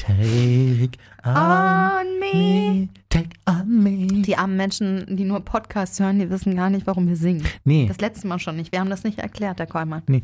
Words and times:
Take 0.00 0.98
on, 1.24 2.18
me. 2.18 2.88
Take 3.10 3.28
on 3.46 3.82
me. 3.82 4.22
Die 4.22 4.34
armen 4.34 4.56
Menschen, 4.56 5.04
die 5.14 5.24
nur 5.24 5.40
Podcasts 5.40 6.00
hören, 6.00 6.18
die 6.18 6.30
wissen 6.30 6.56
gar 6.56 6.70
nicht, 6.70 6.86
warum 6.86 7.06
wir 7.06 7.16
singen. 7.16 7.44
Nee. 7.64 7.86
Das 7.86 8.00
letzte 8.00 8.26
Mal 8.26 8.38
schon 8.38 8.56
nicht. 8.56 8.72
Wir 8.72 8.80
haben 8.80 8.88
das 8.88 9.04
nicht 9.04 9.18
erklärt, 9.18 9.58
der 9.58 9.66
Kolmann. 9.66 10.02
Nee, 10.06 10.22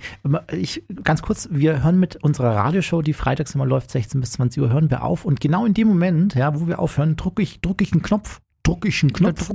ich, 0.51 0.83
ganz 1.05 1.21
kurz, 1.21 1.49
wir 1.51 1.83
hören 1.85 2.01
mit 2.01 2.17
unserer 2.17 2.57
Radioshow, 2.57 3.03
die 3.03 3.13
freitags 3.13 3.55
immer 3.55 3.67
läuft, 3.67 3.91
16 3.91 4.21
bis 4.21 4.33
20 4.33 4.63
Uhr, 4.63 4.71
hören 4.71 4.91
wir 4.91 5.05
auf. 5.05 5.27
Und 5.27 5.41
genau 5.43 5.67
in 5.67 5.75
dem 5.75 5.89
Moment, 5.89 6.35
ja, 6.35 6.59
wo 6.59 6.67
wir 6.67 6.79
aufhören, 6.79 7.17
drücke 7.17 7.43
ich, 7.43 7.61
drücke 7.61 7.85
ich 7.85 7.93
einen 7.93 8.03
Knopf, 8.03 8.41
drücke 8.67 8.89
ich 8.89 9.03
einen 9.03 9.13
Knopf. 9.13 9.49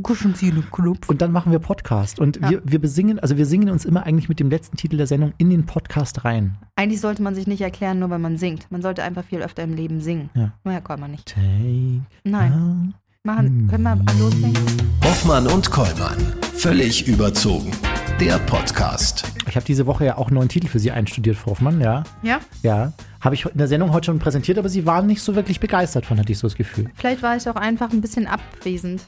Knopf. 0.72 1.10
Und 1.10 1.22
dann 1.22 1.32
machen 1.32 1.52
wir 1.52 1.60
Podcast. 1.60 2.20
Und 2.20 2.38
Ja. 2.42 2.50
wir, 2.50 2.62
wir 2.64 2.80
besingen, 2.80 3.20
also 3.20 3.38
wir 3.38 3.46
singen 3.46 3.70
uns 3.70 3.84
immer 3.86 4.04
eigentlich 4.06 4.30
mit 4.30 4.40
dem 4.40 4.50
letzten 4.50 4.78
Titel 4.78 4.98
der 4.98 5.08
Sendung 5.08 5.34
in 5.38 5.50
den 5.50 5.66
Podcast 5.66 6.24
rein. 6.24 6.58
Eigentlich 6.76 7.02
sollte 7.02 7.22
man 7.22 7.36
sich 7.36 7.46
nicht 7.48 7.62
erklären, 7.62 8.00
nur 8.00 8.10
weil 8.10 8.20
man 8.20 8.38
singt. 8.38 8.72
Man 8.72 8.82
sollte 8.82 9.04
einfach 9.04 9.24
viel 9.26 9.42
öfter 9.42 9.64
im 9.64 9.74
Leben 9.76 10.00
singen. 10.02 10.30
Ja. 10.34 10.54
Nur 10.64 10.74
Herr 10.74 10.82
Kolmann 10.82 11.12
nicht. 11.12 11.26
Take 11.26 12.02
Nein. 12.24 12.94
Machen, 13.24 13.68
können 13.70 13.84
wir 13.84 13.96
loslegen? 14.18 14.58
Hoffmann 15.04 15.46
und 15.48 15.70
Kollmann. 15.70 16.18
Völlig 16.56 17.08
überzogen. 17.08 17.72
Der 18.20 18.40
Podcast. 18.40 19.32
Ich 19.48 19.56
habe 19.56 19.66
diese 19.66 19.86
Woche 19.88 20.06
ja 20.06 20.18
auch 20.18 20.28
einen 20.28 20.36
neuen 20.36 20.50
Titel 20.50 20.68
für 20.68 20.80
Sie 20.80 20.92
einstudiert, 20.92 21.36
Frau 21.36 21.52
Hoffmann, 21.52 21.82
ja. 21.82 22.04
Ja? 22.24 22.40
Ja. 22.64 22.94
Habe 23.22 23.36
ich 23.36 23.46
in 23.46 23.58
der 23.58 23.68
Sendung 23.68 23.94
heute 23.94 24.08
schon 24.08 24.20
präsentiert, 24.20 24.58
aber 24.58 24.68
Sie 24.70 24.86
waren 24.86 25.06
nicht 25.06 25.22
so 25.22 25.36
wirklich 25.36 25.60
begeistert 25.60 26.06
von, 26.06 26.18
hatte 26.20 26.32
ich 26.32 26.40
so 26.40 26.48
das 26.48 26.56
Gefühl. 26.56 26.90
Vielleicht 26.96 27.22
war 27.22 27.36
ich 27.38 27.48
auch 27.48 27.56
einfach 27.56 27.92
ein 27.92 28.02
bisschen 28.02 28.26
abwesend, 28.28 29.04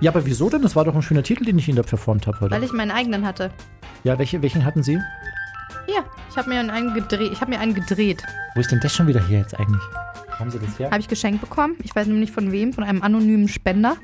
Ja, 0.00 0.12
aber 0.12 0.24
wieso 0.24 0.48
denn? 0.48 0.62
Das 0.62 0.76
war 0.76 0.84
doch 0.84 0.94
ein 0.94 1.02
schöner 1.02 1.22
Titel, 1.24 1.44
den 1.44 1.58
ich 1.58 1.66
Ihnen 1.68 1.76
da 1.76 1.82
performt 1.82 2.26
habe 2.26 2.40
heute. 2.40 2.54
weil 2.54 2.62
ich 2.62 2.72
meinen 2.72 2.90
eigenen 2.92 3.26
hatte. 3.26 3.50
Ja, 4.04 4.18
welche, 4.18 4.40
welchen 4.40 4.64
hatten 4.64 4.82
Sie? 4.82 4.98
Hier, 5.86 6.04
ich 6.30 6.36
habe 6.36 6.48
mir 6.48 6.60
einen 6.60 6.94
gedreht. 6.94 7.32
Ich 7.32 7.40
habe 7.40 7.50
mir 7.50 7.58
einen 7.60 7.74
gedreht. 7.74 8.22
Wo 8.54 8.60
ist 8.60 8.70
denn 8.70 8.80
das 8.80 8.94
schon 8.94 9.08
wieder 9.08 9.26
hier 9.26 9.38
jetzt 9.38 9.58
eigentlich? 9.58 9.82
Haben 10.38 10.50
Sie 10.50 10.58
das 10.58 10.78
her? 10.78 10.90
Habe 10.90 11.00
ich 11.00 11.08
geschenkt 11.08 11.40
bekommen. 11.40 11.74
Ich 11.82 11.94
weiß 11.94 12.06
nämlich 12.06 12.30
von 12.32 12.52
wem, 12.52 12.72
von 12.72 12.84
einem 12.84 13.02
anonymen 13.02 13.48
Spender. 13.48 13.96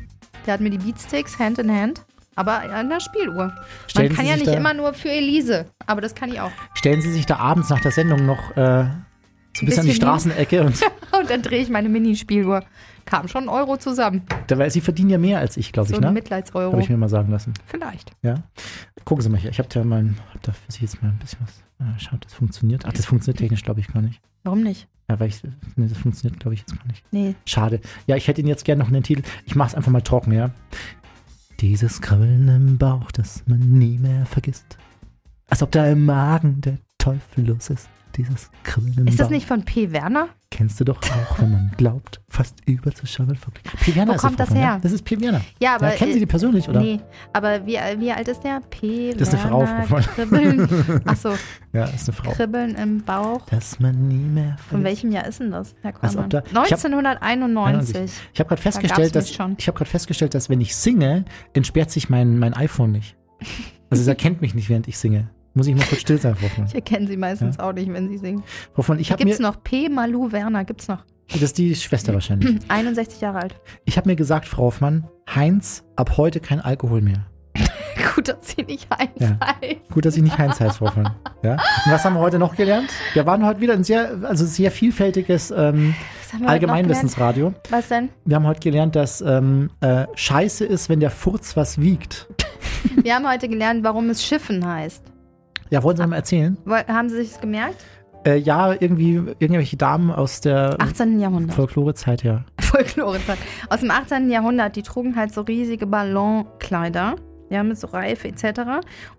Der 0.45 0.55
hat 0.55 0.61
mir 0.61 0.71
die 0.71 0.79
Beatsticks 0.79 1.39
Hand 1.39 1.59
in 1.59 1.71
Hand. 1.71 2.03
Aber 2.35 2.59
an 2.61 2.91
der 2.91 3.01
Spieluhr. 3.01 3.55
Stellen 3.87 4.09
Man 4.09 4.17
kann 4.17 4.27
ja 4.27 4.37
nicht 4.37 4.49
immer 4.49 4.75
nur 4.75 4.93
für 4.93 5.09
Elise. 5.09 5.67
Aber 5.87 6.01
das 6.03 6.15
kann 6.15 6.31
ich 6.31 6.41
auch. 6.41 6.51
Stellen 6.75 7.01
Sie 7.01 7.11
sich 7.13 7.25
da 7.25 7.37
abends 7.37 7.71
nach 7.71 7.81
der 7.81 7.93
Sendung 7.93 8.27
noch 8.27 8.55
äh, 8.57 8.85
so 9.57 9.65
ein 9.65 9.67
bisschen 9.67 9.81
an 9.83 9.87
die 9.87 9.95
Straßenecke 9.95 10.63
und 10.65 10.81
Und 11.19 11.31
dann 11.31 11.43
drehe 11.43 11.61
ich 11.63 11.71
meine 11.71 11.89
Minispieluhr. 11.89 12.63
Kam 13.07 13.29
schon 13.29 13.45
ein 13.45 13.49
Euro 13.49 13.77
zusammen. 13.77 14.23
da, 14.49 14.59
weil 14.59 14.71
Sie 14.71 14.81
verdienen 14.81 15.11
ja 15.11 15.19
mehr 15.19 15.39
als 15.39 15.57
ich, 15.57 15.73
glaube 15.73 15.89
So 15.89 15.95
ich, 15.95 16.01
ein 16.01 16.05
ne? 16.09 16.13
Mitleidseuro. 16.13 16.73
Habe 16.73 16.83
ich 16.83 16.89
mir 16.91 16.97
mal 16.97 17.09
sagen 17.09 17.31
lassen. 17.31 17.55
Vielleicht. 17.65 18.11
Ja. 18.23 18.43
Gucken 19.05 19.23
Sie 19.23 19.29
mal 19.29 19.39
hier. 19.39 19.51
Ich 19.51 19.59
habe 19.59 19.69
da 19.69 19.85
mal, 19.85 20.05
hab 20.35 20.43
da 20.43 20.53
für 20.53 20.73
Sie 20.73 20.81
jetzt 20.83 21.01
mal 21.03 21.11
ein 21.11 21.19
bisschen 21.19 21.39
was. 21.43 21.63
Äh, 21.79 21.99
schaut, 22.01 22.25
das 22.25 22.35
funktioniert. 22.35 22.85
Ach, 22.87 22.93
das 22.93 23.07
funktioniert 23.07 23.39
technisch, 23.39 23.63
glaube 23.63 23.81
ich, 23.81 23.87
gar 23.93 24.03
nicht. 24.03 24.21
Warum 24.43 24.63
nicht? 24.63 24.89
Ja, 25.09 25.21
weil 25.21 25.29
ich, 25.29 25.41
nee, 25.77 25.87
das 25.87 25.99
funktioniert, 25.99 26.41
glaube 26.41 26.55
ich, 26.55 26.61
jetzt 26.61 26.77
gar 26.77 26.87
nicht. 26.89 27.05
Nee. 27.13 27.35
Schade. 27.45 27.81
Ja, 28.09 28.17
ich 28.17 28.27
hätte 28.27 28.41
Ihnen 28.41 28.49
jetzt 28.49 28.65
gerne 28.65 28.81
noch 28.83 28.89
einen 28.89 29.05
Titel. 29.05 29.23
Ich 29.45 29.55
mache 29.55 29.69
es 29.69 29.75
einfach 29.77 29.93
mal 29.93 30.01
trocken, 30.03 30.33
ja. 30.33 30.51
Dieses 31.61 32.01
Kribbeln 32.03 32.49
im 32.49 32.77
Bauch, 32.79 33.11
das 33.13 33.45
man 33.47 33.61
nie 33.61 33.99
mehr 33.99 34.27
vergisst. 34.27 34.77
Als 35.49 35.63
ob 35.63 35.71
da 35.71 35.87
im 35.87 36.05
Magen 36.05 36.61
der 36.61 36.79
Teufel 36.99 37.47
los 37.47 37.71
ist. 37.71 37.89
Dieses 38.17 38.51
Kribbeln 38.65 38.95
im 38.99 39.07
Ist 39.09 39.21
das 39.21 39.29
nicht 39.31 39.47
von 39.47 39.65
P. 39.65 39.93
Werner? 39.93 40.29
Kennst 40.51 40.81
du 40.81 40.85
doch 40.85 40.99
auch, 41.03 41.39
wenn 41.41 41.53
man 41.53 41.73
glaubt, 41.77 42.21
fast 42.29 42.55
überzuschauen. 42.67 43.37
P. 43.81 43.95
Werner 43.95 44.13
Wo 44.13 44.17
ist 44.17 44.23
kommt 44.23 44.41
das, 44.41 44.49
Frau, 44.49 44.55
her? 44.57 44.75
Ne? 44.77 44.81
Das 44.83 44.93
ist 44.93 45.05
P. 45.05 45.21
Werner. 45.21 45.43
Ja, 45.61 45.75
aber. 45.75 45.91
ja, 45.91 45.97
kennen 45.97 46.13
Sie 46.15 46.21
die 46.21 46.27
persönlich, 46.27 46.67
oder? 46.69 46.81
Nee, 46.81 47.01
aber 47.35 47.67
wie, 47.67 47.75
wie 47.99 48.13
alt 48.13 48.29
ist 48.29 48.41
der? 48.43 48.61
P. 48.71 49.13
Das 49.13 49.29
ist 49.29 49.35
eine 49.35 49.49
Frau, 49.49 49.61
Werner. 49.61 50.01
Kribbeln. 50.03 51.03
Achso, 51.05 51.35
Ja, 51.75 51.85
ist 51.85 52.09
eine 52.09 52.17
Frau. 52.17 52.31
Kribbeln 52.33 52.75
im 52.77 53.03
Bauch. 53.03 53.45
Dass 53.51 53.79
man 53.81 54.09
nie 54.09 54.15
mehr 54.25 54.57
Von 54.71 54.83
welchem 54.83 55.13
Jahr 55.13 55.27
ist 55.27 55.41
denn 55.41 55.51
das, 55.51 55.75
Herr 55.83 55.93
Kollmann? 55.93 56.31
da- 56.31 56.43
ich 56.47 56.55
hab- 56.73 56.85
1991. 56.85 58.11
Ich 58.33 58.41
habe 58.41 58.49
gerade 58.49 58.63
festgestellt, 58.63 59.15
dass 59.15 59.31
ich 59.31 59.39
habe 59.41 59.77
gerade 59.77 59.91
festgestellt, 59.91 60.35
dass 60.35 60.49
wenn 60.49 60.61
ich 60.61 60.75
singe, 60.75 61.25
entsperrt 61.53 61.91
sich 61.91 62.09
mein, 62.09 62.39
mein 62.39 62.55
iPhone 62.55 62.93
nicht. 62.93 63.17
Also 63.91 64.01
es 64.03 64.09
erkennt 64.09 64.41
mich 64.41 64.55
nicht, 64.55 64.69
während 64.69 64.89
ich 64.89 64.99
singe. 64.99 65.29
Muss 65.57 65.67
ich 65.69 65.75
mal 65.75 65.87
kurz 65.87 66.03
still 66.03 66.19
sein, 66.21 66.35
Frau 66.35 66.45
Hoffmann. 66.45 66.67
Ich 66.67 66.75
erkenne 66.75 67.07
sie 67.07 67.17
meistens 67.17 67.59
auch 67.59 67.73
nicht, 67.73 67.91
wenn 67.91 68.11
sie 68.11 68.19
singen. 68.19 68.43
Frau 68.75 68.79
Hoffmann, 68.79 68.99
ich 68.99 69.11
habe 69.11 69.25
Gibt's 69.25 69.39
noch 69.39 69.63
P. 69.65 69.89
Malu 69.89 70.31
Werner? 70.31 70.65
Gibt's 70.67 70.87
noch? 70.87 71.03
das 71.33 71.41
ist 71.43 71.57
die 71.59 71.75
Schwester 71.75 72.13
wahrscheinlich. 72.13 72.59
61 72.69 73.23
Jahre 73.23 73.39
alt. 73.39 73.55
Ich 73.87 73.97
habe 73.97 74.07
mir 74.09 74.17
gesagt, 74.17 74.47
Frau 74.47 74.65
Hoffmann, 74.65 75.09
Heinz, 75.35 75.83
ab 75.97 76.19
heute 76.19 76.41
kein 76.41 76.61
Alkohol 76.61 77.01
mehr. 77.01 77.25
Gut, 78.15 78.29
dass 78.29 78.37
sie 78.49 78.65
nicht 78.65 78.87
eins 78.91 79.11
Ja. 79.19 79.39
heißt. 79.41 79.89
Gut, 79.91 80.05
dass 80.05 80.15
ich 80.19 80.23
nicht 80.23 80.37
Heinz 80.37 80.61
heiße, 80.61 80.77
Frau 80.77 80.89
Hoffmann. 80.89 81.15
Ja? 81.43 81.53
Und 81.53 81.93
was 81.93 82.05
haben 82.05 82.13
wir 82.15 82.21
heute 82.21 82.39
noch 82.39 82.55
gelernt? 82.55 82.91
Wir 83.15 83.25
waren 83.25 83.47
heute 83.47 83.61
wieder 83.61 83.73
ein 83.73 83.83
sehr, 83.83 84.15
also 84.25 84.45
sehr 84.45 84.71
vielfältiges 84.71 85.51
ähm, 85.57 85.95
Allgemeinwissensradio. 86.45 87.55
Was 87.71 87.89
denn? 87.89 88.11
Wir 88.27 88.37
haben 88.37 88.47
heute 88.47 88.61
gelernt, 88.61 88.95
dass 88.95 89.23
ähm, 89.23 89.71
äh, 89.81 90.05
Scheiße 90.15 90.67
ist, 90.67 90.91
wenn 90.91 91.01
der 91.01 91.11
Furz 91.11 91.57
was 91.57 91.81
wiegt. 91.81 92.29
Wir 93.03 93.15
haben 93.15 93.27
heute 93.27 93.49
gelernt, 93.49 93.85
warum 93.85 94.11
es 94.11 94.23
Schiffen 94.23 94.67
heißt. 94.67 95.03
Ja, 95.71 95.83
wollen 95.83 95.97
Sie 95.97 96.07
mal 96.07 96.17
erzählen? 96.17 96.57
Haben 96.67 97.09
Sie 97.09 97.17
sich 97.17 97.31
das 97.33 97.41
gemerkt? 97.41 97.85
Äh, 98.27 98.39
ja, 98.39 98.73
irgendwie 98.73 99.15
irgendwelche 99.39 99.77
Damen 99.77 100.11
aus 100.11 100.41
der 100.41 100.77
18. 100.81 101.21
Jahrhundert. 101.21 101.55
Folklorezeit, 101.55 102.25
ja. 102.25 102.45
Folklorezeit. 102.61 103.39
Aus 103.71 103.81
dem 103.81 103.91
18. 103.91 104.31
Jahrhundert, 104.31 104.75
die 104.75 104.83
trugen 104.83 105.15
halt 105.15 105.33
so 105.33 105.43
riesige 105.43 105.87
Ballonkleider. 105.87 107.17
Ja, 107.49 107.63
mit 107.63 107.79
so 107.79 107.87
Reife 107.87 108.27
etc. 108.27 108.63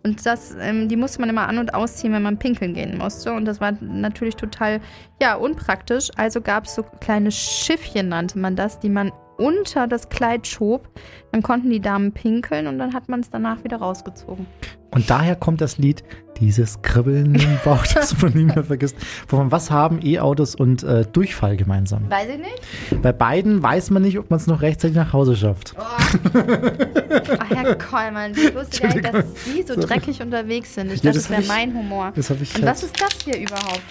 Und 0.03 0.25
das, 0.25 0.53
ähm, 0.59 0.90
die 0.90 0.97
musste 0.97 1.22
man 1.22 1.30
immer 1.30 1.47
an- 1.47 1.59
und 1.59 1.74
ausziehen, 1.74 2.12
wenn 2.12 2.24
man 2.24 2.38
pinkeln 2.38 2.74
gehen 2.74 2.97
musste. 2.97 3.31
Und 3.31 3.46
das 3.46 3.62
war 3.62 3.72
natürlich 3.80 4.36
total, 4.36 4.81
ja, 5.22 5.36
unpraktisch. 5.36 6.09
Also 6.18 6.41
gab 6.41 6.66
es 6.66 6.75
so 6.75 6.84
kleine 7.00 7.31
Schiffchen, 7.31 8.09
nannte 8.09 8.38
man 8.38 8.57
das, 8.57 8.80
die 8.80 8.90
man 8.90 9.13
unter 9.38 9.88
das 9.88 10.09
Kleid 10.09 10.48
schob. 10.48 10.88
Dann 11.31 11.42
konnten 11.44 11.70
die 11.70 11.80
Damen 11.81 12.12
pinkeln 12.14 12.68
und 12.68 12.80
dann 12.80 12.94
hat 12.94 13.09
man 13.09 13.20
es 13.20 13.30
danach 13.30 13.64
wieder 13.64 13.78
rausgezogen. 13.78 14.46
Und 14.92 15.09
daher 15.09 15.36
kommt 15.36 15.59
das 15.62 15.78
Lied 15.78 16.03
Dieses 16.40 16.81
Kribbeln 16.81 17.36
im 17.36 17.59
Bauch, 17.66 17.86
das 17.88 18.20
man 18.22 18.34
nie 18.34 18.46
mehr 18.46 18.64
vergisst. 18.64 18.96
Wovon 19.28 19.52
was 19.52 19.70
haben 19.70 20.00
E-Autos 20.03 20.56
und 20.56 20.84
äh, 20.84 21.03
Durchfall 21.06 21.58
gemeinsam? 21.58 22.09
Weiß 22.09 22.28
ich 22.30 22.38
nicht. 22.38 23.02
Bei 23.02 23.12
beiden 23.12 23.62
weiß 23.62 23.90
man 23.92 24.02
nicht, 24.03 24.18
ob 24.18 24.30
man 24.30 24.38
es 24.40 24.48
noch 24.48 24.62
rechtzeitig 24.62 24.96
nach 24.96 25.14
Hause 25.14 25.36
schafft. 25.36 25.75
Ach, 25.78 27.50
Herr 27.50 27.75
Kollmann, 27.75 28.31
ich 28.31 28.56
wusste 28.56 28.81
gar 28.81 28.94
nicht, 28.94 29.06
dass 29.14 29.25
Sie 29.46 29.64
so 29.64 29.75
dreckig 29.80 30.22
unterwegs 30.22 30.74
sind. 30.75 30.92
Ich 30.92 31.04
Ja, 31.04 31.12
dachte, 31.12 31.19
das 31.19 31.28
das 31.28 31.30
wäre 31.30 31.44
mein 31.48 31.74
Humor. 31.74 32.12
Das 32.16 32.30
ich. 32.30 32.56
Und 32.56 32.62
Halt, 32.64 32.66
was 32.66 32.84
ist 32.84 33.00
das 33.02 33.09
hier 33.24 33.38
überhaupt? 33.40 33.81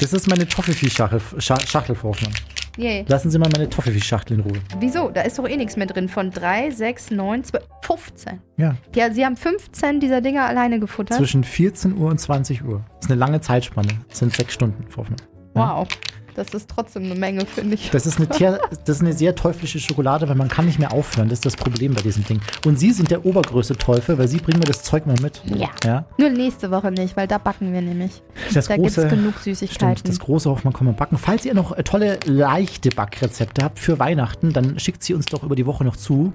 das 0.00 0.12
ist 0.12 0.28
meine 0.28 0.46
Toffifee-Schachtel, 0.46 1.20
Scha- 1.38 1.66
Schachtel, 1.66 1.96
Hoffmann. 2.02 2.32
Yay. 2.76 3.04
Lassen 3.08 3.30
Sie 3.30 3.38
mal 3.38 3.48
meine 3.54 3.68
Toffifee-Schachtel 3.68 4.38
in 4.38 4.40
Ruhe. 4.42 4.58
Wieso? 4.80 5.10
Da 5.10 5.20
ist 5.22 5.38
doch 5.38 5.48
eh 5.48 5.56
nichts 5.56 5.76
mehr 5.76 5.86
drin. 5.86 6.08
Von 6.08 6.30
3, 6.30 6.70
6, 6.70 7.10
9, 7.12 7.44
12, 7.44 7.64
15. 7.82 8.40
Ja, 8.56 8.76
Ja, 8.94 9.12
Sie 9.12 9.24
haben 9.24 9.36
15 9.36 10.00
dieser 10.00 10.20
Dinger 10.20 10.44
alleine 10.46 10.80
gefuttert. 10.80 11.16
zwischen 11.18 11.44
14 11.44 11.96
Uhr 11.96 12.10
und 12.10 12.18
20 12.18 12.64
Uhr. 12.64 12.84
Das 12.96 13.06
ist 13.06 13.10
eine 13.12 13.20
lange 13.20 13.40
Zeitspanne. 13.40 13.88
Das 14.08 14.18
sind 14.18 14.34
sechs 14.34 14.54
Stunden, 14.54 14.84
Frau 14.90 15.02
Hoffmann. 15.02 15.18
Ja. 15.54 15.76
Wow. 15.78 15.88
Das 16.34 16.48
ist 16.48 16.68
trotzdem 16.68 17.04
eine 17.04 17.14
Menge, 17.14 17.46
finde 17.46 17.74
ich. 17.74 17.90
Das 17.90 18.06
ist, 18.06 18.16
eine 18.18 18.28
Tier, 18.28 18.60
das 18.84 18.96
ist 18.96 19.02
eine 19.02 19.12
sehr 19.12 19.34
teuflische 19.34 19.78
Schokolade, 19.78 20.28
weil 20.28 20.34
man 20.34 20.48
kann 20.48 20.66
nicht 20.66 20.78
mehr 20.78 20.92
aufhören. 20.92 21.28
Das 21.28 21.38
ist 21.38 21.46
das 21.46 21.56
Problem 21.56 21.94
bei 21.94 22.02
diesem 22.02 22.24
Ding. 22.24 22.40
Und 22.66 22.78
Sie 22.78 22.90
sind 22.90 23.10
der 23.10 23.24
obergrößte 23.24 23.76
Teufel, 23.76 24.18
weil 24.18 24.26
Sie 24.26 24.38
bringen 24.38 24.58
mir 24.58 24.64
das 24.64 24.82
Zeug 24.82 25.06
mal 25.06 25.16
mit. 25.22 25.42
Ja. 25.44 25.70
ja? 25.84 26.04
Nur 26.18 26.30
nächste 26.30 26.70
Woche 26.70 26.90
nicht, 26.90 27.16
weil 27.16 27.28
da 27.28 27.38
backen 27.38 27.72
wir 27.72 27.80
nämlich. 27.80 28.22
Das 28.52 28.66
da 28.66 28.76
gibt 28.76 28.88
es 28.88 28.94
genug 28.96 29.34
stimmt, 29.38 29.58
Süßigkeiten. 29.58 30.02
das 30.04 30.18
große 30.18 30.50
Hoffmann 30.50 30.72
kann 30.72 30.86
man 30.86 30.96
backen. 30.96 31.18
Falls 31.18 31.44
ihr 31.44 31.54
noch 31.54 31.76
äh, 31.76 31.82
tolle, 31.84 32.18
leichte 32.24 32.90
Backrezepte 32.90 33.64
habt 33.64 33.78
für 33.78 33.98
Weihnachten, 33.98 34.52
dann 34.52 34.78
schickt 34.78 35.02
sie 35.02 35.14
uns 35.14 35.26
doch 35.26 35.42
über 35.42 35.54
die 35.54 35.66
Woche 35.66 35.84
noch 35.84 35.96
zu. 35.96 36.32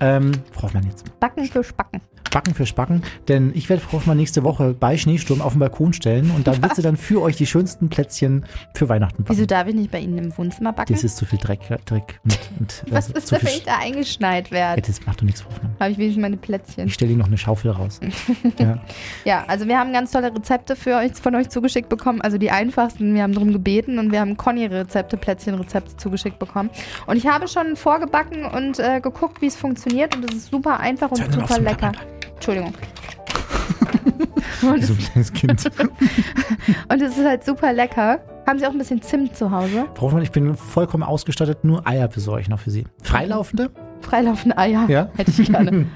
Ähm, 0.00 0.32
Frau 0.52 0.64
Hoffmann 0.64 0.84
jetzt. 0.84 1.18
Backen 1.20 1.44
für 1.44 1.64
Spacken. 1.64 2.00
Backen 2.30 2.54
für 2.54 2.66
Spacken, 2.66 3.02
denn 3.28 3.52
ich 3.54 3.70
werde 3.70 3.82
Frau 3.82 3.94
Hoffmann 3.94 4.18
nächste 4.18 4.44
Woche 4.44 4.74
bei 4.78 4.98
Schneesturm 4.98 5.40
auf 5.40 5.54
den 5.54 5.60
Balkon 5.60 5.94
stellen 5.94 6.30
und 6.32 6.46
dann 6.46 6.60
wird 6.60 6.74
sie 6.74 6.82
dann 6.82 6.98
für 6.98 7.22
euch 7.22 7.36
die 7.36 7.46
schönsten 7.46 7.88
Plätzchen 7.88 8.44
für 8.74 8.90
Weihnachten 8.90 9.24
backen. 9.24 9.34
Wieso 9.34 9.46
darf 9.46 9.66
ich 9.68 9.74
nicht 9.74 9.90
bei 9.90 10.00
Ihnen 10.00 10.18
im 10.18 10.36
Wohnzimmer 10.36 10.74
backen? 10.74 10.92
Das 10.92 11.02
ist 11.02 11.16
zu 11.16 11.24
viel 11.24 11.38
Dreck, 11.38 11.60
Dreck 11.86 12.20
und, 12.24 12.38
und 12.60 12.84
Was 12.90 13.14
also, 13.14 13.36
ist 13.36 13.42
wenn 13.42 13.54
ich 13.54 13.64
da 13.64 13.78
eingeschneit 13.78 14.48
Ja, 14.48 14.56
werde? 14.56 14.82
das 14.82 15.06
macht 15.06 15.20
doch 15.20 15.24
nichts, 15.24 15.40
Frau 15.40 15.50
Hoffmann. 15.50 15.76
Habe 15.80 15.92
ich 15.92 15.98
wenigstens 15.98 16.20
meine 16.20 16.36
Plätzchen. 16.36 16.88
Ich 16.88 16.94
stelle 16.94 17.12
Ihnen 17.12 17.20
noch 17.20 17.28
eine 17.28 17.38
Schaufel 17.38 17.70
raus. 17.70 18.00
ja. 18.58 18.82
Ja, 19.24 19.44
also 19.46 19.66
wir 19.66 19.78
haben 19.78 19.94
ganz 19.94 20.10
tolle 20.10 20.34
Rezepte 20.34 20.76
für 20.76 20.96
euch, 20.96 21.12
von 21.14 21.34
euch 21.36 21.48
zugeschickt 21.48 21.88
bekommen. 21.88 22.20
Also 22.20 22.36
die 22.36 22.50
einfachsten, 22.50 23.14
wir 23.14 23.22
haben 23.22 23.32
darum 23.32 23.52
gebeten 23.52 23.98
und 23.98 24.12
wir 24.12 24.20
haben 24.20 24.36
Conny-Rezepte, 24.36 25.16
Plätzchen-Rezepte 25.16 25.96
zugeschickt 25.96 26.38
bekommen. 26.38 26.68
Und 27.06 27.16
ich 27.16 27.26
habe 27.26 27.48
schon 27.48 27.76
vorgebacken 27.76 28.44
und 28.44 28.78
äh, 28.78 29.00
geguckt, 29.00 29.40
wie 29.40 29.46
es 29.46 29.56
funktioniert 29.56 29.85
und 29.92 30.30
es 30.30 30.36
ist 30.36 30.50
super 30.50 30.80
einfach 30.80 31.10
und 31.10 31.32
super 31.32 31.60
lecker. 31.60 31.92
Entschuldigung. 32.34 32.72
Und, 34.62 34.82
so 34.84 34.94
es, 34.94 34.98
ein 34.98 35.04
kleines 35.04 35.32
Kind. 35.32 35.66
und 36.88 37.02
es 37.02 37.18
ist 37.18 37.24
halt 37.24 37.44
super 37.44 37.72
lecker. 37.72 38.20
Haben 38.46 38.58
Sie 38.58 38.66
auch 38.66 38.70
ein 38.70 38.78
bisschen 38.78 39.02
Zimt 39.02 39.36
zu 39.36 39.50
Hause? 39.50 39.86
Frau 39.94 40.06
Hoffmann, 40.06 40.22
ich 40.22 40.30
bin 40.30 40.56
vollkommen 40.56 41.02
ausgestattet, 41.02 41.62
nur 41.62 41.86
Eier 41.86 42.08
besorge 42.08 42.40
ich 42.42 42.48
noch 42.48 42.58
für 42.58 42.70
Sie. 42.70 42.86
Freilaufende? 43.02 43.70
Freilaufende 44.00 44.56
Eier. 44.56 44.86
Ja. 44.88 45.10
Hätte 45.16 45.30
ich 45.30 45.50
gerne. 45.50 45.86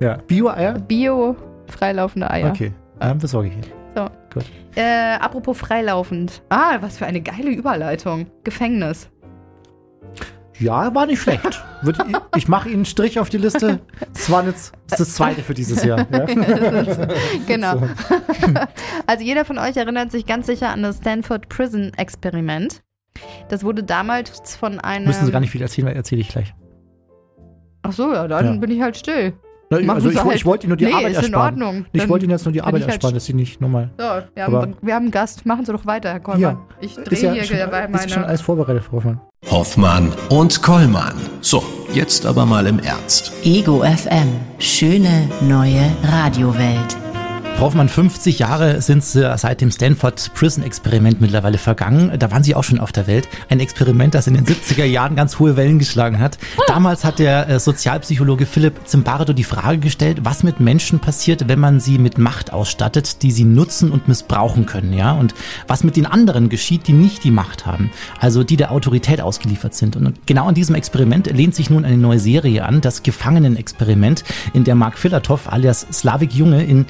Ja. 0.00 0.18
Bio-Eier? 0.26 0.78
Bio, 0.78 1.36
freilaufende 1.66 2.30
Eier. 2.30 2.50
Okay. 2.50 2.72
Dann 3.00 3.18
besorge 3.18 3.48
ich 3.48 3.54
Ihnen. 3.54 3.64
So. 3.94 4.06
Gut. 4.32 4.44
Äh, 4.76 5.16
apropos 5.20 5.58
freilaufend. 5.58 6.42
Ah, 6.48 6.78
was 6.80 6.98
für 6.98 7.06
eine 7.06 7.20
geile 7.20 7.50
Überleitung. 7.50 8.26
Gefängnis. 8.44 9.08
Ja, 10.58 10.94
war 10.94 11.06
nicht 11.06 11.20
schlecht. 11.20 11.64
Ich 12.36 12.48
mache 12.48 12.68
Ihnen 12.68 12.78
einen 12.78 12.84
Strich 12.86 13.20
auf 13.20 13.28
die 13.28 13.36
Liste. 13.38 13.80
Das 14.12 14.30
war 14.30 14.44
jetzt 14.44 14.72
das, 14.88 14.98
das 14.98 15.14
zweite 15.14 15.42
für 15.42 15.54
dieses 15.54 15.84
Jahr. 15.84 16.06
Ja. 16.10 16.24
genau. 17.46 17.82
Also 19.06 19.22
jeder 19.24 19.44
von 19.44 19.58
euch 19.58 19.76
erinnert 19.76 20.10
sich 20.10 20.26
ganz 20.26 20.46
sicher 20.46 20.70
an 20.70 20.82
das 20.82 20.96
Stanford 20.98 21.48
Prison 21.48 21.92
Experiment. 21.96 22.82
Das 23.48 23.62
wurde 23.62 23.84
damals 23.84 24.56
von 24.56 24.80
einem. 24.80 25.06
Müssen 25.06 25.26
Sie 25.26 25.32
gar 25.32 25.40
nicht 25.40 25.50
viel 25.50 25.62
erzählen, 25.62 25.86
weil 25.88 25.96
erzähle 25.96 26.20
ich 26.22 26.28
gleich. 26.28 26.54
Ach 27.82 27.92
so, 27.92 28.12
ja, 28.12 28.26
dann 28.26 28.46
Ja. 28.54 28.60
bin 28.60 28.70
ich 28.70 28.80
halt 28.80 28.96
still. 28.96 29.34
Na, 29.68 29.78
Machen 29.80 29.90
Also 29.96 30.10
ich, 30.10 30.22
halt. 30.24 30.36
ich 30.36 30.46
wollte 30.46 30.64
Ihnen 30.66 30.70
nur 30.70 30.76
die 30.76 30.84
nee, 30.84 30.92
Arbeit 30.92 31.10
ist 31.12 31.18
in 31.18 31.24
ersparen. 31.24 31.62
Ordnung. 31.62 31.86
Ich 31.92 32.00
Dann 32.00 32.08
wollte 32.08 32.24
Ihnen 32.24 32.30
jetzt 32.30 32.44
nur 32.44 32.52
die 32.52 32.62
Arbeit 32.62 32.82
halt 32.82 32.92
ersparen, 32.92 33.14
dass 33.14 33.24
Sie 33.24 33.34
nicht 33.34 33.60
nochmal. 33.60 33.90
So, 33.98 34.04
wir 34.34 34.46
Aber- 34.46 34.60
haben, 34.62 34.76
wir 34.80 34.94
haben 34.94 35.02
einen 35.04 35.10
Gast. 35.10 35.44
Machen 35.44 35.64
Sie 35.64 35.72
doch 35.72 35.84
weiter, 35.86 36.10
Herr 36.10 36.20
Kollmann. 36.20 36.40
Ja. 36.40 36.58
Ich 36.80 36.96
Ist 36.96 37.04
drehe 37.10 37.18
ja 37.20 37.32
hier 37.32 37.44
schon, 37.44 37.56
bei 37.70 37.84
ist 37.84 38.10
schon 38.10 38.20
meiner. 38.20 38.28
alles 38.28 38.40
vorbereitet, 38.42 38.84
Frau 38.84 38.96
Hoffmann. 38.98 39.20
Hoffmann 39.50 40.12
und 40.28 40.62
Kollmann. 40.62 41.14
So, 41.40 41.62
jetzt 41.92 42.26
aber 42.26 42.46
mal 42.46 42.66
im 42.66 42.78
Ernst. 42.78 43.32
Ego 43.44 43.82
FM. 43.82 44.28
Schöne 44.58 45.28
neue 45.42 45.82
Radiowelt. 46.04 46.96
Frau 47.56 47.68
Hoffmann, 47.68 47.88
50 47.88 48.38
Jahre 48.38 48.82
sind 48.82 49.02
seit 49.02 49.62
dem 49.62 49.70
Stanford 49.70 50.30
Prison 50.34 50.62
Experiment 50.62 51.22
mittlerweile 51.22 51.56
vergangen. 51.56 52.12
Da 52.18 52.30
waren 52.30 52.42
Sie 52.42 52.54
auch 52.54 52.62
schon 52.62 52.78
auf 52.78 52.92
der 52.92 53.06
Welt. 53.06 53.30
Ein 53.48 53.60
Experiment, 53.60 54.14
das 54.14 54.26
in 54.26 54.34
den 54.34 54.44
70er 54.44 54.84
Jahren 54.84 55.16
ganz 55.16 55.38
hohe 55.38 55.56
Wellen 55.56 55.78
geschlagen 55.78 56.18
hat. 56.18 56.36
Damals 56.66 57.02
hat 57.02 57.18
der 57.18 57.48
äh, 57.48 57.58
Sozialpsychologe 57.58 58.44
Philipp 58.44 58.86
Zimbardo 58.86 59.32
die 59.32 59.42
Frage 59.42 59.78
gestellt, 59.78 60.18
was 60.22 60.42
mit 60.42 60.60
Menschen 60.60 60.98
passiert, 60.98 61.48
wenn 61.48 61.58
man 61.58 61.80
sie 61.80 61.96
mit 61.96 62.18
Macht 62.18 62.52
ausstattet, 62.52 63.22
die 63.22 63.30
sie 63.30 63.44
nutzen 63.44 63.90
und 63.90 64.06
missbrauchen 64.06 64.66
können, 64.66 64.92
ja? 64.92 65.12
Und 65.12 65.34
was 65.66 65.82
mit 65.82 65.96
den 65.96 66.04
anderen 66.04 66.50
geschieht, 66.50 66.86
die 66.86 66.92
nicht 66.92 67.24
die 67.24 67.30
Macht 67.30 67.64
haben, 67.64 67.90
also 68.20 68.44
die 68.44 68.58
der 68.58 68.70
Autorität 68.70 69.22
ausgeliefert 69.22 69.74
sind. 69.74 69.96
Und 69.96 70.26
genau 70.26 70.46
an 70.46 70.54
diesem 70.54 70.74
Experiment 70.74 71.32
lehnt 71.32 71.54
sich 71.54 71.70
nun 71.70 71.86
eine 71.86 71.96
neue 71.96 72.18
Serie 72.18 72.66
an, 72.66 72.82
das 72.82 73.02
Gefangenenexperiment, 73.02 74.24
in 74.52 74.64
der 74.64 74.74
Mark 74.74 74.98
Filatov 74.98 75.50
alias 75.50 75.86
Slavik 75.90 76.34
Junge 76.34 76.62
in 76.62 76.84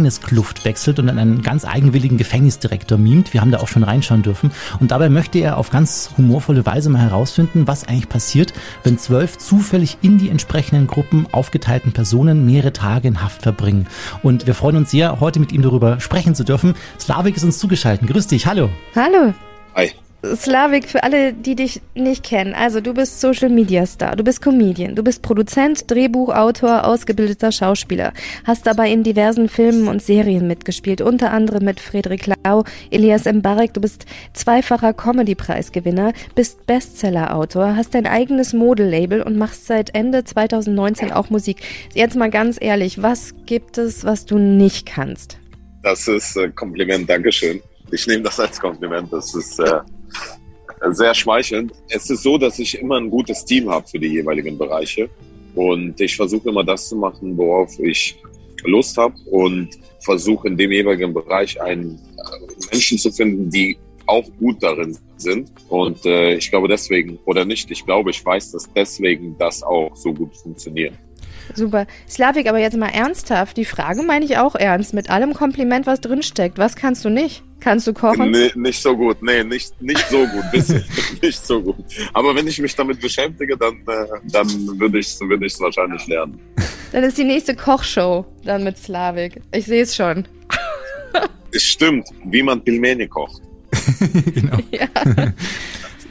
Gefängniskluft 0.00 0.64
wechselt 0.64 0.98
und 0.98 1.08
an 1.08 1.18
einen 1.18 1.42
ganz 1.42 1.64
eigenwilligen 1.64 2.16
Gefängnisdirektor 2.16 2.96
mimt. 2.96 3.34
Wir 3.34 3.40
haben 3.40 3.50
da 3.50 3.58
auch 3.58 3.68
schon 3.68 3.82
reinschauen 3.82 4.22
dürfen. 4.22 4.50
Und 4.80 4.90
dabei 4.90 5.08
möchte 5.08 5.38
er 5.38 5.58
auf 5.58 5.70
ganz 5.70 6.10
humorvolle 6.16 6.64
Weise 6.64 6.88
mal 6.88 7.02
herausfinden, 7.02 7.66
was 7.66 7.86
eigentlich 7.86 8.08
passiert, 8.08 8.54
wenn 8.82 8.98
zwölf 8.98 9.36
zufällig 9.38 9.98
in 10.02 10.18
die 10.18 10.30
entsprechenden 10.30 10.86
Gruppen 10.86 11.26
aufgeteilten 11.32 11.92
Personen 11.92 12.46
mehrere 12.46 12.72
Tage 12.72 13.08
in 13.08 13.22
Haft 13.22 13.42
verbringen. 13.42 13.86
Und 14.22 14.46
wir 14.46 14.54
freuen 14.54 14.76
uns 14.76 14.90
sehr, 14.90 15.20
heute 15.20 15.38
mit 15.38 15.52
ihm 15.52 15.62
darüber 15.62 16.00
sprechen 16.00 16.34
zu 16.34 16.44
dürfen. 16.44 16.74
Slavik 16.98 17.36
ist 17.36 17.44
uns 17.44 17.58
zugeschaltet. 17.58 18.08
Grüß 18.08 18.26
dich, 18.26 18.46
hallo. 18.46 18.70
Hallo. 18.94 19.34
Hi. 19.74 19.92
Slavik, 20.22 20.86
für 20.88 21.02
alle, 21.02 21.32
die 21.32 21.54
dich 21.54 21.80
nicht 21.94 22.22
kennen, 22.24 22.52
also 22.52 22.80
du 22.82 22.92
bist 22.92 23.20
Social 23.20 23.48
Media 23.48 23.86
Star, 23.86 24.16
du 24.16 24.22
bist 24.22 24.42
Comedian, 24.42 24.94
du 24.94 25.02
bist 25.02 25.22
Produzent, 25.22 25.90
Drehbuchautor, 25.90 26.84
ausgebildeter 26.84 27.50
Schauspieler, 27.52 28.12
hast 28.44 28.66
dabei 28.66 28.90
in 28.90 29.02
diversen 29.02 29.48
Filmen 29.48 29.88
und 29.88 30.02
Serien 30.02 30.46
mitgespielt, 30.46 31.00
unter 31.00 31.30
anderem 31.30 31.64
mit 31.64 31.80
Friedrich 31.80 32.26
Lau, 32.26 32.64
Elias 32.90 33.24
Mbarek, 33.24 33.72
du 33.72 33.80
bist 33.80 34.04
zweifacher 34.34 34.92
Comedy-Preisgewinner, 34.92 36.12
bist 36.34 36.66
Bestseller-Autor, 36.66 37.76
hast 37.76 37.94
dein 37.94 38.06
eigenes 38.06 38.52
Modelabel 38.52 39.22
und 39.22 39.38
machst 39.38 39.66
seit 39.66 39.94
Ende 39.94 40.24
2019 40.24 41.12
auch 41.12 41.30
Musik. 41.30 41.62
Jetzt 41.94 42.16
mal 42.16 42.30
ganz 42.30 42.58
ehrlich, 42.60 43.02
was 43.02 43.34
gibt 43.46 43.78
es, 43.78 44.04
was 44.04 44.26
du 44.26 44.36
nicht 44.36 44.86
kannst? 44.86 45.38
Das 45.82 46.06
ist 46.08 46.36
äh, 46.36 46.50
Kompliment, 46.50 47.08
Dankeschön. 47.08 47.62
Ich 47.90 48.06
nehme 48.06 48.22
das 48.22 48.38
als 48.38 48.60
Kompliment. 48.60 49.10
Das 49.10 49.34
ist 49.34 49.58
äh, 49.60 49.80
sehr 50.90 51.14
schmeichelnd. 51.14 51.72
Es 51.88 52.08
ist 52.10 52.22
so, 52.22 52.38
dass 52.38 52.58
ich 52.58 52.78
immer 52.78 52.96
ein 52.96 53.10
gutes 53.10 53.44
Team 53.44 53.70
habe 53.70 53.86
für 53.86 53.98
die 53.98 54.08
jeweiligen 54.08 54.56
Bereiche. 54.56 55.08
Und 55.54 56.00
ich 56.00 56.16
versuche 56.16 56.48
immer 56.48 56.64
das 56.64 56.88
zu 56.88 56.96
machen, 56.96 57.36
worauf 57.36 57.78
ich 57.80 58.16
Lust 58.64 58.96
habe 58.96 59.14
und 59.30 59.70
versuche 60.00 60.48
in 60.48 60.56
dem 60.56 60.70
jeweiligen 60.70 61.12
Bereich 61.12 61.60
einen 61.60 61.94
äh, 61.94 62.72
Menschen 62.72 62.98
zu 62.98 63.10
finden, 63.10 63.50
die 63.50 63.76
auch 64.06 64.24
gut 64.38 64.62
darin 64.62 64.96
sind. 65.16 65.50
Und 65.68 66.04
äh, 66.04 66.34
ich 66.34 66.50
glaube 66.50 66.68
deswegen, 66.68 67.18
oder 67.24 67.44
nicht, 67.44 67.70
ich 67.70 67.84
glaube, 67.84 68.10
ich 68.10 68.24
weiß, 68.24 68.52
dass 68.52 68.68
deswegen 68.74 69.36
das 69.38 69.62
auch 69.62 69.94
so 69.96 70.12
gut 70.12 70.36
funktioniert. 70.36 70.94
Super. 71.54 71.86
Slavik, 72.08 72.48
aber 72.48 72.58
jetzt 72.58 72.76
mal 72.76 72.88
ernsthaft. 72.88 73.56
Die 73.56 73.64
Frage 73.64 74.02
meine 74.02 74.24
ich 74.24 74.38
auch 74.38 74.54
ernst. 74.54 74.94
Mit 74.94 75.10
allem 75.10 75.34
Kompliment, 75.34 75.86
was 75.86 76.00
drinsteckt. 76.00 76.58
Was 76.58 76.76
kannst 76.76 77.04
du 77.04 77.08
nicht? 77.08 77.42
Kannst 77.60 77.86
du 77.86 77.92
kochen? 77.92 78.30
Nee, 78.30 78.50
nicht 78.54 78.80
so 78.82 78.96
gut, 78.96 79.22
nee, 79.22 79.44
nicht, 79.44 79.80
nicht 79.82 80.08
so 80.08 80.26
gut, 80.26 80.44
bisschen, 80.52 80.82
nicht 81.22 81.44
so 81.44 81.60
gut. 81.60 81.84
Aber 82.14 82.34
wenn 82.34 82.46
ich 82.46 82.58
mich 82.58 82.74
damit 82.74 83.00
beschäftige, 83.00 83.56
dann, 83.56 83.74
äh, 83.86 84.06
dann 84.24 84.48
würde 84.78 84.98
ich 84.98 85.08
es 85.08 85.20
ich's 85.20 85.60
wahrscheinlich 85.60 86.06
lernen. 86.06 86.40
Dann 86.92 87.04
ist 87.04 87.18
die 87.18 87.24
nächste 87.24 87.54
Kochshow 87.54 88.24
dann 88.44 88.64
mit 88.64 88.78
Slavik. 88.78 89.42
Ich 89.52 89.66
sehe 89.66 89.82
es 89.82 89.94
schon. 89.94 90.26
Es 91.52 91.64
stimmt, 91.64 92.06
wie 92.26 92.44
man 92.44 92.62
Pilmeni 92.62 93.08
kocht. 93.08 93.42
genau. 94.34 94.56
Ja. 94.70 94.86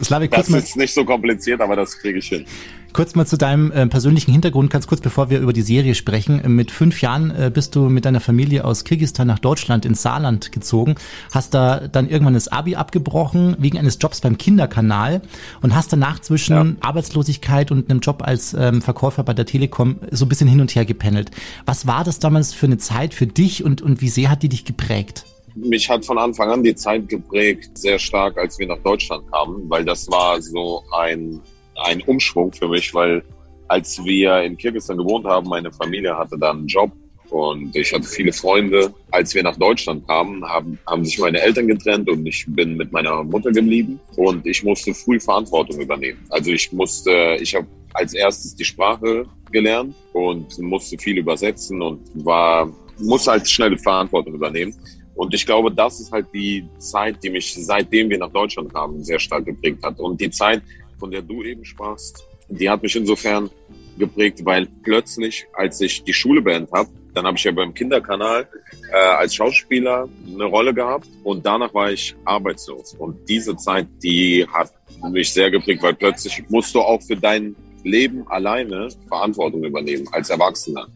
Slavik, 0.03 0.31
kurz 0.31 0.47
Das 0.47 0.50
mal, 0.50 0.57
ist 0.57 0.75
nicht 0.75 0.94
so 0.94 1.06
kompliziert, 1.06 1.62
aber 1.62 1.77
das 1.77 1.97
kriege 1.97 2.19
ich 2.19 2.27
hin. 2.27 2.45
Kurz 2.94 3.15
mal 3.15 3.25
zu 3.25 3.38
deinem 3.38 3.71
äh, 3.71 3.88
persönlichen 3.88 4.31
Hintergrund, 4.31 4.69
ganz 4.71 4.88
kurz, 4.88 5.01
bevor 5.01 5.30
wir 5.30 5.39
über 5.39 5.53
die 5.53 5.62
Serie 5.62 5.95
sprechen. 5.95 6.44
Äh, 6.44 6.50
Mit 6.50 6.71
fünf 6.71 7.01
Jahren 7.01 7.31
äh, 7.31 7.51
bist 7.53 7.75
du 7.75 7.89
mit 7.89 8.06
deiner 8.06 8.19
Familie 8.19 8.65
aus 8.65 8.83
Kirgisistan 8.83 9.27
nach 9.27 9.39
Deutschland 9.39 9.86
ins 9.86 10.01
Saarland 10.01 10.51
gezogen, 10.51 10.95
hast 11.33 11.53
da 11.53 11.88
dann 11.88 12.09
irgendwann 12.09 12.33
das 12.33 12.47
Abi 12.47 12.75
abgebrochen 12.75 13.56
wegen 13.59 13.77
eines 13.77 13.97
Jobs 14.01 14.21
beim 14.21 14.38
Kinderkanal 14.38 15.21
und 15.62 15.75
hast 15.75 15.94
danach 15.94 16.19
zwischen 16.19 16.53
Ja. 16.56 16.65
Arbeitslosigkeit 16.81 17.71
und 17.71 17.89
einem 17.89 18.00
Job 18.00 18.24
als 18.24 18.53
ähm, 18.53 18.81
Verkäufer 18.81 19.24
bei 19.24 19.33
der 19.33 19.45
Telekom 19.45 20.00
so 20.12 20.25
ein 20.25 20.30
bisschen 20.30 20.47
hin 20.47 20.62
und 20.62 20.74
her 20.75 20.86
gependelt. 20.86 21.31
Was 21.65 21.88
war 21.88 22.03
das 22.03 22.19
damals 22.19 22.53
für 22.53 22.65
eine 22.65 22.77
Zeit 22.77 23.13
für 23.13 23.27
dich 23.27 23.63
und, 23.63 23.81
und 23.81 24.01
wie 24.01 24.09
sehr 24.09 24.30
hat 24.30 24.44
die 24.44 24.50
dich 24.50 24.65
geprägt? 24.65 25.25
Mich 25.56 25.89
hat 25.89 26.06
von 26.06 26.18
Anfang 26.18 26.50
an 26.51 26.63
die 26.63 26.75
Zeit 26.75 27.09
geprägt, 27.09 27.77
sehr 27.77 28.00
stark, 28.00 28.38
als 28.38 28.57
wir 28.59 28.68
nach 28.68 28.77
Deutschland 28.83 29.30
kamen, 29.31 29.69
weil 29.69 29.83
das 29.83 30.07
war 30.09 30.41
so 30.41 30.83
ein, 30.97 31.41
ein 31.83 32.01
Umschwung 32.01 32.51
für 32.51 32.67
mich, 32.67 32.93
weil 32.93 33.23
als 33.67 34.03
wir 34.03 34.41
in 34.41 34.57
Kirgisistan 34.57 34.97
gewohnt 34.97 35.25
haben, 35.25 35.47
meine 35.47 35.71
Familie 35.71 36.17
hatte 36.17 36.37
dann 36.37 36.59
einen 36.59 36.67
Job 36.67 36.91
und 37.29 37.75
ich 37.75 37.93
hatte 37.93 38.07
viele 38.07 38.33
Freunde. 38.33 38.91
Als 39.11 39.35
wir 39.35 39.43
nach 39.43 39.55
Deutschland 39.57 40.07
kamen, 40.07 40.43
haben, 40.43 40.79
haben 40.87 41.05
sich 41.05 41.19
meine 41.19 41.39
Eltern 41.39 41.67
getrennt 41.67 42.09
und 42.09 42.25
ich 42.25 42.45
bin 42.47 42.75
mit 42.75 42.91
meiner 42.91 43.23
Mutter 43.23 43.51
geblieben 43.51 43.99
und 44.15 44.45
ich 44.47 44.63
musste 44.63 44.93
früh 44.93 45.19
Verantwortung 45.19 45.79
übernehmen. 45.79 46.19
Also 46.29 46.51
ich 46.51 46.71
musste, 46.71 47.37
ich 47.39 47.53
habe 47.53 47.67
als 47.93 48.13
erstes 48.13 48.55
die 48.55 48.65
Sprache 48.65 49.25
gelernt 49.51 49.95
und 50.13 50.57
musste 50.59 50.98
viel 50.98 51.17
übersetzen 51.17 51.81
und 51.81 52.01
war, 52.25 52.71
musste 53.00 53.31
halt 53.31 53.50
schnell 53.50 53.77
Verantwortung 53.77 54.33
übernehmen. 54.33 54.74
Und 55.15 55.33
ich 55.33 55.45
glaube, 55.45 55.69
das 55.71 56.00
ist 56.00 56.12
halt 56.12 56.27
die 56.33 56.65
Zeit, 56.77 57.21
die 57.21 57.29
mich 57.29 57.53
seitdem 57.53 58.09
wir 58.09 58.17
nach 58.17 58.31
Deutschland 58.31 58.74
kamen, 58.74 59.03
sehr 59.03 59.19
stark 59.19 59.45
geprägt 59.45 59.83
hat. 59.83 60.00
Und 60.00 60.19
die 60.21 60.29
Zeit, 60.29 60.62
von 61.00 61.12
der 61.12 61.22
du 61.22 61.44
eben 61.44 61.65
sprachst, 61.65 62.24
die 62.50 62.70
hat 62.70 62.82
mich 62.84 62.96
insofern 62.96 63.50
geprägt, 63.98 64.44
weil 64.44 64.68
plötzlich, 64.84 65.46
als 65.53 65.79
ich 65.82 66.03
die 66.03 66.13
Schule 66.13 66.41
beendet 66.41 66.72
habe, 66.72 66.89
dann 67.13 67.25
habe 67.25 67.38
ich 67.38 67.44
ja 67.44 67.51
beim 67.51 67.74
Kinderkanal 67.74 68.48
äh, 68.91 68.96
als 68.96 69.36
Schauspieler 69.36 70.08
eine 70.27 70.46
Rolle 70.46 70.74
gehabt 70.74 71.08
und 71.24 71.46
danach 71.46 71.74
war 71.74 71.91
ich 71.91 72.15
arbeitslos. 72.25 72.96
Und 72.98 73.18
diese 73.27 73.56
Zeit, 73.58 73.88
die 74.01 74.46
hat 74.51 74.72
mich 75.12 75.34
sehr 75.34 75.51
geprägt, 75.51 75.84
weil 75.84 75.96
plötzlich 75.96 76.44
musst 76.50 76.74
du 76.75 76.79
auch 76.79 77.01
für 77.01 77.15
dein 77.15 77.56
Leben 77.84 78.27
alleine 78.27 78.89
Verantwortung 79.08 79.63
übernehmen 79.63 80.08
als 80.12 80.29
Erwachsener. 80.29 80.88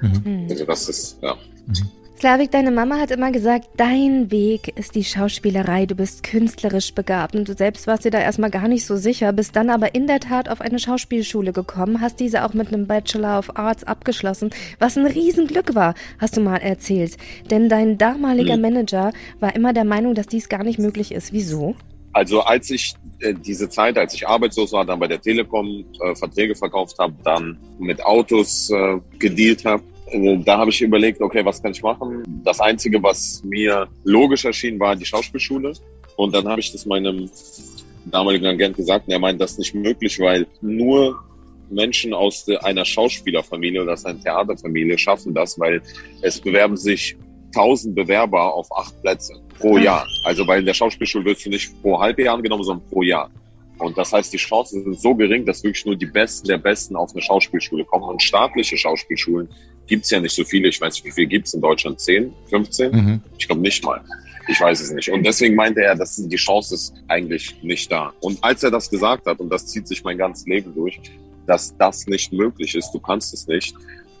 Hm. 0.00 0.46
Also 0.48 0.64
das 0.64 0.88
ist, 0.88 1.18
ja. 1.22 1.36
Slavik, 2.18 2.50
deine 2.50 2.72
Mama 2.72 2.96
hat 2.98 3.12
immer 3.12 3.30
gesagt, 3.30 3.68
dein 3.76 4.32
Weg 4.32 4.76
ist 4.76 4.96
die 4.96 5.04
Schauspielerei, 5.04 5.86
du 5.86 5.94
bist 5.94 6.24
künstlerisch 6.24 6.92
begabt 6.92 7.36
und 7.36 7.48
du 7.48 7.54
selbst 7.54 7.86
warst 7.86 8.04
dir 8.04 8.10
da 8.10 8.18
erstmal 8.18 8.50
gar 8.50 8.66
nicht 8.66 8.84
so 8.86 8.96
sicher, 8.96 9.32
bist 9.32 9.54
dann 9.54 9.70
aber 9.70 9.94
in 9.94 10.08
der 10.08 10.18
Tat 10.18 10.48
auf 10.48 10.60
eine 10.60 10.80
Schauspielschule 10.80 11.52
gekommen, 11.52 12.00
hast 12.00 12.18
diese 12.18 12.44
auch 12.44 12.54
mit 12.54 12.74
einem 12.74 12.88
Bachelor 12.88 13.38
of 13.38 13.56
Arts 13.56 13.84
abgeschlossen, 13.84 14.50
was 14.80 14.98
ein 14.98 15.06
Riesenglück 15.06 15.76
war, 15.76 15.94
hast 16.18 16.36
du 16.36 16.40
mal 16.40 16.56
erzählt. 16.56 17.16
Denn 17.52 17.68
dein 17.68 17.98
damaliger 17.98 18.56
Mhm. 18.56 18.62
Manager 18.62 19.12
war 19.38 19.54
immer 19.54 19.72
der 19.72 19.84
Meinung, 19.84 20.16
dass 20.16 20.26
dies 20.26 20.48
gar 20.48 20.64
nicht 20.64 20.80
möglich 20.80 21.12
ist. 21.12 21.32
Wieso? 21.32 21.76
Also 22.14 22.40
als 22.40 22.68
ich 22.70 22.94
äh, 23.20 23.32
diese 23.32 23.68
Zeit, 23.68 23.96
als 23.96 24.12
ich 24.12 24.26
arbeitslos 24.26 24.72
war, 24.72 24.84
dann 24.84 24.98
bei 24.98 25.06
der 25.06 25.20
Telekom 25.20 25.84
äh, 26.02 26.16
Verträge 26.16 26.56
verkauft 26.56 26.98
habe, 26.98 27.14
dann 27.22 27.56
mit 27.78 28.04
Autos 28.04 28.70
äh, 28.70 28.98
gedealt 29.20 29.64
habe, 29.64 29.84
da 30.44 30.58
habe 30.58 30.70
ich 30.70 30.80
überlegt, 30.80 31.20
okay, 31.20 31.44
was 31.44 31.62
kann 31.62 31.72
ich 31.72 31.82
machen? 31.82 32.22
Das 32.44 32.60
Einzige, 32.60 33.02
was 33.02 33.42
mir 33.44 33.88
logisch 34.04 34.44
erschien, 34.44 34.78
war 34.78 34.96
die 34.96 35.04
Schauspielschule. 35.04 35.72
Und 36.16 36.34
dann 36.34 36.48
habe 36.48 36.60
ich 36.60 36.72
das 36.72 36.86
meinem 36.86 37.30
damaligen 38.06 38.46
Agent 38.46 38.76
gesagt 38.76 39.06
und 39.06 39.12
er 39.12 39.18
meint, 39.18 39.40
das 39.40 39.52
ist 39.52 39.58
nicht 39.58 39.74
möglich, 39.74 40.18
weil 40.18 40.46
nur 40.60 41.18
Menschen 41.70 42.14
aus 42.14 42.46
einer 42.62 42.84
Schauspielerfamilie 42.84 43.82
oder 43.82 43.92
aus 43.92 44.04
einer 44.04 44.20
Theaterfamilie 44.20 44.96
schaffen 44.98 45.34
das, 45.34 45.58
weil 45.58 45.82
es 46.22 46.40
bewerben 46.40 46.76
sich 46.76 47.16
tausend 47.54 47.94
Bewerber 47.94 48.54
auf 48.54 48.68
acht 48.76 49.00
Plätze 49.02 49.34
pro. 49.58 49.78
Jahr. 49.78 50.06
Also 50.24 50.46
weil 50.46 50.60
in 50.60 50.66
der 50.66 50.74
Schauspielschule 50.74 51.24
wirst 51.24 51.46
du 51.46 51.50
nicht 51.50 51.82
pro 51.82 51.98
Halbjahr 51.98 52.34
angenommen, 52.34 52.64
sondern 52.64 52.88
pro 52.88 53.02
Jahr. 53.02 53.30
Und 53.78 53.96
das 53.96 54.12
heißt, 54.12 54.32
die 54.32 54.38
Chancen 54.38 54.82
sind 54.82 55.00
so 55.00 55.14
gering, 55.14 55.44
dass 55.44 55.62
wirklich 55.62 55.84
nur 55.86 55.96
die 55.96 56.06
Besten 56.06 56.48
der 56.48 56.58
Besten 56.58 56.96
auf 56.96 57.12
eine 57.12 57.22
Schauspielschule 57.22 57.84
kommen. 57.84 58.04
Und 58.04 58.22
staatliche 58.22 58.76
Schauspielschulen 58.76 59.48
gibt's 59.86 60.10
ja 60.10 60.20
nicht 60.20 60.34
so 60.34 60.44
viele. 60.44 60.68
Ich 60.68 60.80
weiß 60.80 60.94
nicht, 60.94 61.04
wie 61.04 61.12
viel 61.12 61.26
gibt's 61.26 61.54
in 61.54 61.60
Deutschland? 61.60 62.00
10, 62.00 62.32
15? 62.50 62.92
Mhm. 62.92 63.20
Ich 63.38 63.46
glaube 63.46 63.60
nicht 63.60 63.84
mal. 63.84 64.00
Ich 64.48 64.60
weiß 64.60 64.80
es 64.80 64.90
nicht. 64.90 65.10
Und 65.10 65.24
deswegen 65.24 65.54
meinte 65.54 65.82
er, 65.82 65.94
dass 65.94 66.16
die 66.16 66.36
Chance 66.36 66.74
ist 66.74 66.94
eigentlich 67.06 67.62
nicht 67.62 67.92
da. 67.92 68.12
Und 68.20 68.42
als 68.42 68.62
er 68.62 68.70
das 68.70 68.90
gesagt 68.90 69.26
hat, 69.26 69.38
und 69.40 69.50
das 69.50 69.66
zieht 69.66 69.86
sich 69.86 70.02
mein 70.02 70.16
ganzes 70.16 70.46
Leben 70.46 70.74
durch, 70.74 71.00
dass 71.46 71.76
das 71.76 72.06
nicht 72.06 72.32
möglich 72.32 72.74
ist, 72.74 72.90
du 72.92 72.98
kannst 72.98 73.32
es 73.34 73.46
nicht, 73.46 73.74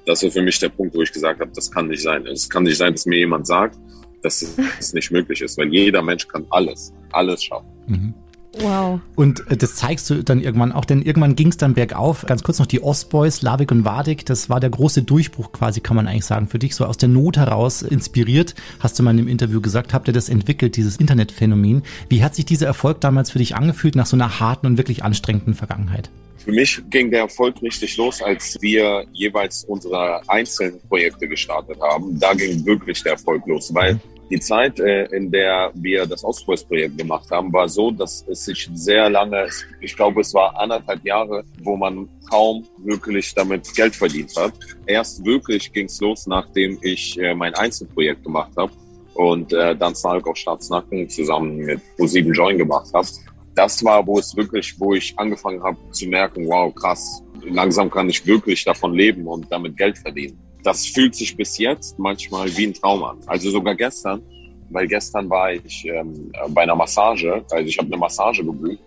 das 0.06 0.22
war 0.22 0.30
für 0.30 0.42
mich 0.42 0.58
der 0.58 0.68
Punkt, 0.68 0.94
wo 0.94 1.02
ich 1.02 1.12
gesagt 1.12 1.40
habe, 1.40 1.50
das 1.54 1.70
kann 1.70 1.88
nicht 1.88 2.02
sein. 2.02 2.26
Es 2.26 2.48
kann 2.48 2.62
nicht 2.62 2.78
sein, 2.78 2.92
dass 2.92 3.06
mir 3.06 3.18
jemand 3.18 3.46
sagt, 3.46 3.78
dass 4.22 4.42
es 4.78 4.92
nicht 4.92 5.10
möglich 5.10 5.40
ist, 5.40 5.58
weil 5.58 5.72
jeder 5.72 6.02
Mensch 6.02 6.26
kann 6.28 6.46
alles, 6.50 6.92
alles 7.12 7.44
schaffen. 7.44 7.68
Mhm. 7.86 8.14
Wow. 8.60 9.00
Und 9.14 9.48
äh, 9.50 9.56
das 9.56 9.76
zeigst 9.76 10.08
du 10.10 10.22
dann 10.22 10.40
irgendwann 10.40 10.72
auch, 10.72 10.84
denn 10.84 11.02
irgendwann 11.02 11.36
ging 11.36 11.48
es 11.48 11.56
dann 11.56 11.74
bergauf. 11.74 12.24
Ganz 12.26 12.42
kurz 12.42 12.58
noch 12.58 12.66
die 12.66 12.82
Ostboys, 12.82 13.42
Lavik 13.42 13.70
und 13.70 13.84
Wadik, 13.84 14.26
das 14.26 14.50
war 14.50 14.60
der 14.60 14.70
große 14.70 15.02
Durchbruch 15.02 15.52
quasi, 15.52 15.80
kann 15.80 15.96
man 15.96 16.06
eigentlich 16.06 16.24
sagen, 16.24 16.48
für 16.48 16.58
dich. 16.58 16.74
So 16.74 16.84
aus 16.84 16.96
der 16.96 17.08
Not 17.08 17.36
heraus 17.36 17.82
inspiriert, 17.82 18.54
hast 18.80 18.98
du 18.98 19.02
mal 19.02 19.12
in 19.12 19.18
einem 19.18 19.28
Interview 19.28 19.60
gesagt, 19.60 19.94
habt 19.94 20.08
ihr 20.08 20.14
das 20.14 20.28
entwickelt, 20.28 20.76
dieses 20.76 20.96
Internetphänomen. 20.96 21.82
Wie 22.08 22.22
hat 22.22 22.34
sich 22.34 22.46
dieser 22.46 22.66
Erfolg 22.66 23.00
damals 23.00 23.30
für 23.30 23.38
dich 23.38 23.56
angefühlt 23.56 23.96
nach 23.96 24.06
so 24.06 24.16
einer 24.16 24.40
harten 24.40 24.66
und 24.66 24.76
wirklich 24.76 25.04
anstrengenden 25.04 25.54
Vergangenheit? 25.54 26.10
Für 26.36 26.52
mich 26.52 26.80
ging 26.88 27.10
der 27.10 27.20
Erfolg 27.20 27.60
richtig 27.62 27.96
los, 27.96 28.22
als 28.22 28.56
wir 28.60 29.04
jeweils 29.12 29.64
unsere 29.64 30.22
einzelnen 30.28 30.80
Projekte 30.88 31.28
gestartet 31.28 31.78
haben. 31.80 32.18
Da 32.18 32.32
ging 32.32 32.64
wirklich 32.64 33.02
der 33.02 33.12
Erfolg 33.12 33.46
los, 33.46 33.74
weil 33.74 34.00
die 34.30 34.40
Zeit, 34.40 34.78
äh, 34.80 35.04
in 35.06 35.30
der 35.30 35.70
wir 35.74 36.06
das 36.06 36.24
Ostboys-Projekt 36.24 36.98
gemacht 36.98 37.30
haben, 37.30 37.52
war 37.52 37.68
so, 37.68 37.90
dass 37.90 38.24
es 38.28 38.44
sich 38.44 38.68
sehr 38.74 39.08
lange, 39.08 39.48
ich 39.80 39.96
glaube, 39.96 40.20
es 40.20 40.34
war 40.34 40.58
anderthalb 40.58 41.04
Jahre, 41.04 41.44
wo 41.62 41.76
man 41.76 42.08
kaum 42.30 42.66
wirklich 42.78 43.34
damit 43.34 43.74
Geld 43.74 43.96
verdient 43.96 44.34
hat. 44.36 44.52
Erst 44.86 45.24
wirklich 45.24 45.72
ging 45.72 45.86
es 45.86 46.00
los, 46.00 46.26
nachdem 46.26 46.78
ich 46.82 47.18
äh, 47.18 47.34
mein 47.34 47.54
Einzelprojekt 47.54 48.22
gemacht 48.22 48.52
habe 48.56 48.72
und 49.14 49.52
äh, 49.52 49.74
dann 49.74 49.94
Snark 49.94 50.26
auf 50.26 50.36
Staatsnacken 50.36 51.08
zusammen 51.08 51.56
mit 51.58 51.80
Pro7 51.98 52.32
Join 52.32 52.58
gemacht 52.58 52.88
habe. 52.92 53.08
Das 53.54 53.82
war, 53.82 54.06
wo 54.06 54.18
es 54.18 54.36
wirklich, 54.36 54.78
wo 54.78 54.94
ich 54.94 55.18
angefangen 55.18 55.62
habe 55.62 55.78
zu 55.90 56.06
merken, 56.06 56.46
wow, 56.46 56.72
krass, 56.74 57.22
langsam 57.44 57.90
kann 57.90 58.08
ich 58.08 58.24
wirklich 58.26 58.64
davon 58.64 58.94
leben 58.94 59.26
und 59.26 59.50
damit 59.50 59.76
Geld 59.76 59.98
verdienen 59.98 60.38
das 60.62 60.86
fühlt 60.86 61.14
sich 61.14 61.36
bis 61.36 61.58
jetzt 61.58 61.98
manchmal 61.98 62.54
wie 62.56 62.66
ein 62.66 62.74
Traum 62.74 63.02
an. 63.04 63.18
Also 63.26 63.50
sogar 63.50 63.74
gestern, 63.74 64.22
weil 64.70 64.86
gestern 64.86 65.28
war 65.30 65.52
ich 65.52 65.84
ähm, 65.86 66.32
bei 66.48 66.62
einer 66.62 66.74
Massage, 66.74 67.44
also 67.50 67.66
ich 67.68 67.78
habe 67.78 67.88
eine 67.88 67.96
Massage 67.96 68.44
gebucht 68.44 68.78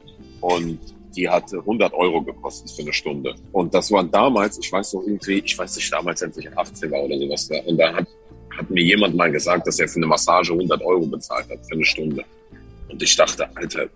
und 0.42 0.80
die 1.16 1.28
hat 1.28 1.54
100 1.54 1.94
Euro 1.94 2.22
gekostet 2.22 2.72
für 2.72 2.84
eine 2.84 2.94
Stunde. 2.94 3.36
Und 3.52 3.74
das 3.74 3.92
war 3.92 4.04
damals, 4.04 4.58
ich 4.60 4.72
weiß 4.72 4.94
noch 4.94 5.04
irgendwie, 5.04 5.40
ich 5.40 5.58
weiß 5.58 5.76
nicht, 5.76 5.92
damals, 5.92 6.24
als 6.24 6.38
ich 6.38 6.58
18 6.58 6.92
war 6.92 7.04
oder 7.04 7.18
sowas 7.18 7.48
da. 7.48 7.60
Und 7.66 7.78
da 7.78 7.94
hat, 7.94 8.08
hat 8.58 8.70
mir 8.70 8.84
jemand 8.84 9.16
mal 9.16 9.32
gesagt, 9.32 9.68
dass 9.68 9.80
er 9.80 9.88
für 9.88 9.98
eine 9.98 10.08
Massage 10.08 10.54
100 10.54 10.82
Euro 10.84 11.06
bezahlt 11.06 11.50
hat 11.50 11.66
für 11.66 11.76
eine 11.76 11.86
Stunde. 11.86 12.24
Und 12.90 13.02
ich 13.02 13.16
dachte, 13.16 13.50
Alter, 13.56 13.88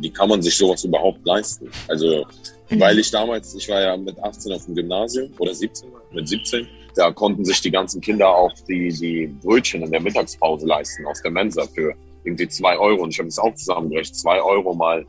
wie 0.00 0.10
kann 0.10 0.28
man 0.28 0.42
sich 0.42 0.56
sowas 0.56 0.84
überhaupt 0.84 1.24
leisten? 1.24 1.70
Also, 1.88 2.26
weil 2.70 2.98
ich 2.98 3.10
damals, 3.10 3.54
ich 3.54 3.68
war 3.68 3.80
ja 3.80 3.96
mit 3.96 4.18
18 4.18 4.52
auf 4.52 4.64
dem 4.66 4.74
Gymnasium 4.74 5.30
oder 5.38 5.54
17, 5.54 5.88
mit 6.12 6.28
17 6.28 6.66
da 6.96 7.12
konnten 7.12 7.44
sich 7.44 7.60
die 7.60 7.70
ganzen 7.70 8.00
Kinder 8.00 8.28
auch 8.28 8.52
die, 8.68 8.88
die 8.88 9.26
Brötchen 9.26 9.82
in 9.82 9.90
der 9.90 10.00
Mittagspause 10.00 10.66
leisten 10.66 11.06
aus 11.06 11.20
der 11.22 11.30
Mensa 11.30 11.66
für 11.66 11.94
irgendwie 12.24 12.48
zwei 12.48 12.78
Euro. 12.78 13.02
Und 13.02 13.10
ich 13.10 13.18
habe 13.18 13.28
es 13.28 13.38
auch 13.38 13.54
zusammengerechnet, 13.54 14.16
zwei 14.16 14.40
Euro 14.40 14.74
mal 14.74 15.04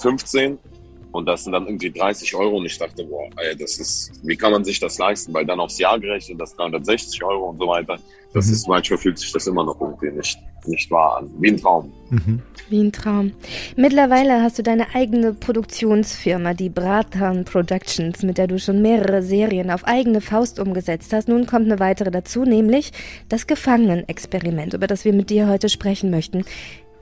15 0.00 0.52
äh, 0.52 0.56
und 1.12 1.26
das 1.26 1.44
sind 1.44 1.54
dann 1.54 1.66
irgendwie 1.66 1.90
30 1.90 2.34
Euro. 2.34 2.58
Und 2.58 2.66
ich 2.66 2.78
dachte, 2.78 3.04
boah, 3.04 3.28
ey, 3.38 3.56
das 3.56 3.78
ist, 3.78 4.20
wie 4.22 4.36
kann 4.36 4.52
man 4.52 4.64
sich 4.64 4.78
das 4.78 4.98
leisten? 4.98 5.32
Weil 5.32 5.46
dann 5.46 5.60
aufs 5.60 5.78
Jahr 5.78 5.98
gerechnet, 5.98 6.40
das 6.40 6.54
360 6.54 7.24
Euro 7.24 7.50
und 7.50 7.58
so 7.58 7.66
weiter. 7.66 7.98
Das 8.34 8.46
mhm. 8.46 8.52
ist, 8.52 8.68
manchmal 8.68 8.98
fühlt 8.98 9.18
sich 9.18 9.32
das 9.32 9.46
immer 9.46 9.64
noch 9.64 9.80
irgendwie 9.80 10.10
nicht, 10.10 10.38
nicht 10.66 10.90
wahr 10.90 11.18
an. 11.18 11.30
Wie 11.38 11.48
ein 11.48 11.56
Traum. 11.56 11.92
Mhm. 12.10 12.42
Wie 12.68 12.80
ein 12.80 12.92
Traum. 12.92 13.32
Mittlerweile 13.76 14.42
hast 14.42 14.58
du 14.58 14.62
deine 14.62 14.94
eigene 14.94 15.32
Produktionsfirma, 15.32 16.52
die 16.52 16.68
Bratan 16.68 17.44
Productions, 17.44 18.22
mit 18.22 18.36
der 18.36 18.46
du 18.46 18.58
schon 18.58 18.82
mehrere 18.82 19.22
Serien 19.22 19.70
auf 19.70 19.84
eigene 19.84 20.20
Faust 20.20 20.60
umgesetzt 20.60 21.12
hast. 21.12 21.28
Nun 21.28 21.46
kommt 21.46 21.66
eine 21.66 21.80
weitere 21.80 22.10
dazu, 22.10 22.44
nämlich 22.44 22.92
das 23.28 23.46
Gefangenenexperiment, 23.46 24.74
über 24.74 24.86
das 24.86 25.04
wir 25.04 25.14
mit 25.14 25.30
dir 25.30 25.48
heute 25.48 25.68
sprechen 25.68 26.10
möchten. 26.10 26.44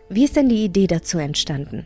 Wie 0.08 0.24
ist 0.24 0.36
denn 0.36 0.48
die 0.48 0.64
Idee 0.64 0.86
dazu 0.86 1.18
entstanden? 1.18 1.84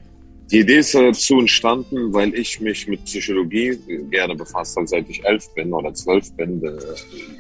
Die 0.50 0.58
Idee 0.58 0.78
ist 0.78 0.94
dazu 0.94 1.38
entstanden, 1.38 2.12
weil 2.12 2.34
ich 2.34 2.60
mich 2.60 2.88
mit 2.88 3.04
Psychologie 3.04 3.78
gerne 4.10 4.34
befasst 4.34 4.76
habe, 4.76 4.86
seit 4.86 5.08
ich 5.08 5.24
elf 5.24 5.48
bin 5.54 5.72
oder 5.72 5.94
zwölf 5.94 6.32
bin. 6.32 6.60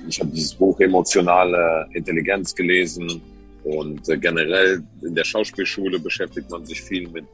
Ich 0.08 0.20
habe 0.20 0.30
dieses 0.30 0.54
Buch 0.54 0.78
Emotionale 0.78 1.88
Intelligenz 1.92 2.54
gelesen 2.54 3.20
und 3.64 4.08
äh, 4.08 4.16
generell 4.16 4.84
in 5.02 5.14
der 5.14 5.24
Schauspielschule 5.24 5.98
beschäftigt 5.98 6.48
man 6.50 6.64
sich 6.64 6.80
viel 6.80 7.08
mit 7.08 7.26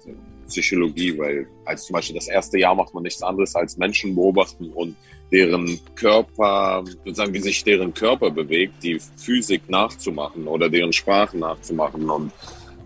Psychologie, 0.48 1.16
weil 1.18 1.46
als 1.66 1.84
zum 1.84 1.94
Beispiel 1.94 2.16
das 2.16 2.28
erste 2.28 2.58
Jahr 2.58 2.74
macht 2.74 2.94
man 2.94 3.02
nichts 3.02 3.22
anderes 3.22 3.54
als 3.54 3.76
Menschen 3.76 4.14
beobachten 4.14 4.70
und 4.70 4.96
deren 5.30 5.78
Körper, 5.94 6.84
sozusagen 7.04 7.34
wie 7.34 7.40
sich 7.40 7.62
deren 7.62 7.92
Körper 7.92 8.30
bewegt, 8.30 8.82
die 8.82 8.98
Physik 9.16 9.68
nachzumachen 9.68 10.46
oder 10.46 10.70
deren 10.70 10.92
Sprachen 10.92 11.40
nachzumachen. 11.40 12.08
Und 12.08 12.32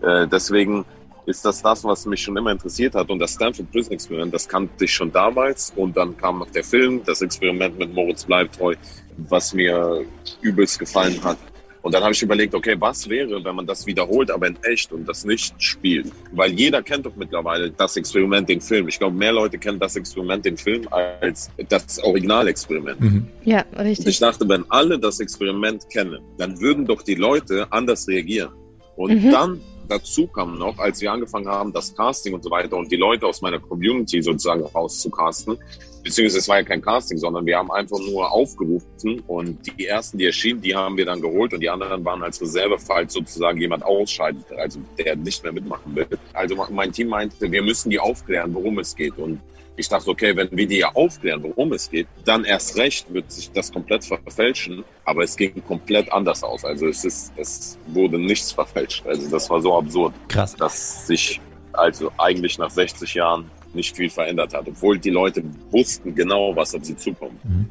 äh, 0.01 0.27
deswegen 0.27 0.83
ist 1.25 1.45
das 1.45 1.61
das, 1.61 1.83
was 1.83 2.05
mich 2.05 2.21
schon 2.21 2.35
immer 2.37 2.51
interessiert 2.51 2.95
hat. 2.95 3.09
Und 3.09 3.19
das 3.19 3.33
Stanford 3.33 3.71
Prison 3.71 3.93
Experiment, 3.93 4.33
das 4.33 4.47
kannte 4.47 4.85
ich 4.85 4.93
schon 4.93 5.11
damals. 5.11 5.71
Und 5.75 5.95
dann 5.95 6.15
kam 6.17 6.39
noch 6.39 6.49
der 6.51 6.63
Film, 6.63 7.01
das 7.05 7.21
Experiment 7.21 7.77
mit 7.77 7.93
Moritz 7.93 8.25
Bleibtreu, 8.25 8.75
was 9.17 9.53
mir 9.53 10.03
übelst 10.41 10.79
gefallen 10.79 11.23
hat. 11.23 11.37
Und 11.83 11.95
dann 11.95 12.03
habe 12.03 12.13
ich 12.13 12.21
überlegt, 12.21 12.53
okay, 12.53 12.75
was 12.77 13.09
wäre, 13.09 13.43
wenn 13.43 13.55
man 13.55 13.65
das 13.65 13.87
wiederholt, 13.87 14.29
aber 14.29 14.47
in 14.47 14.57
echt 14.63 14.91
und 14.91 15.07
das 15.07 15.25
nicht 15.25 15.55
spielt? 15.57 16.11
Weil 16.31 16.51
jeder 16.51 16.83
kennt 16.83 17.07
doch 17.07 17.15
mittlerweile 17.15 17.71
das 17.71 17.97
Experiment, 17.97 18.47
den 18.47 18.61
Film. 18.61 18.87
Ich 18.87 18.99
glaube, 18.99 19.15
mehr 19.15 19.31
Leute 19.31 19.57
kennen 19.57 19.79
das 19.79 19.95
Experiment, 19.95 20.45
den 20.45 20.57
Film, 20.57 20.87
als 20.91 21.49
das 21.69 21.97
Originalexperiment. 22.03 22.99
Mhm. 23.01 23.27
Ja, 23.43 23.65
richtig. 23.79 24.05
Und 24.05 24.11
ich 24.11 24.19
dachte, 24.19 24.47
wenn 24.47 24.63
alle 24.69 24.99
das 24.99 25.19
Experiment 25.19 25.89
kennen, 25.89 26.19
dann 26.37 26.59
würden 26.59 26.85
doch 26.85 27.01
die 27.01 27.15
Leute 27.15 27.65
anders 27.71 28.07
reagieren. 28.07 28.51
Und 28.95 29.23
mhm. 29.23 29.31
dann 29.31 29.61
dazu 29.91 30.27
kam 30.27 30.57
noch, 30.57 30.79
als 30.79 31.01
wir 31.01 31.11
angefangen 31.11 31.47
haben, 31.47 31.73
das 31.73 31.93
Casting 31.95 32.33
und 32.33 32.43
so 32.43 32.49
weiter 32.49 32.77
und 32.77 32.91
die 32.91 32.95
Leute 32.95 33.27
aus 33.27 33.41
meiner 33.41 33.59
Community 33.59 34.21
sozusagen 34.21 34.63
rauszucasten, 34.63 35.57
beziehungsweise 36.03 36.39
es 36.39 36.47
war 36.47 36.57
ja 36.57 36.63
kein 36.63 36.81
Casting, 36.81 37.17
sondern 37.17 37.45
wir 37.45 37.57
haben 37.57 37.71
einfach 37.71 37.99
nur 37.99 38.31
aufgerufen 38.31 39.21
und 39.27 39.59
die 39.77 39.85
ersten, 39.85 40.17
die 40.17 40.25
erschienen, 40.25 40.61
die 40.61 40.73
haben 40.73 40.97
wir 40.97 41.05
dann 41.05 41.21
geholt 41.21 41.53
und 41.53 41.59
die 41.59 41.69
anderen 41.69 42.03
waren 42.05 42.23
als 42.23 42.41
Reserve, 42.41 42.79
falls 42.79 43.13
sozusagen 43.13 43.59
jemand 43.59 43.83
ausscheidet, 43.83 44.45
also 44.57 44.79
der 44.97 45.15
nicht 45.15 45.43
mehr 45.43 45.51
mitmachen 45.51 45.95
will. 45.95 46.07
Also 46.33 46.55
mein 46.71 46.91
Team 46.91 47.09
meinte, 47.09 47.51
wir 47.51 47.61
müssen 47.61 47.89
die 47.89 47.99
aufklären, 47.99 48.53
worum 48.53 48.79
es 48.79 48.95
geht 48.95 49.17
und 49.17 49.41
ich 49.77 49.87
dachte, 49.87 50.09
okay, 50.09 50.35
wenn 50.35 50.49
wir 50.51 50.67
dir 50.67 50.95
aufklären, 50.95 51.41
worum 51.43 51.73
es 51.73 51.89
geht, 51.89 52.07
dann 52.25 52.43
erst 52.43 52.75
recht 52.77 53.11
wird 53.13 53.31
sich 53.31 53.51
das 53.51 53.71
komplett 53.71 54.05
verfälschen. 54.05 54.83
Aber 55.05 55.23
es 55.23 55.35
ging 55.35 55.63
komplett 55.65 56.11
anders 56.11 56.43
aus. 56.43 56.63
Also 56.65 56.87
es 56.87 57.03
ist, 57.05 57.33
es 57.37 57.77
wurde 57.87 58.19
nichts 58.19 58.51
verfälscht. 58.51 59.05
Also 59.05 59.29
das 59.29 59.49
war 59.49 59.61
so 59.61 59.77
absurd, 59.77 60.13
Krass. 60.27 60.55
dass 60.55 61.07
sich 61.07 61.41
also 61.73 62.11
eigentlich 62.17 62.57
nach 62.57 62.69
60 62.69 63.13
Jahren 63.13 63.49
nicht 63.73 63.95
viel 63.95 64.09
verändert 64.09 64.53
hat, 64.53 64.67
obwohl 64.67 64.99
die 64.99 65.09
Leute 65.09 65.43
wussten 65.71 66.13
genau, 66.13 66.55
was 66.55 66.75
auf 66.75 66.83
sie 66.83 66.95
zukommt. 66.97 67.43
Mhm. 67.45 67.69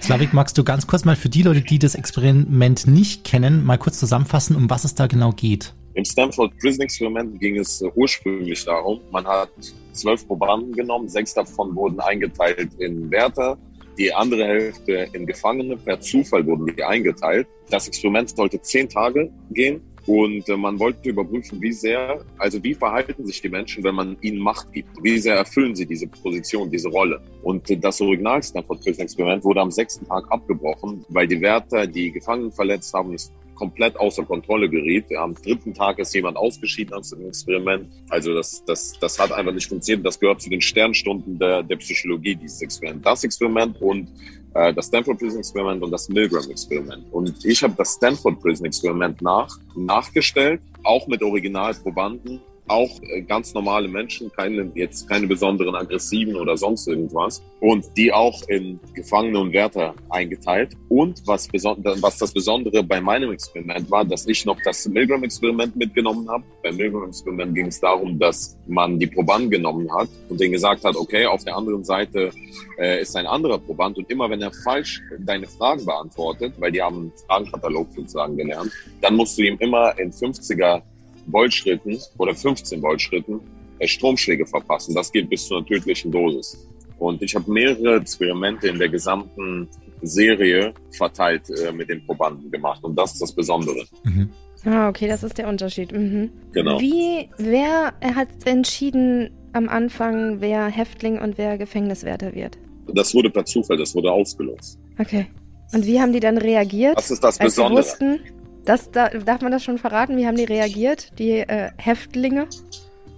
Slavik, 0.00 0.32
magst 0.32 0.56
du 0.58 0.64
ganz 0.64 0.86
kurz 0.86 1.04
mal 1.04 1.16
für 1.16 1.28
die 1.28 1.42
Leute, 1.42 1.62
die 1.62 1.78
das 1.78 1.94
Experiment 1.94 2.86
nicht 2.86 3.24
kennen, 3.24 3.64
mal 3.64 3.78
kurz 3.78 3.98
zusammenfassen, 3.98 4.56
um 4.56 4.70
was 4.70 4.84
es 4.84 4.94
da 4.94 5.06
genau 5.06 5.32
geht? 5.32 5.74
Im 5.94 6.04
Stanford 6.04 6.58
Prison 6.58 6.82
Experiment 6.82 7.40
ging 7.40 7.58
es 7.58 7.82
ursprünglich 7.94 8.64
darum, 8.64 9.00
man 9.10 9.26
hat 9.26 9.50
zwölf 9.94 10.26
Probanden 10.26 10.72
genommen, 10.72 11.08
sechs 11.08 11.34
davon 11.34 11.74
wurden 11.74 12.00
eingeteilt 12.00 12.74
in 12.78 13.10
Wärter, 13.10 13.58
die 13.96 14.12
andere 14.12 14.44
Hälfte 14.44 15.08
in 15.12 15.26
Gefangene. 15.26 15.76
Per 15.76 16.00
Zufall 16.00 16.46
wurden 16.46 16.66
die 16.66 16.82
eingeteilt. 16.82 17.46
Das 17.70 17.86
Experiment 17.88 18.36
sollte 18.36 18.60
zehn 18.60 18.88
Tage 18.88 19.30
gehen 19.50 19.80
und 20.06 20.46
äh, 20.48 20.56
man 20.56 20.78
wollte 20.78 21.08
überprüfen, 21.08 21.60
wie 21.62 21.72
sehr, 21.72 22.22
also 22.36 22.62
wie 22.62 22.74
verhalten 22.74 23.24
sich 23.24 23.40
die 23.40 23.48
Menschen, 23.48 23.82
wenn 23.84 23.94
man 23.94 24.16
ihnen 24.20 24.38
Macht 24.38 24.72
gibt? 24.72 24.90
Wie 25.02 25.18
sehr 25.18 25.36
erfüllen 25.36 25.74
sie 25.74 25.86
diese 25.86 26.06
Position, 26.06 26.70
diese 26.70 26.88
Rolle? 26.88 27.22
Und 27.42 27.70
äh, 27.70 27.76
das 27.76 28.00
Original 28.00 28.42
Stanford 28.42 28.82
Prison 28.82 29.04
Experiment 29.04 29.44
wurde 29.44 29.60
am 29.62 29.70
sechsten 29.70 30.06
Tag 30.06 30.30
abgebrochen, 30.30 31.04
weil 31.08 31.26
die 31.26 31.40
Wärter 31.40 31.86
die 31.86 32.12
Gefangenen 32.12 32.52
verletzt 32.52 32.92
haben. 32.92 33.14
Es 33.14 33.32
komplett 33.54 33.96
außer 33.96 34.24
Kontrolle 34.24 34.68
geriet. 34.68 35.06
Am 35.16 35.34
dritten 35.34 35.74
Tag 35.74 35.98
ist 35.98 36.14
jemand 36.14 36.36
ausgeschieden 36.36 36.94
aus 36.94 37.10
dem 37.10 37.26
Experiment. 37.26 37.88
Also 38.08 38.34
das, 38.34 38.64
das, 38.64 38.98
das 39.00 39.18
hat 39.18 39.32
einfach 39.32 39.52
nicht 39.52 39.68
funktioniert. 39.68 40.04
Das 40.06 40.18
gehört 40.18 40.40
zu 40.40 40.50
den 40.50 40.60
Sternstunden 40.60 41.38
der, 41.38 41.62
der 41.62 41.76
Psychologie, 41.76 42.34
dieses 42.34 42.62
Experiment. 42.62 43.04
Das 43.04 43.24
Experiment 43.24 43.80
und 43.80 44.08
äh, 44.54 44.72
das 44.72 44.86
Stanford 44.86 45.18
Prison 45.18 45.38
Experiment 45.40 45.82
und 45.82 45.90
das 45.90 46.08
Milgram 46.08 46.50
Experiment. 46.50 47.04
Und 47.12 47.44
ich 47.44 47.62
habe 47.62 47.74
das 47.76 47.94
Stanford 47.94 48.40
Prison 48.40 48.66
Experiment 48.66 49.20
nach, 49.22 49.58
nachgestellt, 49.76 50.60
auch 50.82 51.06
mit 51.06 51.22
Originalprobanden 51.22 52.40
auch 52.66 52.90
äh, 53.02 53.22
ganz 53.22 53.52
normale 53.54 53.88
Menschen, 53.88 54.30
keine, 54.32 54.70
jetzt 54.74 55.08
keine 55.08 55.26
besonderen 55.26 55.74
aggressiven 55.74 56.36
oder 56.36 56.56
sonst 56.56 56.88
irgendwas. 56.88 57.42
Und 57.60 57.84
die 57.96 58.12
auch 58.12 58.42
in 58.48 58.80
Gefangene 58.94 59.38
und 59.38 59.52
Wärter 59.52 59.94
eingeteilt. 60.10 60.76
Und 60.88 61.22
was, 61.26 61.48
was 61.52 62.18
das 62.18 62.32
Besondere 62.32 62.82
bei 62.82 63.00
meinem 63.00 63.32
Experiment 63.32 63.90
war, 63.90 64.04
dass 64.04 64.26
ich 64.26 64.44
noch 64.44 64.58
das 64.64 64.86
Milgram-Experiment 64.86 65.76
mitgenommen 65.76 66.28
habe. 66.28 66.44
Beim 66.62 66.76
Milgram-Experiment 66.76 67.54
ging 67.54 67.66
es 67.66 67.80
darum, 67.80 68.18
dass 68.18 68.56
man 68.66 68.98
die 68.98 69.06
Probanden 69.06 69.50
genommen 69.50 69.92
hat 69.94 70.08
und 70.28 70.40
denen 70.40 70.52
gesagt 70.52 70.84
hat, 70.84 70.96
okay, 70.96 71.26
auf 71.26 71.44
der 71.44 71.56
anderen 71.56 71.84
Seite 71.84 72.30
äh, 72.78 73.00
ist 73.02 73.16
ein 73.16 73.26
anderer 73.26 73.58
Proband 73.58 73.98
und 73.98 74.10
immer 74.10 74.28
wenn 74.30 74.40
er 74.40 74.52
falsch 74.52 75.02
deine 75.18 75.46
Fragen 75.46 75.84
beantwortet, 75.84 76.54
weil 76.58 76.72
die 76.72 76.82
haben 76.82 76.96
einen 76.96 77.12
Fragenkatalog 77.26 77.88
sozusagen 77.94 78.36
gelernt, 78.36 78.72
dann 79.00 79.16
musst 79.16 79.38
du 79.38 79.42
ihm 79.42 79.56
immer 79.58 79.98
in 79.98 80.12
50er 80.12 80.82
Voltschritten 81.30 81.98
oder 82.18 82.34
15 82.34 82.80
Voltschritten 82.80 83.40
äh, 83.78 83.86
Stromschläge 83.86 84.46
verpassen. 84.46 84.94
Das 84.94 85.10
geht 85.10 85.28
bis 85.28 85.46
zu 85.46 85.56
einer 85.56 85.66
tödlichen 85.66 86.10
Dosis. 86.12 86.66
Und 86.98 87.22
ich 87.22 87.34
habe 87.34 87.50
mehrere 87.50 87.96
Experimente 87.96 88.68
in 88.68 88.78
der 88.78 88.88
gesamten 88.88 89.68
Serie 90.02 90.72
verteilt 90.90 91.50
äh, 91.50 91.72
mit 91.72 91.88
den 91.88 92.04
Probanden 92.06 92.50
gemacht. 92.50 92.82
Und 92.84 92.96
das 92.96 93.12
ist 93.12 93.22
das 93.22 93.32
Besondere. 93.32 93.84
Mhm. 94.04 94.30
Ah, 94.64 94.88
okay, 94.88 95.08
das 95.08 95.22
ist 95.22 95.36
der 95.36 95.48
Unterschied. 95.48 95.92
Mhm. 95.92 96.30
Genau. 96.52 96.80
Wie, 96.80 97.28
wer 97.36 97.92
hat 98.14 98.28
entschieden 98.44 99.30
am 99.52 99.68
Anfang, 99.68 100.40
wer 100.40 100.66
Häftling 100.66 101.18
und 101.18 101.36
wer 101.36 101.58
Gefängniswärter 101.58 102.34
wird? 102.34 102.58
Das 102.92 103.14
wurde 103.14 103.30
per 103.30 103.44
Zufall, 103.44 103.76
das 103.76 103.94
wurde 103.94 104.10
ausgelost. 104.10 104.78
Okay. 104.98 105.26
Und 105.72 105.86
wie 105.86 106.00
haben 106.00 106.12
die 106.12 106.20
dann 106.20 106.38
reagiert? 106.38 106.96
Das 106.96 107.10
ist 107.10 107.22
das 107.22 107.38
Besondere. 107.38 107.78
Als 107.78 107.98
sie 107.98 108.04
wussten, 108.04 108.20
das, 108.64 108.90
da, 108.90 109.08
darf 109.08 109.42
man 109.42 109.52
das 109.52 109.64
schon 109.64 109.78
verraten? 109.78 110.16
Wie 110.16 110.26
haben 110.26 110.36
die 110.36 110.44
reagiert, 110.44 111.18
die 111.18 111.38
äh, 111.38 111.70
Häftlinge? 111.76 112.48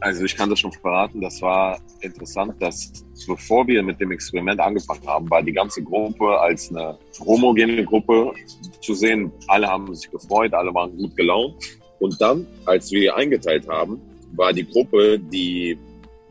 Also 0.01 0.25
ich 0.25 0.37
kann 0.37 0.51
das 0.51 0.61
schon 0.61 0.73
verraten. 0.73 1.21
Das 1.21 1.41
war 1.41 1.79
interessant, 2.01 2.55
dass 2.61 2.93
bevor 3.27 3.67
wir 3.67 3.83
mit 3.83 4.01
dem 4.01 4.13
Experiment 4.13 4.61
angefangen 4.61 5.07
haben, 5.07 5.31
war 5.31 5.43
die 5.43 5.53
ganze 5.53 5.83
Gruppe 5.83 6.39
als 6.39 6.71
eine 6.71 6.99
homogene 7.21 7.85
Gruppe 7.85 8.33
zu 8.81 8.95
sehen. 8.95 9.33
Alle 9.49 9.67
haben 9.67 9.95
sich 9.95 10.11
gefreut, 10.11 10.53
alle 10.53 10.73
waren 10.75 10.97
gut 10.97 11.17
gelaunt. 11.17 11.55
Und 11.99 12.21
dann, 12.21 12.47
als 12.67 12.91
wir 12.93 13.17
eingeteilt 13.17 13.67
haben, 13.69 14.01
war 14.35 14.53
die 14.53 14.67
Gruppe, 14.67 15.19
die 15.19 15.79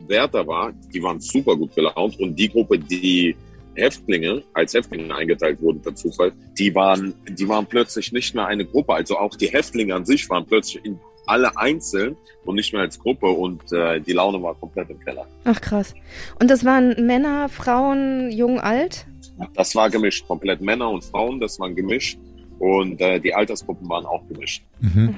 Wärter 0.06 0.46
war, 0.46 0.72
die 0.94 1.02
waren 1.02 1.18
super 1.18 1.56
gut 1.56 1.74
gelaunt. 1.74 2.18
Und 2.20 2.36
die 2.36 2.48
Gruppe, 2.48 2.78
die 2.78 3.36
Häftlinge, 3.76 4.42
als 4.52 4.74
Häftlinge 4.74 5.14
eingeteilt 5.14 5.60
wurden 5.60 5.80
per 5.80 5.94
Zufall, 5.94 6.32
die 6.58 6.74
waren, 6.74 7.14
die 7.28 7.48
waren 7.48 7.66
plötzlich 7.66 8.12
nicht 8.12 8.34
mehr 8.34 8.46
eine 8.46 8.64
Gruppe. 8.64 8.94
Also 8.94 9.18
auch 9.18 9.34
die 9.36 9.48
Häftlinge 9.48 9.94
an 9.94 10.04
sich 10.04 10.28
waren 10.30 10.46
plötzlich 10.46 10.84
in, 10.84 10.98
alle 11.26 11.56
einzeln 11.56 12.16
und 12.44 12.54
nicht 12.54 12.72
mehr 12.72 12.82
als 12.82 12.98
Gruppe 12.98 13.26
und 13.26 13.72
äh, 13.72 14.00
die 14.00 14.12
Laune 14.12 14.42
war 14.42 14.54
komplett 14.54 14.90
im 14.90 15.00
Keller. 15.00 15.26
Ach 15.44 15.60
krass. 15.60 15.94
Und 16.40 16.50
das 16.50 16.64
waren 16.64 17.06
Männer, 17.06 17.48
Frauen, 17.48 18.30
jung, 18.30 18.60
alt? 18.60 19.06
Das 19.54 19.74
war 19.74 19.90
gemischt, 19.90 20.26
komplett 20.26 20.60
Männer 20.60 20.88
und 20.88 21.04
Frauen, 21.04 21.40
das 21.40 21.58
waren 21.60 21.74
gemischt 21.74 22.18
und 22.58 23.00
äh, 23.00 23.20
die 23.20 23.34
Altersgruppen 23.34 23.88
waren 23.88 24.06
auch 24.06 24.26
gemischt. 24.28 24.62
Mhm. 24.80 25.14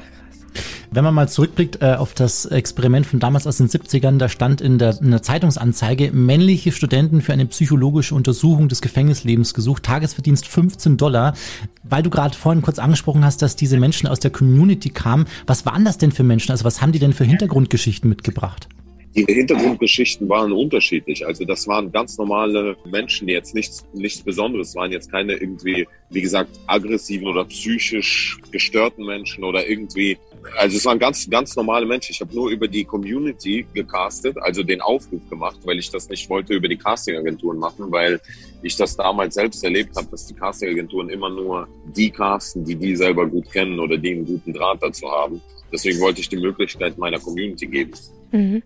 Wenn 0.90 1.04
man 1.04 1.14
mal 1.14 1.28
zurückblickt 1.28 1.83
äh, 1.83 1.95
auf 1.95 2.14
das 2.14 2.47
Experiment 2.47 3.04
von 3.04 3.21
damals 3.21 3.47
aus 3.47 3.59
den 3.59 3.68
70ern, 3.68 4.16
da 4.16 4.30
stand 4.30 4.62
in 4.62 4.78
der, 4.78 4.99
in 5.02 5.11
der 5.11 5.21
Zeitungsanzeige, 5.21 6.12
männliche 6.12 6.73
Studenten 6.73 7.21
für 7.21 7.35
eine 7.35 7.45
psychologische 7.45 8.14
Untersuchung 8.14 8.68
des 8.68 8.80
Gefängnislebens 8.80 9.52
gesucht, 9.52 9.83
Tagesverdienst 9.83 10.47
15 10.47 10.97
Dollar. 10.97 11.35
Weil 11.83 12.02
du 12.02 12.09
gerade 12.09 12.37
vorhin 12.37 12.62
kurz 12.62 12.78
angesprochen 12.78 13.23
hast, 13.23 13.42
dass 13.42 13.54
diese 13.54 13.78
Menschen 13.78 14.09
aus 14.09 14.18
der 14.21 14.30
Community 14.30 14.88
kamen, 14.88 15.26
was 15.47 15.66
waren 15.66 15.85
das 15.85 15.99
denn 15.99 16.11
für 16.11 16.25
Menschen? 16.25 16.52
Also 16.52 16.64
was 16.64 16.80
haben 16.80 16.92
die 16.92 16.99
denn 16.99 17.12
für 17.12 17.25
Hintergrundgeschichten 17.25 18.09
mitgebracht? 18.09 18.68
Die 19.14 19.25
Hintergrundgeschichten 19.25 20.28
waren 20.28 20.52
unterschiedlich. 20.52 21.26
Also 21.26 21.45
das 21.45 21.66
waren 21.66 21.90
ganz 21.90 22.18
normale 22.18 22.76
Menschen, 22.90 23.26
die 23.26 23.33
jetzt 23.33 23.54
nichts, 23.54 23.85
nichts 23.92 24.23
Besonderes 24.23 24.75
waren. 24.75 24.92
Jetzt 24.92 25.11
keine 25.11 25.35
irgendwie, 25.35 25.87
wie 26.11 26.20
gesagt, 26.20 26.51
aggressiven 26.66 27.27
oder 27.27 27.44
psychisch 27.44 28.38
gestörten 28.53 29.05
Menschen 29.05 29.44
oder 29.44 29.66
irgendwie. 29.68 30.18
Also 30.57 30.77
es 30.77 30.85
waren 30.85 30.98
ganz, 30.98 31.29
ganz 31.29 31.57
normale 31.57 31.87
Menschen. 31.87 32.12
Ich 32.12 32.20
habe 32.20 32.35
nur 32.35 32.51
über 32.51 32.68
die 32.68 32.85
Community 32.85 33.66
gecastet, 33.72 34.37
also 34.40 34.62
den 34.62 34.81
Aufruf 34.81 35.20
gemacht, 35.29 35.59
weil 35.64 35.79
ich 35.79 35.90
das 35.90 36.09
nicht 36.09 36.29
wollte 36.29 36.55
über 36.55 36.68
die 36.68 36.77
Castingagenturen 36.77 37.59
machen, 37.59 37.90
weil 37.90 38.20
ich 38.62 38.77
das 38.77 38.96
damals 38.96 39.35
selbst 39.35 39.62
erlebt 39.64 39.96
habe, 39.96 40.09
dass 40.11 40.27
die 40.27 40.35
Castingagenturen 40.35 41.09
immer 41.11 41.31
nur 41.31 41.68
die 41.94 42.11
casten, 42.11 42.64
die 42.64 42.74
die 42.74 42.96
selber 42.96 43.27
gut 43.27 43.51
kennen 43.53 43.79
oder 43.79 43.96
die 43.96 44.12
einen 44.12 44.27
guten 44.27 44.53
Draht 44.53 44.83
dazu 44.83 45.09
haben. 45.11 45.40
Deswegen 45.72 46.01
wollte 46.01 46.20
ich 46.20 46.29
die 46.29 46.38
Möglichkeit 46.38 46.98
meiner 46.98 47.20
Community 47.20 47.66
geben. 47.66 47.92
Mhm. 48.33 48.62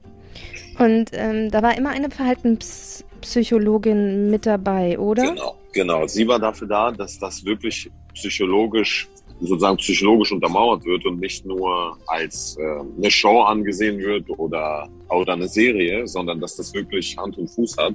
Und 0.78 1.10
ähm, 1.12 1.50
da 1.50 1.62
war 1.62 1.76
immer 1.76 1.90
eine 1.90 2.10
Verhaltenspsychologin 2.10 4.30
mit 4.30 4.46
dabei, 4.46 4.98
oder? 4.98 5.24
Genau, 5.24 5.58
genau. 5.72 6.06
Sie 6.06 6.26
war 6.26 6.38
dafür 6.38 6.68
da, 6.68 6.90
dass 6.90 7.18
das 7.18 7.44
wirklich 7.44 7.90
psychologisch, 8.14 9.06
sozusagen 9.42 9.76
psychologisch 9.76 10.32
untermauert 10.32 10.84
wird 10.84 11.04
und 11.04 11.20
nicht 11.20 11.44
nur 11.44 11.98
als 12.06 12.56
äh, 12.58 12.62
eine 12.96 13.10
Show 13.10 13.42
angesehen 13.42 13.98
wird 13.98 14.28
oder, 14.30 14.88
oder 15.08 15.32
eine 15.32 15.48
Serie, 15.48 16.06
sondern 16.06 16.40
dass 16.40 16.56
das 16.56 16.72
wirklich 16.74 17.16
Hand 17.16 17.38
und 17.38 17.48
Fuß 17.48 17.76
hat. 17.76 17.94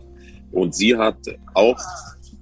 Und 0.52 0.76
sie 0.76 0.96
hat 0.96 1.18
auch 1.54 1.78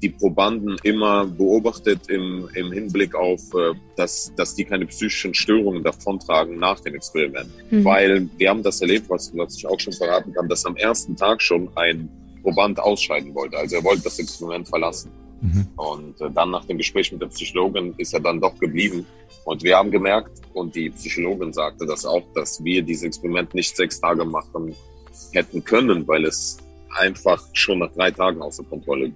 die 0.02 0.10
Probanden 0.10 0.78
immer 0.84 1.26
beobachtet 1.26 2.10
im, 2.10 2.48
im 2.54 2.72
Hinblick 2.72 3.16
auf, 3.16 3.42
äh, 3.54 3.74
dass, 3.96 4.32
dass 4.36 4.56
die 4.56 4.66
keine 4.66 4.86
psychischen 4.86 5.34
Störungen 5.34 5.84
davontragen 5.84 6.58
nach 6.60 6.80
dem 6.80 6.96
Experiment. 6.96 7.50
Mhm. 7.72 7.86
Weil 7.86 8.30
wir 8.38 8.50
haben 8.50 8.64
das 8.64 8.82
erlebt, 8.82 9.10
was, 9.10 9.32
was 9.36 9.58
ich 9.58 9.68
auch 9.68 9.80
schon 9.80 9.94
verraten 9.94 10.34
kann, 10.34 10.48
dass 10.50 10.66
am 10.66 10.76
ersten 10.76 11.16
Tag 11.16 11.42
schon 11.42 11.70
ein 11.76 12.10
Proband 12.42 12.80
ausscheiden 12.80 13.34
wollte. 13.34 13.58
Also 13.58 13.78
er 13.78 13.84
wollte 13.84 14.04
das 14.04 14.20
Experiment 14.20 14.68
verlassen. 14.68 15.12
Mhm. 15.46 15.68
Und 15.76 16.22
äh, 16.22 16.32
dann 16.32 16.52
nach 16.52 16.66
dem 16.66 16.78
Gespräch 16.78 17.12
mit 17.12 17.22
der 17.22 17.28
Psychologin 17.28 17.94
ist 17.98 18.14
er 18.14 18.20
dann 18.20 18.40
doch 18.42 18.58
geblieben. 18.60 19.06
Und 19.46 19.64
wir 19.64 19.78
haben 19.78 19.92
gemerkt, 19.92 20.42
und 20.54 20.76
die 20.76 20.90
Psychologin 20.90 21.54
sagte 21.54 21.86
das 21.86 22.06
auch, 22.06 22.24
dass 22.34 22.64
wir 22.64 22.82
dieses 22.82 23.04
Experiment 23.04 23.54
nicht 23.54 23.76
sechs 23.76 24.00
Tage 24.00 24.26
machen 24.26 24.76
hätten 25.34 25.64
können, 25.64 26.08
weil 26.08 26.26
es 26.26 26.58
einfach 26.98 27.44
schon 27.54 27.80
nach 27.80 27.92
drei 27.92 28.12
Tagen 28.12 28.42
außer 28.42 28.64
Kontrolle 28.64 29.12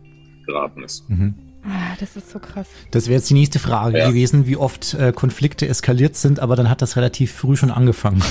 geraten 0.46 0.84
ist. 0.84 1.10
Mhm. 1.10 1.34
Ah, 1.64 1.96
das 2.00 2.16
ist 2.16 2.30
so 2.30 2.40
krass. 2.40 2.68
Das 2.92 3.08
wäre 3.08 3.16
jetzt 3.16 3.30
die 3.30 3.34
nächste 3.34 3.60
Frage 3.60 3.98
ja. 3.98 4.08
gewesen, 4.08 4.48
wie 4.48 4.56
oft 4.56 4.94
äh, 4.94 5.12
Konflikte 5.14 5.68
eskaliert 5.68 6.16
sind, 6.16 6.40
aber 6.40 6.56
dann 6.56 6.70
hat 6.70 6.82
das 6.82 6.96
relativ 6.96 7.34
früh 7.34 7.56
schon 7.56 7.72
angefangen. 7.72 8.24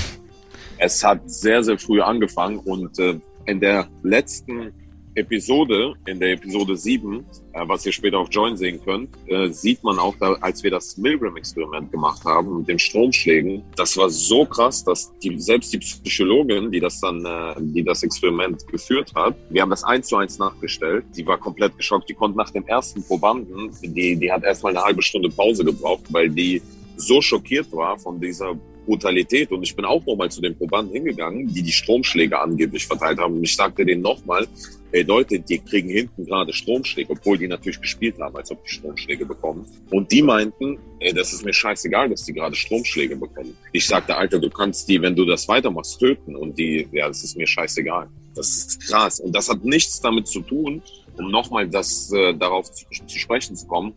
Es 0.78 1.04
hat 1.04 1.28
sehr, 1.28 1.62
sehr 1.62 1.78
früh 1.78 2.00
angefangen 2.00 2.58
und 2.60 2.98
äh, 2.98 3.18
in 3.46 3.60
der 3.60 3.88
letzten 4.02 4.72
Episode, 5.18 5.94
in 6.06 6.20
der 6.20 6.32
Episode 6.32 6.76
7, 6.76 7.24
äh, 7.52 7.68
was 7.68 7.84
ihr 7.84 7.92
später 7.92 8.18
auf 8.18 8.28
Join 8.30 8.56
sehen 8.56 8.80
könnt, 8.84 9.10
äh, 9.26 9.48
sieht 9.48 9.82
man 9.82 9.98
auch, 9.98 10.14
da, 10.18 10.34
als 10.40 10.62
wir 10.62 10.70
das 10.70 10.96
Milgram-Experiment 10.96 11.90
gemacht 11.90 12.24
haben 12.24 12.58
mit 12.58 12.68
den 12.68 12.78
Stromschlägen, 12.78 13.62
das 13.76 13.96
war 13.96 14.08
so 14.10 14.44
krass, 14.44 14.84
dass 14.84 15.12
die, 15.18 15.38
selbst 15.38 15.72
die 15.72 15.78
Psychologin, 15.78 16.70
die 16.70 16.80
das 16.80 17.00
dann, 17.00 17.24
äh, 17.24 17.54
die 17.58 17.84
das 17.84 18.02
Experiment 18.02 18.66
geführt 18.68 19.12
hat, 19.14 19.34
wir 19.50 19.62
haben 19.62 19.70
das 19.70 19.84
eins 19.84 20.08
zu 20.08 20.16
eins 20.16 20.38
nachgestellt, 20.38 21.04
die 21.16 21.26
war 21.26 21.38
komplett 21.38 21.76
geschockt. 21.76 22.08
Die 22.08 22.14
konnte 22.14 22.38
nach 22.38 22.50
dem 22.50 22.66
ersten 22.66 23.02
Probanden, 23.02 23.70
die, 23.82 24.16
die 24.16 24.32
hat 24.32 24.44
erstmal 24.44 24.76
eine 24.76 24.84
halbe 24.84 25.02
Stunde 25.02 25.28
Pause 25.30 25.64
gebraucht, 25.64 26.04
weil 26.10 26.30
die 26.30 26.62
so 26.96 27.20
schockiert 27.20 27.72
war 27.72 27.98
von 27.98 28.20
dieser 28.20 28.54
Brutalität. 28.88 29.52
Und 29.52 29.62
ich 29.62 29.76
bin 29.76 29.84
auch 29.84 30.04
nochmal 30.06 30.30
zu 30.30 30.40
den 30.40 30.56
Probanden 30.56 30.94
hingegangen, 30.94 31.46
die 31.46 31.62
die 31.62 31.72
Stromschläge 31.72 32.40
angeblich 32.40 32.86
verteilt 32.86 33.18
haben. 33.18 33.36
Und 33.36 33.44
ich 33.44 33.54
sagte 33.54 33.84
denen 33.84 34.00
nochmal, 34.00 34.48
ey 34.92 35.02
Leute, 35.02 35.38
die 35.38 35.58
kriegen 35.58 35.90
hinten 35.90 36.24
gerade 36.24 36.52
Stromschläge, 36.52 37.12
obwohl 37.12 37.36
die 37.36 37.46
natürlich 37.46 37.80
gespielt 37.80 38.18
haben, 38.18 38.34
als 38.36 38.50
ob 38.50 38.64
die 38.64 38.70
Stromschläge 38.70 39.26
bekommen. 39.26 39.66
Und 39.90 40.10
die 40.10 40.22
meinten, 40.22 40.78
ey, 41.00 41.12
das 41.12 41.32
ist 41.32 41.44
mir 41.44 41.52
scheißegal, 41.52 42.08
dass 42.08 42.24
die 42.24 42.32
gerade 42.32 42.56
Stromschläge 42.56 43.16
bekommen. 43.16 43.56
Ich 43.72 43.86
sagte, 43.86 44.16
Alter, 44.16 44.38
du 44.38 44.48
kannst 44.48 44.88
die, 44.88 45.00
wenn 45.02 45.14
du 45.14 45.24
das 45.26 45.46
weitermachst, 45.46 46.00
töten. 46.00 46.34
Und 46.34 46.58
die, 46.58 46.88
ja, 46.92 47.08
das 47.08 47.22
ist 47.22 47.36
mir 47.36 47.46
scheißegal. 47.46 48.08
Das 48.34 48.56
ist 48.56 48.88
krass. 48.88 49.20
Und 49.20 49.34
das 49.34 49.48
hat 49.48 49.64
nichts 49.64 50.00
damit 50.00 50.26
zu 50.26 50.40
tun, 50.40 50.82
um 51.18 51.30
nochmal 51.30 51.68
das 51.68 52.10
äh, 52.12 52.32
darauf 52.34 52.70
zu, 52.72 52.86
zu 53.06 53.18
sprechen 53.18 53.56
zu 53.56 53.66
kommen, 53.66 53.92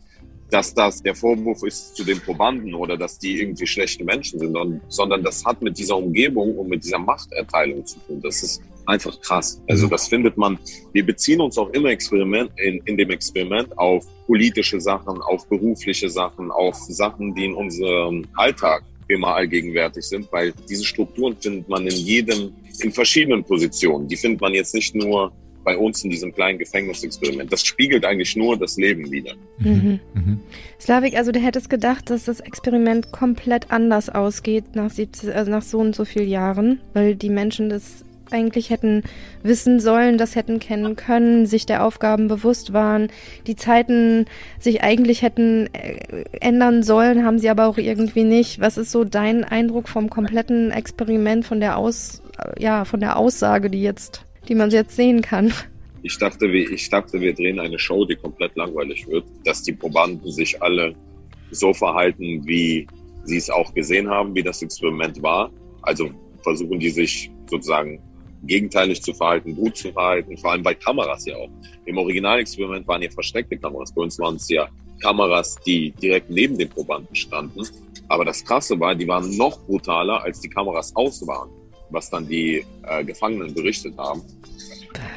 dass 0.51 0.73
das 0.73 1.01
der 1.01 1.15
Vorwurf 1.15 1.63
ist 1.63 1.95
zu 1.95 2.03
den 2.03 2.19
Probanden 2.19 2.75
oder 2.75 2.97
dass 2.97 3.17
die 3.17 3.39
irgendwie 3.41 3.65
schlechte 3.65 4.03
Menschen 4.03 4.37
sind, 4.39 4.81
sondern 4.89 5.23
das 5.23 5.43
hat 5.45 5.61
mit 5.61 5.77
dieser 5.77 5.97
Umgebung 5.97 6.57
und 6.57 6.69
mit 6.69 6.83
dieser 6.83 6.99
Machterteilung 6.99 7.85
zu 7.85 7.97
tun. 7.99 8.21
Das 8.21 8.43
ist 8.43 8.61
einfach 8.85 9.19
krass. 9.21 9.61
Also 9.69 9.87
das 9.87 10.09
findet 10.09 10.37
man, 10.37 10.59
wir 10.91 11.05
beziehen 11.05 11.39
uns 11.39 11.57
auch 11.57 11.69
immer 11.69 11.89
Experiment, 11.89 12.51
in, 12.57 12.81
in 12.85 12.97
dem 12.97 13.09
Experiment 13.11 13.77
auf 13.77 14.05
politische 14.27 14.79
Sachen, 14.81 15.21
auf 15.21 15.47
berufliche 15.47 16.09
Sachen, 16.09 16.51
auf 16.51 16.75
Sachen, 16.75 17.33
die 17.33 17.45
in 17.45 17.53
unserem 17.53 18.25
Alltag 18.35 18.83
immer 19.07 19.35
allgegenwärtig 19.35 20.03
sind, 20.03 20.31
weil 20.31 20.53
diese 20.69 20.85
Strukturen 20.85 21.35
findet 21.39 21.67
man 21.69 21.85
in 21.87 21.95
jedem, 21.95 22.53
in 22.81 22.91
verschiedenen 22.91 23.43
Positionen. 23.43 24.07
Die 24.07 24.17
findet 24.17 24.41
man 24.41 24.53
jetzt 24.53 24.73
nicht 24.73 24.95
nur 24.95 25.31
bei 25.63 25.77
uns 25.77 26.03
in 26.03 26.09
diesem 26.09 26.33
kleinen 26.33 26.59
Gefängnisexperiment. 26.59 27.51
Das 27.51 27.63
spiegelt 27.63 28.05
eigentlich 28.05 28.35
nur 28.35 28.57
das 28.57 28.77
Leben 28.77 29.11
wieder. 29.11 29.33
Mhm. 29.59 29.99
Mhm. 30.13 30.39
Slavik, 30.79 31.15
also 31.15 31.31
du 31.31 31.39
hättest 31.39 31.69
gedacht, 31.69 32.09
dass 32.09 32.25
das 32.25 32.39
Experiment 32.39 33.11
komplett 33.11 33.71
anders 33.71 34.09
ausgeht 34.09 34.75
nach, 34.75 34.89
70, 34.89 35.33
also 35.33 35.51
nach 35.51 35.61
so 35.61 35.79
und 35.79 35.95
so 35.95 36.05
vielen 36.05 36.29
Jahren, 36.29 36.81
weil 36.93 37.15
die 37.15 37.29
Menschen 37.29 37.69
das 37.69 38.03
eigentlich 38.31 38.69
hätten 38.69 39.03
wissen 39.43 39.79
sollen, 39.79 40.17
das 40.17 40.35
hätten 40.35 40.59
kennen 40.59 40.95
können, 40.95 41.45
sich 41.45 41.65
der 41.65 41.85
Aufgaben 41.85 42.27
bewusst 42.27 42.73
waren, 42.73 43.09
die 43.47 43.55
Zeiten 43.55 44.25
sich 44.59 44.83
eigentlich 44.83 45.21
hätten 45.21 45.69
äh, 45.73 46.23
ändern 46.39 46.83
sollen, 46.83 47.25
haben 47.25 47.39
sie 47.39 47.49
aber 47.49 47.67
auch 47.67 47.77
irgendwie 47.77 48.23
nicht. 48.23 48.59
Was 48.59 48.77
ist 48.77 48.91
so 48.91 49.03
dein 49.03 49.43
Eindruck 49.43 49.89
vom 49.89 50.09
kompletten 50.09 50.71
Experiment, 50.71 51.45
von 51.45 51.59
der 51.59 51.77
Aus, 51.77 52.21
ja, 52.57 52.85
von 52.85 52.99
der 52.99 53.17
Aussage, 53.17 53.69
die 53.69 53.81
jetzt, 53.81 54.25
die 54.47 54.55
man 54.55 54.69
jetzt 54.69 54.95
sehen 54.95 55.21
kann? 55.21 55.53
Ich 56.03 56.17
dachte, 56.17 56.47
ich 56.47 56.89
dachte, 56.89 57.21
wir 57.21 57.33
drehen 57.33 57.59
eine 57.59 57.77
Show, 57.77 58.05
die 58.05 58.15
komplett 58.15 58.55
langweilig 58.55 59.07
wird, 59.07 59.25
dass 59.45 59.61
die 59.63 59.73
Probanden 59.73 60.31
sich 60.31 60.61
alle 60.61 60.95
so 61.51 61.73
verhalten, 61.73 62.41
wie 62.45 62.87
sie 63.25 63.37
es 63.37 63.49
auch 63.49 63.73
gesehen 63.73 64.09
haben, 64.09 64.33
wie 64.33 64.41
das 64.41 64.61
Experiment 64.61 65.21
war. 65.21 65.51
Also 65.83 66.09
versuchen 66.43 66.79
die 66.79 66.89
sich 66.89 67.29
sozusagen 67.47 67.99
gegenteilig 68.43 69.01
zu 69.03 69.13
verhalten, 69.13 69.55
gut 69.55 69.77
zu 69.77 69.91
verhalten, 69.91 70.35
vor 70.37 70.51
allem 70.53 70.63
bei 70.63 70.73
Kameras 70.73 71.25
ja 71.25 71.35
auch. 71.35 71.49
Im 71.85 71.97
Originalexperiment 71.97 72.87
waren 72.87 73.01
ja 73.03 73.09
versteckte 73.11 73.57
Kameras. 73.57 73.93
Bei 73.93 74.01
uns 74.01 74.17
waren 74.17 74.35
es 74.35 74.49
ja 74.49 74.67
Kameras, 75.01 75.59
die 75.65 75.91
direkt 75.91 76.29
neben 76.29 76.57
den 76.57 76.69
Probanden 76.69 77.15
standen. 77.15 77.61
Aber 78.07 78.25
das 78.25 78.43
Krasse 78.43 78.79
war, 78.79 78.95
die 78.95 79.07
waren 79.07 79.37
noch 79.37 79.59
brutaler, 79.65 80.23
als 80.23 80.39
die 80.39 80.49
Kameras 80.49 80.95
aus 80.95 81.25
waren, 81.27 81.49
was 81.91 82.09
dann 82.09 82.27
die 82.27 82.65
äh, 82.87 83.03
Gefangenen 83.03 83.53
berichtet 83.53 83.97
haben. 83.97 84.21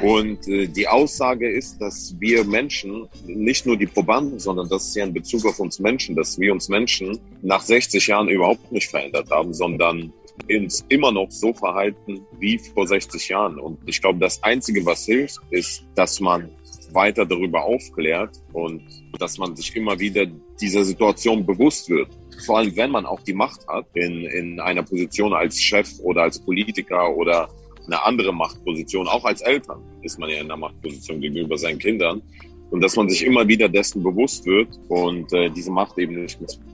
Und 0.00 0.46
äh, 0.48 0.66
die 0.66 0.86
Aussage 0.86 1.50
ist, 1.50 1.80
dass 1.80 2.14
wir 2.18 2.44
Menschen, 2.44 3.08
nicht 3.26 3.66
nur 3.66 3.76
die 3.76 3.86
Probanden, 3.86 4.38
sondern 4.38 4.68
das 4.68 4.88
ist 4.88 4.96
ja 4.96 5.04
in 5.04 5.12
Bezug 5.12 5.46
auf 5.46 5.58
uns 5.58 5.78
Menschen, 5.78 6.14
dass 6.14 6.38
wir 6.38 6.52
uns 6.52 6.68
Menschen 6.68 7.18
nach 7.42 7.62
60 7.62 8.06
Jahren 8.06 8.28
überhaupt 8.28 8.70
nicht 8.70 8.88
verändert 8.88 9.30
haben, 9.30 9.52
sondern 9.52 10.12
uns 10.50 10.84
immer 10.88 11.12
noch 11.12 11.30
so 11.30 11.52
verhalten 11.52 12.26
wie 12.38 12.58
vor 12.58 12.86
60 12.86 13.28
Jahren. 13.28 13.58
Und 13.58 13.78
ich 13.86 14.00
glaube, 14.00 14.18
das 14.18 14.42
Einzige, 14.42 14.84
was 14.84 15.04
hilft, 15.04 15.40
ist, 15.50 15.84
dass 15.94 16.20
man 16.20 16.50
weiter 16.92 17.26
darüber 17.26 17.64
aufklärt 17.64 18.40
und 18.52 18.82
dass 19.18 19.38
man 19.38 19.54
sich 19.56 19.74
immer 19.74 19.98
wieder 19.98 20.26
dieser 20.60 20.84
Situation 20.84 21.44
bewusst 21.44 21.88
wird. 21.88 22.08
Vor 22.44 22.58
allem, 22.58 22.76
wenn 22.76 22.90
man 22.90 23.06
auch 23.06 23.20
die 23.20 23.32
Macht 23.32 23.66
hat 23.68 23.86
in, 23.94 24.24
in 24.24 24.60
einer 24.60 24.82
Position 24.82 25.32
als 25.32 25.60
Chef 25.60 25.88
oder 26.00 26.22
als 26.22 26.38
Politiker 26.38 27.14
oder 27.16 27.48
eine 27.86 28.02
andere 28.02 28.32
Machtposition, 28.32 29.06
auch 29.08 29.24
als 29.24 29.40
Eltern 29.42 29.80
ist 30.02 30.18
man 30.18 30.30
ja 30.30 30.36
in 30.36 30.44
einer 30.44 30.56
Machtposition 30.56 31.20
gegenüber 31.20 31.56
seinen 31.58 31.78
Kindern. 31.78 32.22
Und 32.70 32.80
dass 32.80 32.96
man 32.96 33.08
sich 33.08 33.24
immer 33.24 33.46
wieder 33.46 33.68
dessen 33.68 34.02
bewusst 34.02 34.46
wird 34.46 34.68
und 34.88 35.32
äh, 35.32 35.48
diese 35.50 35.70
Macht 35.70 35.96
eben 35.98 36.22
nicht 36.22 36.40
missbraucht. 36.40 36.73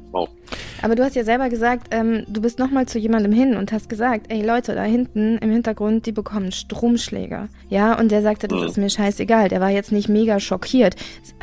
Aber 0.82 0.94
du 0.94 1.04
hast 1.04 1.14
ja 1.14 1.24
selber 1.24 1.48
gesagt, 1.48 1.88
ähm, 1.90 2.24
du 2.26 2.40
bist 2.40 2.58
nochmal 2.58 2.86
zu 2.86 2.98
jemandem 2.98 3.32
hin 3.32 3.56
und 3.56 3.70
hast 3.72 3.88
gesagt, 3.88 4.26
ey 4.30 4.42
Leute, 4.42 4.74
da 4.74 4.82
hinten 4.82 5.38
im 5.38 5.50
Hintergrund, 5.50 6.06
die 6.06 6.12
bekommen 6.12 6.52
Stromschläger. 6.52 7.48
Ja, 7.68 7.98
und 7.98 8.10
der 8.10 8.22
sagte, 8.22 8.48
das 8.48 8.60
mhm. 8.60 8.66
ist 8.66 8.76
mir 8.78 8.90
scheißegal. 8.90 9.48
Der 9.48 9.60
war 9.60 9.70
jetzt 9.70 9.92
nicht 9.92 10.08
mega 10.08 10.40
schockiert. 10.40 10.96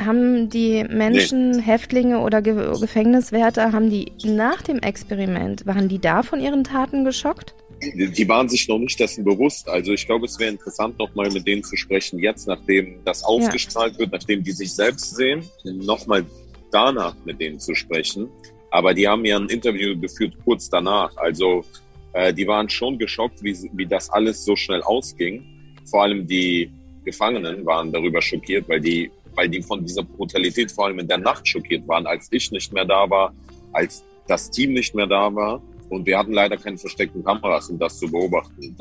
Haben 0.04 0.50
die 0.50 0.84
Menschen, 0.84 1.52
nee. 1.52 1.62
Häftlinge 1.62 2.20
oder 2.20 2.42
Ge 2.42 2.58
Gefängniswärter, 2.80 3.72
haben 3.72 3.90
die 3.90 4.12
nach 4.24 4.62
dem 4.62 4.78
Experiment, 4.80 5.66
waren 5.66 5.88
die 5.88 6.00
da 6.00 6.22
von 6.22 6.40
ihren 6.40 6.64
Taten 6.64 7.04
geschockt? 7.04 7.54
die 7.80 8.28
waren 8.28 8.48
sich 8.48 8.66
noch 8.68 8.78
nicht 8.78 8.98
dessen 8.98 9.24
bewusst. 9.24 9.68
Also 9.68 9.92
ich 9.92 10.06
glaube, 10.06 10.26
es 10.26 10.38
wäre 10.38 10.50
interessant, 10.50 10.98
nochmal 10.98 11.30
mit 11.30 11.46
denen 11.46 11.62
zu 11.62 11.76
sprechen, 11.76 12.18
jetzt, 12.18 12.48
nachdem 12.48 12.98
das 13.04 13.22
ausgestrahlt 13.22 13.94
ja. 13.94 14.00
wird, 14.00 14.12
nachdem 14.12 14.42
die 14.42 14.52
sich 14.52 14.72
selbst 14.74 15.14
sehen, 15.14 15.44
nochmal 15.62 16.24
danach 16.70 17.14
mit 17.24 17.40
denen 17.40 17.58
zu 17.58 17.74
sprechen. 17.74 18.28
Aber 18.70 18.94
die 18.94 19.08
haben 19.08 19.24
ja 19.24 19.36
ein 19.36 19.48
Interview 19.48 19.98
geführt 19.98 20.34
kurz 20.44 20.68
danach. 20.68 21.16
Also 21.16 21.64
äh, 22.12 22.32
die 22.32 22.46
waren 22.46 22.68
schon 22.68 22.98
geschockt, 22.98 23.42
wie, 23.42 23.56
wie 23.72 23.86
das 23.86 24.10
alles 24.10 24.44
so 24.44 24.56
schnell 24.56 24.82
ausging. 24.82 25.44
Vor 25.84 26.02
allem 26.02 26.26
die 26.26 26.70
Gefangenen 27.04 27.64
waren 27.64 27.92
darüber 27.92 28.20
schockiert, 28.20 28.68
weil 28.68 28.80
die, 28.80 29.10
weil 29.34 29.48
die 29.48 29.62
von 29.62 29.84
dieser 29.84 30.02
Brutalität 30.02 30.70
vor 30.70 30.86
allem 30.86 30.98
in 30.98 31.08
der 31.08 31.18
Nacht 31.18 31.48
schockiert 31.48 31.86
waren, 31.88 32.06
als 32.06 32.28
ich 32.30 32.50
nicht 32.50 32.72
mehr 32.72 32.84
da 32.84 33.08
war, 33.08 33.32
als 33.72 34.04
das 34.26 34.50
Team 34.50 34.74
nicht 34.74 34.94
mehr 34.94 35.06
da 35.06 35.34
war. 35.34 35.62
Und 35.88 36.06
wir 36.06 36.18
hatten 36.18 36.34
leider 36.34 36.58
keine 36.58 36.76
versteckten 36.76 37.24
Kameras, 37.24 37.70
um 37.70 37.78
das 37.78 37.98
zu 37.98 38.10
beobachten. 38.10 38.76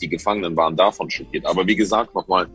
Die 0.00 0.08
Gefangenen 0.08 0.56
waren 0.56 0.76
davon 0.76 1.10
schockiert. 1.10 1.44
Aber 1.44 1.66
wie 1.66 1.74
gesagt, 1.74 2.14
nochmal, 2.14 2.48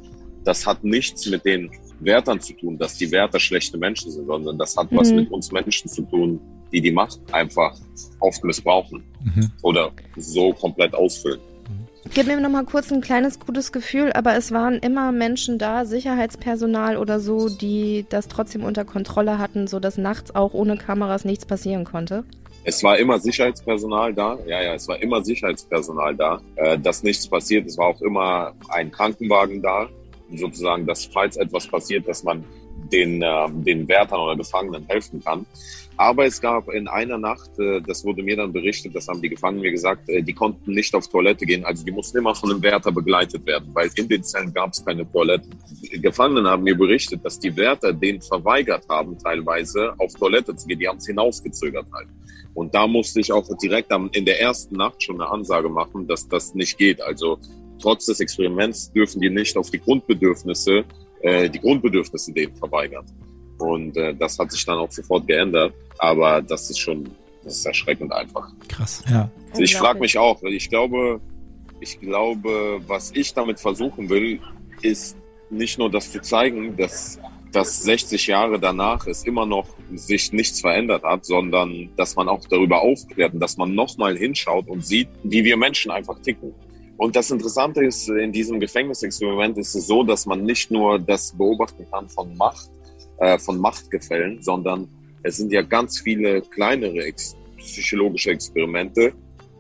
das 0.46 0.66
hat 0.66 0.82
nichts 0.84 1.26
mit 1.26 1.44
den 1.44 1.70
Wärtern 2.00 2.40
zu 2.40 2.54
tun, 2.54 2.78
dass 2.78 2.96
die 2.96 3.12
Wärter 3.12 3.40
schlechte 3.40 3.78
Menschen 3.78 4.12
sind, 4.12 4.28
sondern 4.28 4.58
das 4.58 4.78
hat 4.78 4.92
mhm. 4.92 4.98
was 4.98 5.12
mit 5.12 5.30
uns 5.30 5.52
Menschen 5.52 5.90
zu 5.90 6.04
tun, 6.04 6.40
die 6.72 6.82
die 6.82 6.92
Macht 6.92 7.20
einfach 7.32 7.76
oft 8.20 8.44
missbrauchen 8.44 9.04
mhm. 9.24 9.52
oder 9.62 9.92
so 10.16 10.54
komplett 10.54 10.94
ausfüllen. 10.94 11.40
Gib 12.14 12.28
mir 12.28 12.40
noch 12.40 12.50
mal 12.50 12.64
kurz 12.64 12.92
ein 12.92 13.02
kleines 13.02 13.40
gutes 13.40 13.72
Gefühl, 13.72 14.12
aber 14.14 14.36
es 14.36 14.52
waren 14.52 14.76
immer 14.76 15.12
Menschen 15.12 15.58
da, 15.58 15.86
Sicherheitspersonal 15.86 16.98
oder 16.98 17.20
so, 17.20 17.50
die 17.50 18.06
das 18.10 18.28
trotzdem 18.28 18.64
unter 18.64 18.86
Kontrolle 18.86 19.38
hatten, 19.40 19.68
so 19.68 19.80
dass 19.80 19.98
nachts 19.98 20.34
auch 20.34 20.54
ohne 20.54 20.78
Kameras 20.78 21.26
nichts 21.26 21.46
passieren 21.46 21.84
konnte. 21.84 22.24
Es 22.64 22.84
war 22.84 22.98
immer 22.98 23.20
Sicherheitspersonal 23.20 24.14
da. 24.14 24.38
Ja, 24.46 24.62
ja, 24.62 24.74
es 24.74 24.88
war 24.88 25.02
immer 25.02 25.24
Sicherheitspersonal 25.24 26.16
da, 26.16 26.42
äh, 26.56 26.78
dass 26.78 27.04
nichts 27.04 27.28
passiert. 27.28 27.66
Es 27.66 27.78
war 27.78 27.88
auch 27.88 28.02
immer 28.02 28.54
ein 28.70 28.92
Krankenwagen 28.92 29.62
da, 29.62 29.88
sozusagen, 30.36 30.86
dass 30.86 31.06
falls 31.06 31.38
etwas 31.38 31.68
passiert, 31.68 32.08
dass 32.08 32.24
man 32.24 32.44
den, 32.92 33.22
äh, 33.22 33.48
den 33.50 33.88
Wärtern 33.88 34.20
oder 34.20 34.36
Gefangenen 34.36 34.86
helfen 34.88 35.24
kann. 35.24 35.46
Aber 36.00 36.26
es 36.26 36.40
gab 36.40 36.70
in 36.70 36.88
einer 36.88 37.18
Nacht, 37.18 37.58
äh, 37.58 37.82
das 37.82 38.06
wurde 38.06 38.22
mir 38.22 38.38
dann 38.38 38.54
berichtet, 38.54 38.96
das 38.96 39.08
haben 39.08 39.20
die 39.20 39.30
Gefangenen 39.30 39.64
mir 39.64 39.72
gesagt, 39.72 40.08
äh, 40.10 40.22
die 40.22 40.34
konnten 40.34 40.72
nicht 40.72 40.94
auf 40.94 41.08
Toilette 41.08 41.44
gehen. 41.46 41.66
Also 41.66 41.84
die 41.84 41.92
mussten 41.92 42.20
immer 42.20 42.36
von 42.36 42.52
einem 42.52 42.62
Wärter 42.62 42.92
begleitet 42.92 43.44
werden, 43.48 43.70
weil 43.74 43.90
in 43.96 44.08
den 44.08 44.24
Zellen 44.24 44.54
gab 44.54 44.74
es 44.74 44.86
keine 44.86 45.12
Toilette. 45.12 45.50
Die 45.82 46.00
Gefangenen 46.00 46.46
haben 46.46 46.64
mir 46.64 46.78
berichtet, 46.78 47.26
dass 47.26 47.40
die 47.40 47.56
Wärter 47.56 47.94
denen 47.94 48.22
verweigert 48.22 48.84
haben, 48.88 49.18
teilweise 49.18 49.94
auf 49.98 50.14
Toilette 50.14 50.56
zu 50.56 50.68
gehen. 50.68 50.80
Die 50.80 50.88
haben 50.88 50.98
es 50.98 51.08
hinausgezögert 51.08 51.88
halt. 51.92 52.08
Und 52.54 52.76
da 52.76 52.86
musste 52.86 53.20
ich 53.20 53.32
auch 53.32 53.48
direkt 53.58 53.92
in 54.12 54.26
der 54.26 54.40
ersten 54.40 54.76
Nacht 54.76 55.02
schon 55.02 55.20
eine 55.20 55.30
Ansage 55.32 55.70
machen, 55.70 56.08
dass 56.08 56.28
das 56.28 56.54
nicht 56.54 56.78
geht. 56.78 57.02
Also 57.02 57.40
trotz 57.80 58.06
des 58.06 58.20
Experiments 58.20 58.92
dürfen 58.92 59.22
die 59.22 59.30
nicht 59.30 59.58
auf 59.58 59.72
die 59.72 59.80
Grundbedürfnisse, 59.80 60.86
äh, 61.22 61.50
die 61.50 61.60
Grundbedürfnisse 61.60 62.32
denen 62.32 62.56
verweigern. 62.56 63.06
Und 63.60 63.98
äh, 63.98 64.14
das 64.16 64.38
hat 64.38 64.52
sich 64.52 64.66
dann 64.66 64.78
auch 64.78 64.92
sofort 64.92 65.28
geändert. 65.28 65.74
Aber 65.98 66.42
das 66.42 66.70
ist 66.70 66.80
schon, 66.80 67.10
das 67.44 67.58
ist 67.58 67.66
erschreckend 67.66 68.14
einfach. 68.14 68.50
Krass, 68.68 69.04
ja. 69.10 69.30
Also 69.50 69.64
ich 69.64 69.76
frage 69.76 70.00
mich 70.00 70.18
auch, 70.18 70.42
weil 70.44 70.54
ich 70.54 70.70
glaube, 70.70 71.20
ich 71.80 72.00
glaube, 72.00 72.82
was 72.88 73.12
ich 73.14 73.34
damit 73.34 73.60
versuchen 73.60 74.10
will, 74.10 74.40
ist 74.82 75.18
nicht 75.50 75.80
nur 75.80 75.90
das 75.90 76.12
zu 76.12 76.22
zeigen, 76.22 76.76
dass, 76.76 77.20
dass 77.52 77.82
60 77.84 78.28
Jahre 78.28 78.60
danach 78.60 79.08
es 79.08 79.24
immer 79.24 79.46
noch 79.46 79.68
sich 79.96 80.34
nichts 80.34 80.62
verändert 80.62 81.04
hat, 81.04 81.26
sondern 81.26 81.90
dass 81.96 82.16
man 82.16 82.28
auch 82.28 82.46
darüber 82.48 82.82
aufklärt 82.82 83.34
und 83.34 83.40
dass 83.40 83.58
man 83.58 83.74
nochmal 83.74 84.18
hinschaut 84.18 84.68
und 84.68 84.86
sieht, 84.86 85.08
wie 85.24 85.44
wir 85.44 85.58
Menschen 85.58 85.92
einfach 85.92 86.20
ticken. 86.22 86.54
Und 86.98 87.16
das 87.16 87.30
Interessante 87.30 87.86
ist, 87.86 88.10
in 88.10 88.32
diesem 88.32 88.60
Gefängnisexperiment 88.60 89.58
ist 89.58 89.76
es 89.76 89.86
so, 89.86 90.04
dass 90.04 90.26
man 90.26 90.44
nicht 90.44 90.72
nur 90.72 90.98
das 90.98 91.32
beobachten 91.32 91.86
kann 91.92 92.10
von 92.10 92.36
Macht, 92.36 92.70
äh, 93.20 93.38
von 93.38 93.60
Machtgefällen, 93.60 94.42
sondern 94.42 94.88
es 95.22 95.38
sind 95.38 95.52
ja 95.52 95.62
ganz 95.62 96.00
viele 96.00 96.42
kleinere 96.42 97.04
ex 97.04 97.36
psychologische 97.58 98.32
Experimente, 98.32 99.14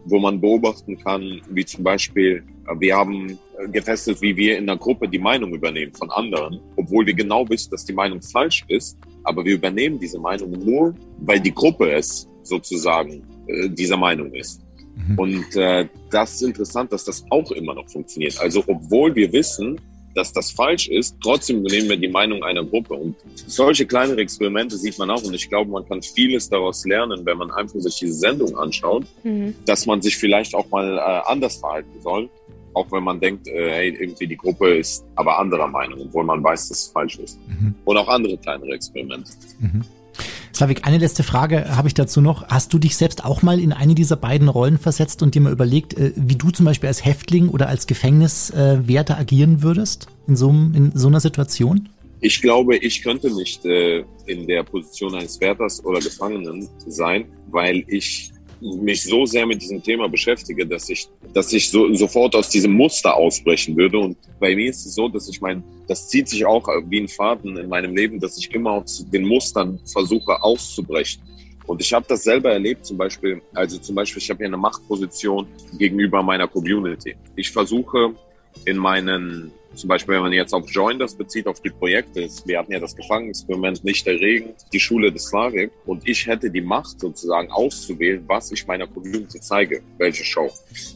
wo 0.05 0.19
man 0.19 0.39
beobachten 0.39 0.97
kann, 0.97 1.41
wie 1.49 1.65
zum 1.65 1.83
Beispiel, 1.83 2.43
äh, 2.67 2.79
wir 2.79 2.95
haben 2.95 3.37
äh, 3.59 3.67
getestet, 3.67 4.19
wie 4.21 4.35
wir 4.35 4.57
in 4.57 4.65
der 4.65 4.77
Gruppe 4.77 5.07
die 5.07 5.19
Meinung 5.19 5.53
übernehmen 5.53 5.93
von 5.93 6.09
anderen, 6.11 6.59
obwohl 6.75 7.05
wir 7.05 7.13
genau 7.13 7.47
wissen, 7.49 7.69
dass 7.69 7.85
die 7.85 7.93
Meinung 7.93 8.19
falsch 8.21 8.65
ist, 8.67 8.97
aber 9.23 9.45
wir 9.45 9.55
übernehmen 9.55 9.99
diese 9.99 10.19
Meinung 10.19 10.51
nur, 10.51 10.95
weil 11.19 11.39
die 11.39 11.53
Gruppe 11.53 11.91
es 11.91 12.27
sozusagen 12.41 13.23
äh, 13.47 13.69
dieser 13.69 13.97
Meinung 13.97 14.33
ist. 14.33 14.66
Mhm. 15.07 15.19
Und 15.19 15.55
äh, 15.55 15.87
das 16.09 16.35
ist 16.35 16.41
interessant, 16.43 16.91
dass 16.91 17.05
das 17.05 17.25
auch 17.29 17.51
immer 17.51 17.73
noch 17.73 17.89
funktioniert. 17.89 18.39
Also 18.39 18.63
obwohl 18.67 19.15
wir 19.15 19.31
wissen, 19.31 19.79
dass 20.17 20.33
das 20.33 20.51
falsch 20.51 20.87
ist. 20.87 21.15
Trotzdem 21.21 21.59
übernehmen 21.59 21.89
wir 21.89 21.97
die 21.97 22.07
Meinung 22.07 22.43
einer 22.43 22.65
Gruppe. 22.65 22.95
Und 22.95 23.15
solche 23.45 23.85
kleinere 23.85 24.19
Experimente 24.19 24.75
sieht 24.75 24.97
man 24.97 25.11
auch. 25.11 25.23
Und 25.23 25.33
ich 25.33 25.47
glaube, 25.47 25.71
man 25.71 25.87
kann 25.87 26.01
vieles 26.01 26.49
daraus 26.49 26.83
lernen, 26.85 27.23
wenn 27.23 27.37
man 27.37 27.51
einfach 27.51 27.79
sich 27.79 27.95
diese 27.99 28.13
Sendung 28.13 28.57
anschaut, 28.57 29.05
mhm. 29.23 29.53
dass 29.65 29.85
man 29.85 30.01
sich 30.01 30.17
vielleicht 30.17 30.55
auch 30.55 30.69
mal 30.71 30.97
äh, 30.97 31.31
anders 31.31 31.57
verhalten 31.57 32.01
soll. 32.01 32.29
Auch 32.73 32.91
wenn 32.91 33.03
man 33.03 33.19
denkt, 33.19 33.47
äh, 33.47 33.71
hey, 33.71 33.89
irgendwie 33.89 34.27
die 34.27 34.37
Gruppe 34.37 34.77
ist 34.77 35.05
aber 35.15 35.37
anderer 35.39 35.67
Meinung, 35.67 36.01
obwohl 36.01 36.23
man 36.23 36.43
weiß, 36.43 36.69
dass 36.69 36.79
es 36.79 36.87
falsch 36.87 37.19
ist. 37.19 37.39
Mhm. 37.47 37.75
Und 37.85 37.97
auch 37.97 38.07
andere 38.07 38.37
kleinere 38.37 38.71
Experimente. 38.71 39.31
Mhm. 39.59 39.83
Slavik, 40.57 40.87
eine 40.87 40.97
letzte 40.97 41.21
Frage 41.21 41.77
habe 41.77 41.87
ich 41.87 41.93
dazu 41.93 42.19
noch. 42.19 42.47
Hast 42.47 42.73
du 42.73 42.79
dich 42.79 42.97
selbst 42.97 43.23
auch 43.23 43.43
mal 43.43 43.59
in 43.59 43.73
eine 43.73 43.93
dieser 43.93 44.15
beiden 44.15 44.49
Rollen 44.49 44.79
versetzt 44.79 45.21
und 45.21 45.35
dir 45.35 45.41
mal 45.41 45.51
überlegt, 45.51 45.93
äh, 45.93 46.13
wie 46.15 46.35
du 46.35 46.49
zum 46.49 46.65
Beispiel 46.65 46.87
als 46.87 47.05
Häftling 47.05 47.49
oder 47.49 47.69
als 47.69 47.85
Gefängniswärter 47.85 49.19
agieren 49.19 49.61
würdest 49.61 50.07
in 50.27 50.35
so, 50.35 50.49
in 50.49 50.93
so 50.95 51.09
einer 51.09 51.19
Situation? 51.19 51.89
Ich 52.21 52.41
glaube, 52.41 52.75
ich 52.77 53.03
könnte 53.03 53.31
nicht 53.35 53.65
äh, 53.65 54.03
in 54.25 54.47
der 54.47 54.63
Position 54.63 55.13
eines 55.13 55.39
Wärters 55.39 55.85
oder 55.85 55.99
Gefangenen 55.99 56.67
sein, 56.87 57.25
weil 57.51 57.83
ich 57.87 58.31
mich 58.61 59.03
so 59.03 59.25
sehr 59.25 59.45
mit 59.45 59.61
diesem 59.61 59.81
Thema 59.81 60.07
beschäftige, 60.07 60.65
dass 60.65 60.89
ich, 60.89 61.07
dass 61.33 61.53
ich 61.53 61.69
so, 61.69 61.93
sofort 61.93 62.35
aus 62.35 62.49
diesem 62.49 62.73
Muster 62.73 63.15
ausbrechen 63.15 63.75
würde. 63.75 63.99
Und 63.99 64.17
bei 64.39 64.55
mir 64.55 64.69
ist 64.69 64.85
es 64.85 64.95
so, 64.95 65.07
dass 65.07 65.29
ich 65.29 65.41
mein, 65.41 65.63
das 65.87 66.07
zieht 66.09 66.27
sich 66.27 66.45
auch 66.45 66.67
wie 66.89 67.01
ein 67.01 67.07
Faden 67.07 67.57
in 67.57 67.69
meinem 67.69 67.95
Leben, 67.95 68.19
dass 68.19 68.37
ich 68.37 68.53
immer 68.53 68.71
aus 68.71 69.05
den 69.11 69.25
Mustern 69.25 69.79
versuche 69.85 70.41
auszubrechen. 70.41 71.21
Und 71.67 71.81
ich 71.81 71.91
habe 71.93 72.05
das 72.07 72.23
selber 72.23 72.51
erlebt, 72.51 72.85
zum 72.85 72.97
Beispiel, 72.97 73.41
also 73.53 73.77
zum 73.77 73.95
Beispiel, 73.95 74.21
ich 74.21 74.29
habe 74.29 74.37
hier 74.37 74.47
eine 74.47 74.57
Machtposition 74.57 75.47
gegenüber 75.77 76.23
meiner 76.23 76.47
Community. 76.47 77.15
Ich 77.35 77.51
versuche 77.51 78.15
in 78.65 78.77
meinen, 78.77 79.51
zum 79.77 79.87
Beispiel, 79.87 80.15
wenn 80.15 80.23
man 80.23 80.33
jetzt 80.33 80.53
auf 80.53 80.69
Join 80.69 80.99
das 80.99 81.15
bezieht, 81.15 81.47
auf 81.47 81.61
die 81.61 81.69
Projekte, 81.69 82.27
wir 82.45 82.59
hatten 82.59 82.71
ja 82.71 82.79
das 82.79 82.95
Gefangenexperiment 82.95 83.83
nicht 83.83 84.05
der 84.05 84.19
Regen, 84.19 84.53
die 84.73 84.79
Schule 84.79 85.11
des 85.11 85.25
Slavik 85.25 85.71
und 85.85 86.07
ich 86.07 86.25
hätte 86.25 86.49
die 86.49 86.61
Macht 86.61 86.99
sozusagen 86.99 87.51
auszuwählen, 87.51 88.23
was 88.27 88.51
ich 88.51 88.65
meiner 88.65 88.87
Community 88.87 89.39
zeige, 89.39 89.81
welche 89.97 90.23
Show. 90.23 90.51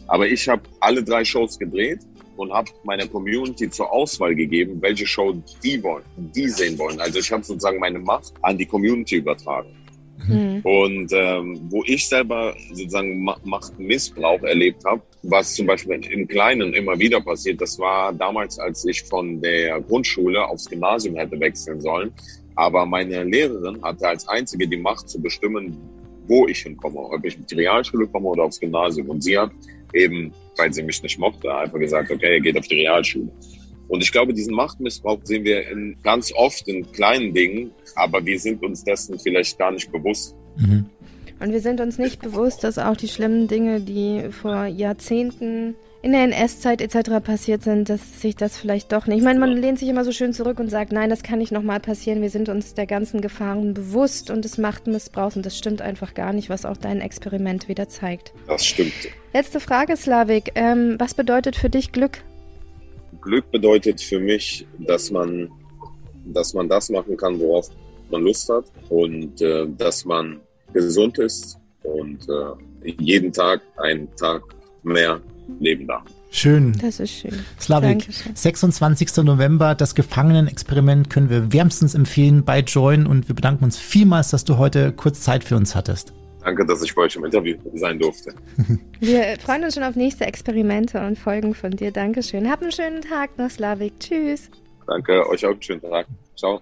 Aber 0.07 0.27
ich 0.27 0.47
habe 0.49 0.63
alle 0.79 1.03
drei 1.03 1.23
Shows 1.23 1.57
gedreht 1.57 1.99
und 2.37 2.51
habe 2.51 2.71
meiner 2.83 3.07
Community 3.07 3.69
zur 3.69 3.91
Auswahl 3.91 4.33
gegeben, 4.35 4.81
welche 4.81 5.05
Show 5.05 5.35
die 5.63 5.81
wollen, 5.83 6.03
die 6.17 6.47
sehen 6.47 6.77
wollen. 6.77 6.99
Also 6.99 7.19
ich 7.19 7.31
habe 7.31 7.43
sozusagen 7.43 7.79
meine 7.79 7.99
Macht 7.99 8.33
an 8.41 8.57
die 8.57 8.65
Community 8.65 9.17
übertragen. 9.17 9.69
Mhm. 10.27 10.61
Und 10.63 11.11
ähm, 11.13 11.59
wo 11.69 11.83
ich 11.85 12.07
selber 12.07 12.53
sozusagen 12.71 13.23
Ma- 13.23 13.37
Machtmissbrauch 13.43 14.41
erlebt 14.43 14.83
habe, 14.85 15.01
was 15.23 15.55
zum 15.55 15.67
Beispiel 15.67 16.03
im 16.05 16.27
Kleinen 16.27 16.73
immer 16.73 16.97
wieder 16.97 17.21
passiert, 17.21 17.61
das 17.61 17.77
war 17.79 18.13
damals, 18.13 18.57
als 18.59 18.85
ich 18.85 19.03
von 19.03 19.41
der 19.41 19.79
Grundschule 19.81 20.45
aufs 20.47 20.69
Gymnasium 20.69 21.15
hätte 21.15 21.39
wechseln 21.39 21.79
sollen. 21.81 22.11
Aber 22.55 22.85
meine 22.85 23.23
Lehrerin 23.23 23.81
hatte 23.81 24.07
als 24.07 24.27
einzige 24.27 24.67
die 24.67 24.77
Macht 24.77 25.09
zu 25.09 25.21
bestimmen, 25.21 25.77
wo 26.27 26.47
ich 26.47 26.59
hinkomme, 26.59 26.99
ob 26.99 27.23
ich 27.25 27.37
auf 27.37 27.45
die 27.45 27.55
Realschule 27.55 28.07
komme 28.07 28.27
oder 28.27 28.43
aufs 28.43 28.59
Gymnasium. 28.59 29.09
Und 29.09 29.23
sie 29.23 29.37
hat 29.37 29.51
eben, 29.93 30.31
weil 30.57 30.71
sie 30.73 30.83
mich 30.83 31.01
nicht 31.01 31.17
mochte, 31.17 31.53
einfach 31.53 31.79
gesagt, 31.79 32.11
okay, 32.11 32.39
geht 32.39 32.57
auf 32.57 32.67
die 32.67 32.81
Realschule. 32.81 33.31
Und 33.91 34.01
ich 34.01 34.13
glaube, 34.13 34.33
diesen 34.33 34.55
Machtmissbrauch 34.55 35.19
sehen 35.23 35.43
wir 35.43 35.69
in, 35.69 35.97
ganz 36.01 36.31
oft 36.33 36.65
in 36.69 36.89
kleinen 36.93 37.33
Dingen, 37.33 37.71
aber 37.95 38.25
wir 38.25 38.39
sind 38.39 38.63
uns 38.63 38.85
dessen 38.85 39.19
vielleicht 39.19 39.59
gar 39.59 39.69
nicht 39.69 39.91
bewusst. 39.91 40.33
Mhm. 40.55 40.85
Und 41.41 41.51
wir 41.51 41.59
sind 41.59 41.81
uns 41.81 41.97
nicht 41.97 42.21
bewusst, 42.21 42.63
dass 42.63 42.77
auch 42.77 42.95
die 42.95 43.09
schlimmen 43.09 43.49
Dinge, 43.49 43.81
die 43.81 44.29
vor 44.31 44.65
Jahrzehnten 44.65 45.75
in 46.03 46.13
der 46.13 46.23
NS-Zeit 46.23 46.79
etc. 46.79 47.19
passiert 47.21 47.63
sind, 47.63 47.89
dass 47.89 48.21
sich 48.21 48.37
das 48.37 48.55
vielleicht 48.55 48.93
doch 48.93 49.07
nicht. 49.07 49.17
Ich 49.17 49.23
meine, 49.25 49.41
man 49.41 49.57
lehnt 49.57 49.77
sich 49.77 49.89
immer 49.89 50.05
so 50.05 50.13
schön 50.13 50.31
zurück 50.31 50.61
und 50.61 50.69
sagt, 50.69 50.93
nein, 50.93 51.09
das 51.09 51.21
kann 51.21 51.39
nicht 51.39 51.51
nochmal 51.51 51.81
passieren. 51.81 52.21
Wir 52.21 52.29
sind 52.29 52.47
uns 52.47 52.73
der 52.73 52.85
ganzen 52.85 53.19
Gefahren 53.19 53.73
bewusst 53.73 54.29
und 54.29 54.45
des 54.45 54.57
Machtmissbrauchs 54.57 55.35
und 55.35 55.45
das 55.45 55.57
stimmt 55.57 55.81
einfach 55.81 56.13
gar 56.13 56.31
nicht, 56.31 56.49
was 56.49 56.63
auch 56.63 56.77
dein 56.77 57.01
Experiment 57.01 57.67
wieder 57.67 57.89
zeigt. 57.89 58.31
Das 58.47 58.65
stimmt. 58.65 58.93
Letzte 59.33 59.59
Frage, 59.59 59.97
Slavik. 59.97 60.53
Ähm, 60.55 60.95
was 60.97 61.13
bedeutet 61.13 61.57
für 61.57 61.69
dich 61.69 61.91
Glück? 61.91 62.19
Glück 63.21 63.49
bedeutet 63.51 64.01
für 64.01 64.19
mich, 64.19 64.65
dass 64.79 65.11
man, 65.11 65.49
dass 66.25 66.53
man 66.53 66.67
das 66.67 66.89
machen 66.89 67.15
kann, 67.17 67.39
worauf 67.39 67.69
man 68.09 68.23
Lust 68.23 68.49
hat 68.49 68.65
und 68.89 69.41
äh, 69.41 69.67
dass 69.77 70.05
man 70.05 70.39
gesund 70.73 71.17
ist 71.19 71.57
und 71.83 72.27
äh, 72.29 72.91
jeden 72.99 73.31
Tag 73.31 73.61
einen 73.77 74.13
Tag 74.15 74.41
mehr 74.83 75.21
leben 75.59 75.87
darf. 75.87 76.03
Schön. 76.33 76.77
Das 76.81 77.01
ist 77.01 77.11
schön. 77.11 77.33
Slavik, 77.59 77.99
Dankeschön. 77.99 78.35
26. 78.35 79.17
November, 79.17 79.75
das 79.75 79.95
Gefangenenexperiment 79.95 81.09
können 81.09 81.29
wir 81.29 81.51
wärmstens 81.51 81.93
empfehlen 81.93 82.45
bei 82.45 82.61
Join 82.61 83.05
und 83.05 83.27
wir 83.27 83.35
bedanken 83.35 83.65
uns 83.65 83.77
vielmals, 83.77 84.29
dass 84.29 84.45
du 84.45 84.57
heute 84.57 84.93
kurz 84.93 85.21
Zeit 85.21 85.43
für 85.43 85.57
uns 85.57 85.75
hattest. 85.75 86.13
Danke, 86.43 86.65
dass 86.65 86.81
ich 86.81 86.93
bei 86.95 87.03
euch 87.03 87.15
im 87.15 87.25
Interview 87.25 87.57
sein 87.75 87.99
durfte. 87.99 88.33
Wir 88.99 89.37
freuen 89.39 89.63
uns 89.63 89.75
schon 89.75 89.83
auf 89.83 89.95
nächste 89.95 90.25
Experimente 90.25 90.99
und 91.05 91.17
Folgen 91.17 91.53
von 91.53 91.71
dir. 91.71 91.91
Dankeschön. 91.91 92.49
Hab 92.49 92.61
einen 92.61 92.71
schönen 92.71 93.01
Tag 93.01 93.37
noch, 93.37 93.49
Slavik. 93.49 93.99
Tschüss. 93.99 94.49
Danke, 94.87 95.27
euch 95.29 95.45
auch 95.45 95.51
einen 95.51 95.61
schönen 95.61 95.81
Tag. 95.81 96.07
Ciao. 96.35 96.61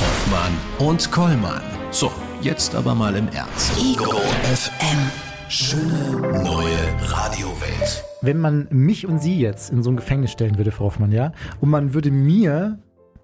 Hoffmann 0.00 0.52
und 0.86 1.10
Kollmann. 1.10 1.62
So, 1.90 2.12
jetzt 2.42 2.74
aber 2.74 2.94
mal 2.94 3.16
im 3.16 3.28
Ernst. 3.28 3.72
Ego 3.78 4.10
FM. 4.44 5.10
Schöne 5.48 6.42
neue 6.44 6.76
Radiowelt. 7.10 8.04
Wenn 8.20 8.38
man 8.38 8.68
mich 8.70 9.06
und 9.06 9.18
sie 9.20 9.40
jetzt 9.40 9.70
in 9.72 9.82
so 9.82 9.90
ein 9.90 9.96
Gefängnis 9.96 10.30
stellen 10.30 10.58
würde, 10.58 10.70
Frau 10.70 10.84
Hoffmann, 10.84 11.10
ja, 11.10 11.32
und 11.62 11.70
man 11.70 11.94
würde 11.94 12.10
mir 12.10 12.78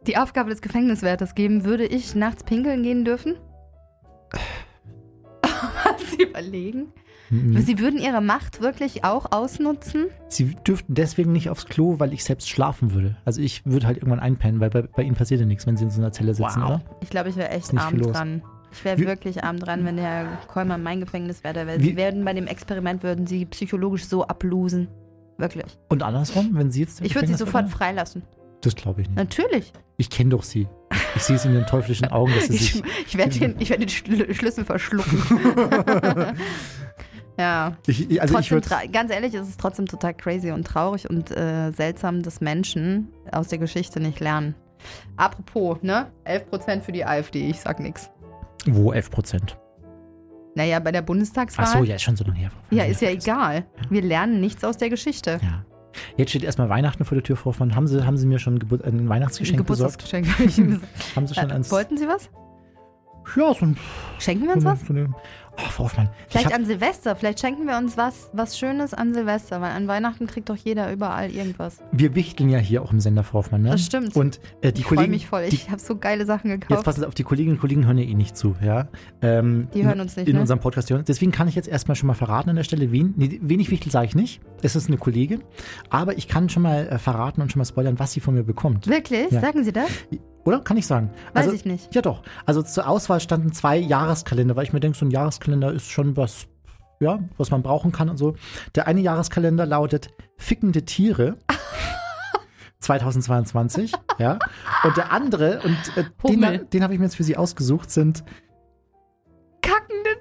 Die 0.07 0.17
Aufgabe 0.17 0.49
des 0.49 0.63
Gefängniswärters 0.63 1.35
geben, 1.35 1.65
würde 1.65 1.85
ich 1.85 2.15
nachts 2.15 2.43
pinkeln 2.43 2.83
gehen 2.83 3.05
dürfen? 3.05 3.37
Sie 6.11 6.23
überlegen. 6.23 6.87
Mhm. 7.31 7.59
Sie 7.59 7.79
würden 7.79 7.99
ihre 7.99 8.21
Macht 8.21 8.61
wirklich 8.61 9.05
auch 9.05 9.33
ausnutzen? 9.33 10.07
Sie 10.29 10.55
dürften 10.67 10.95
deswegen 10.95 11.33
nicht 11.33 11.49
aufs 11.49 11.67
Klo, 11.67 11.99
weil 11.99 12.13
ich 12.13 12.23
selbst 12.25 12.49
schlafen 12.49 12.93
würde. 12.93 13.17
Also 13.25 13.41
ich 13.41 13.65
würde 13.65 13.87
halt 13.87 13.97
irgendwann 13.97 14.21
einpennen, 14.21 14.61
weil 14.61 14.71
bei, 14.71 14.83
bei 14.83 15.03
ihnen 15.03 15.15
passiert 15.17 15.41
ja 15.41 15.47
nichts, 15.47 15.67
wenn 15.67 15.77
sie 15.77 15.85
in 15.85 15.91
so 15.91 16.01
einer 16.01 16.13
Zelle 16.13 16.35
sitzen, 16.35 16.63
oder? 16.63 16.83
Ich 17.01 17.11
glaube, 17.11 17.31
ich 17.31 17.37
wäre 17.37 17.51
echt 17.51 17.77
arm 17.77 18.01
dran. 18.01 18.43
Ich 18.73 18.85
wäre 18.85 18.99
wirklich 18.99 19.45
arm 19.45 19.59
dran, 19.59 19.85
wenn 19.85 19.97
der 19.97 20.05
Herr 20.05 20.39
Kollmann 20.49 20.83
mein 20.83 21.01
Gefängnis 21.01 21.45
wäre. 21.45 21.67
Weil 21.67 21.81
Sie 21.81 21.97
werden 21.97 22.25
bei 22.25 22.33
dem 22.33 22.49
Experiment, 22.49 23.03
würden 23.05 23.27
Sie 23.27 23.47
psychologisch 23.47 24.05
so 24.07 24.25
ablosen. 24.27 24.89
Wirklich. 25.39 25.79
Und 25.89 26.03
andersrum, 26.03 26.51
wenn 26.53 26.71
sie 26.71 26.81
jetzt 26.81 27.01
Ich 27.01 27.15
würde 27.15 27.29
Sie 27.29 27.35
sofort 27.35 27.67
wäre? 27.67 27.77
freilassen. 27.77 28.23
Das 28.61 28.75
glaube 28.75 29.03
ich 29.03 29.09
nicht. 29.09 29.17
Natürlich. 29.17 29.73
Ich 29.97 30.11
kenne 30.11 30.31
doch 30.31 30.43
sie. 30.43 30.67
Ich 31.17 31.23
sehe 31.23 31.37
es 31.37 31.45
in 31.45 31.55
den 31.55 31.67
teuflischen 31.67 32.09
Augen, 32.11 32.33
dass 32.35 32.47
sie 32.49 32.55
Ich, 32.55 32.73
sich. 32.75 32.83
ich 33.07 33.17
werde 33.17 33.39
den, 33.39 33.55
ich 33.61 33.71
werd 33.71 33.81
den 33.83 33.89
Schl 33.89 34.35
Schlüssel 34.35 34.65
verschlucken. 34.65 35.23
ja. 37.39 37.77
Ich, 37.87 38.11
ich- 38.11 38.21
also 38.21 38.39
ich 38.39 38.49
trotzdem, 38.49 38.79
tra- 38.79 38.91
ganz 38.91 39.11
ehrlich, 39.13 39.35
ist 39.35 39.49
es 39.49 39.57
trotzdem 39.57 39.87
total 39.87 40.15
crazy 40.15 40.51
und 40.51 40.67
traurig 40.67 41.09
und 41.09 41.31
äh, 41.31 41.71
seltsam, 41.73 42.23
dass 42.23 42.41
Menschen 42.41 43.09
aus 43.33 43.49
der 43.49 43.59
Geschichte 43.59 44.01
nicht 44.01 44.21
lernen. 44.21 44.55
Apropos, 45.17 45.79
ne? 45.83 46.11
11% 46.27 46.83
für 46.83 46.93
die 46.93 47.05
AfD, 47.05 47.49
ich 47.49 47.61
sag 47.61 47.81
nix. 47.81 48.11
Wo 48.67 48.93
11 48.93 49.11
Prozent? 49.11 49.59
Naja, 50.57 50.79
bei 50.79 50.93
der 50.93 51.03
Bundestagswahl. 51.03 51.65
Ach 51.69 51.79
so, 51.79 51.85
ja, 51.85 51.97
ist 51.97 52.03
schon 52.03 52.17
so 52.17 52.25
lange 52.25 52.39
her. 52.39 52.51
Ja, 52.71 52.85
ist 52.85 53.01
ja 53.03 53.11
egal. 53.11 53.65
Wir 53.91 54.03
lernen 54.03 54.41
nichts 54.41 54.63
aus 54.63 54.77
der 54.77 54.89
Geschichte. 54.89 55.41
Ja. 55.43 55.65
Jetzt 56.17 56.31
steht 56.31 56.45
erstmal 56.45 56.69
Weihnachten 56.69 57.05
vor 57.05 57.15
der 57.17 57.23
Tür, 57.23 57.37
Frau 57.37 57.47
Hoffmann. 57.47 57.75
Haben 57.75 57.87
Sie, 57.87 58.05
haben 58.05 58.17
Sie 58.17 58.27
mir 58.27 58.39
schon 58.39 58.59
Gebur 58.59 58.81
ein 58.85 59.09
Weihnachtsgeschenk 59.09 59.67
besorgt? 59.67 59.99
Geburtstagsgeschenk. 59.99 60.39
hab 60.39 60.47
ich 60.47 60.59
ihm 60.59 60.71
gesagt. 60.71 61.17
Haben 61.17 61.27
Sie 61.27 61.35
schon 61.35 61.51
äh, 61.51 61.55
eins? 61.55 61.71
wollten 61.71 61.97
Sie 61.97 62.07
was? 62.09 62.31
Ja, 63.37 63.55
so 63.55 63.65
ein. 63.65 63.77
Schenken 64.19 64.45
wir 64.47 64.53
uns 64.55 64.63
so 64.65 64.69
was? 64.69 64.81
so 64.81 64.93
eine- 64.93 65.15
Oh, 65.57 65.71
Frau 65.71 65.85
Hoffmann. 65.85 66.09
ich 66.27 66.33
Vielleicht 66.33 66.47
hab- 66.47 66.55
an 66.55 66.65
Silvester. 66.67 67.15
Vielleicht 67.17 67.39
schenken 67.41 67.67
wir 67.67 67.77
uns 67.79 67.97
was, 67.97 68.29
was 68.33 68.59
Schönes 68.59 68.93
an 68.93 69.15
Silvester, 69.15 69.61
weil 69.61 69.71
an 69.71 69.87
Weihnachten 69.87 70.27
kriegt 70.27 70.49
doch 70.49 70.57
jeder 70.57 70.91
überall 70.93 71.31
irgendwas. 71.31 71.79
wir 71.93 72.15
wichteln 72.17 72.49
ja 72.49 72.59
hier 72.59 72.83
auch 72.83 72.91
im 72.93 73.01
Sender, 73.01 73.23
Frau 73.23 73.39
Hoffmann. 73.39 73.63
Ne? 73.63 73.71
Das 73.71 73.85
stimmt. 73.87 74.17
Und 74.17 74.41
äh, 74.63 74.73
die 74.73 74.81
ich 74.81 74.87
freue 74.87 75.07
mich 75.09 75.27
voll. 75.29 75.43
Ich 75.49 75.71
habe 75.71 75.81
so 75.81 75.97
geile 75.97 76.27
Sachen 76.27 76.51
Jetzt 76.51 76.63
gekauft. 76.69 76.85
passen 76.85 77.01
Sie 77.01 77.07
auf, 77.07 77.15
die 77.15 77.23
Kolleginnen 77.23 77.57
und 77.57 77.61
Kollegen 77.61 77.87
hören 77.87 77.99
ja 77.99 78.05
eh 78.05 78.15
nicht 78.15 78.37
zu, 78.37 78.57
ja. 78.65 78.89
Ähm, 79.23 79.69
Die 79.75 79.85
hören 79.85 80.01
uns 80.01 80.17
nicht, 80.17 80.29
In 80.29 80.35
ne? 80.35 80.41
unserem 80.41 80.59
Podcast. 80.61 80.91
hören. 80.91 81.05
Deswegen 81.07 81.31
kann 81.31 81.47
ich 81.49 81.55
jetzt 81.55 81.69
erstmal 81.69 81.95
schon 81.95 82.09
mal 82.09 82.15
verraten 82.15 82.51
an 82.51 82.57
der 82.57 82.65
Stelle, 82.65 82.91
wen, 82.91 83.15
nee, 83.17 83.39
wenig 83.43 83.71
wichtig 83.71 83.93
sage 83.93 84.07
ich 84.07 84.15
nicht. 84.17 84.41
Es 84.63 84.75
ist 84.77 84.89
eine 84.89 84.97
Kollegin. 84.97 85.43
Aber 85.89 86.19
ich 86.19 86.27
kann 86.29 86.49
schon 86.49 86.63
mal 86.65 86.89
äh, 86.89 86.99
verraten 86.99 87.41
und 87.43 87.53
schon 87.53 87.61
mal 87.61 87.65
spoilern, 87.65 87.99
was 87.99 88.13
sie 88.13 88.21
von 88.21 88.35
mir 88.35 88.43
bekommt. 88.43 88.89
Wirklich? 88.89 89.31
Ja. 89.31 89.41
Sagen 89.41 89.63
Sie 89.63 89.73
das? 89.73 89.89
Oder? 90.45 90.61
Kann 90.61 90.77
ich 90.77 90.87
sagen. 90.87 91.11
Weiß 91.33 91.45
also, 91.45 91.53
ich 91.57 91.65
nicht. 91.65 91.95
Ja, 91.95 92.03
doch. 92.03 92.23
Also 92.45 92.63
zur 92.63 92.87
Auswahl 92.87 93.21
standen 93.21 93.53
zwei 93.53 93.77
Jahreskalender, 93.77 94.57
weil 94.57 94.65
ich 94.65 94.73
mir 94.73 94.81
denke, 94.81 94.97
so 94.97 95.07
ein 95.07 95.11
Jahreskalender 95.11 95.73
ist 95.73 95.91
schon 95.91 96.17
was, 96.17 96.47
ja, 97.01 97.21
was 97.39 97.51
man 97.51 97.63
brauchen 97.63 97.93
kann 97.93 98.09
und 98.09 98.17
so. 98.17 98.35
Der 98.75 98.87
eine 98.87 99.01
Jahreskalender 99.01 99.67
lautet 99.67 100.09
Fickende 100.37 100.85
Tiere. 100.85 101.37
2022, 102.81 103.93
ja. 104.19 104.39
Und 104.83 104.97
der 104.99 105.11
andere, 105.11 105.61
und 105.63 105.97
äh, 105.97 106.05
den, 106.29 106.69
den 106.69 106.83
habe 106.83 106.93
ich 106.93 107.01
mir 107.01 107.07
jetzt 107.07 107.17
für 107.17 107.25
Sie 107.25 107.35
ausgesucht, 107.35 107.91
sind 107.91 108.25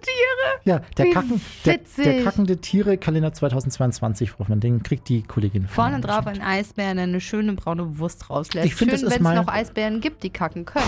Tiere. 0.03 0.59
Ja, 0.65 0.81
der, 0.97 1.05
Wie 1.05 1.11
Kacken, 1.11 1.41
der, 1.65 1.79
der 1.97 2.23
kackende 2.23 2.57
Tiere-Kalender 2.57 3.33
2022, 3.33 4.31
Frau 4.31 4.39
Hoffmann, 4.39 4.59
den 4.59 4.83
kriegt 4.83 5.09
die 5.09 5.23
Kollegin 5.23 5.67
Vorne 5.67 5.99
drauf 6.01 6.27
ein 6.27 6.41
Eisbär, 6.41 6.93
der 6.93 7.03
eine 7.03 7.19
schöne 7.21 7.53
braune 7.53 7.97
Wurst 7.97 8.29
rauslässt. 8.29 8.65
Ich 8.67 8.75
find, 8.75 8.91
Schön, 8.91 9.01
das 9.01 9.13
ist 9.13 9.19
wenn 9.23 9.25
es 9.25 9.35
noch 9.45 9.47
Eisbären 9.51 9.99
gibt, 10.01 10.23
die 10.23 10.29
kacken 10.29 10.65
können. 10.65 10.85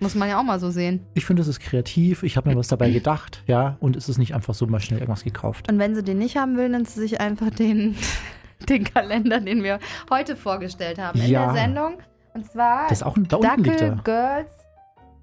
Muss 0.00 0.14
man 0.14 0.28
ja 0.28 0.38
auch 0.40 0.42
mal 0.44 0.58
so 0.58 0.70
sehen. 0.70 1.00
Ich 1.14 1.24
finde, 1.24 1.42
es 1.42 1.48
ist 1.48 1.60
kreativ, 1.60 2.22
ich 2.24 2.36
habe 2.36 2.50
mir 2.50 2.56
was 2.56 2.68
dabei 2.68 2.90
gedacht, 2.90 3.42
ja, 3.46 3.76
und 3.80 3.96
es 3.96 4.08
ist 4.08 4.18
nicht 4.18 4.34
einfach 4.34 4.54
so 4.54 4.66
mal 4.66 4.80
schnell 4.80 4.98
irgendwas 5.00 5.24
gekauft. 5.24 5.70
Und 5.70 5.78
wenn 5.78 5.94
sie 5.94 6.02
den 6.02 6.18
nicht 6.18 6.36
haben 6.36 6.56
will, 6.56 6.68
nimmt 6.68 6.88
sie 6.88 7.00
sich 7.00 7.20
einfach 7.20 7.50
den, 7.50 7.94
den 8.68 8.84
Kalender, 8.84 9.40
den 9.40 9.62
wir 9.62 9.78
heute 10.10 10.36
vorgestellt 10.36 10.98
haben 10.98 11.20
in 11.20 11.30
Ja. 11.30 11.46
der 11.52 11.62
Sendung. 11.62 11.98
Und 12.34 12.50
zwar 12.50 12.88
Das 12.88 12.98
ist 12.98 13.02
auch 13.04 13.16
ein, 13.16 13.28
da 13.28 13.38
Dackel. 13.38 14.00
Girls 14.02 14.50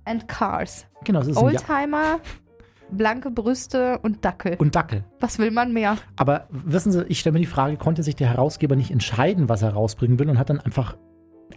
and 0.05 0.27
Cars. 0.29 0.87
Genau, 1.03 1.19
es 1.19 1.27
ist 1.27 1.37
Oldtimer, 1.37 2.19
blanke 2.91 3.31
Brüste 3.31 3.99
und 3.99 4.23
Dackel. 4.25 4.55
und 4.59 4.75
Dackel. 4.75 5.03
Was 5.19 5.39
will 5.39 5.51
man 5.51 5.73
mehr? 5.73 5.97
Aber 6.17 6.47
wissen 6.49 6.91
Sie, 6.91 7.03
ich 7.07 7.19
stelle 7.19 7.33
mir 7.33 7.39
die 7.39 7.45
Frage, 7.45 7.77
konnte 7.77 8.03
sich 8.03 8.15
der 8.15 8.29
Herausgeber 8.29 8.75
nicht 8.75 8.91
entscheiden, 8.91 9.49
was 9.49 9.61
er 9.61 9.71
rausbringen 9.73 10.19
will 10.19 10.29
und 10.29 10.37
hat 10.37 10.49
dann 10.49 10.59
einfach, 10.59 10.97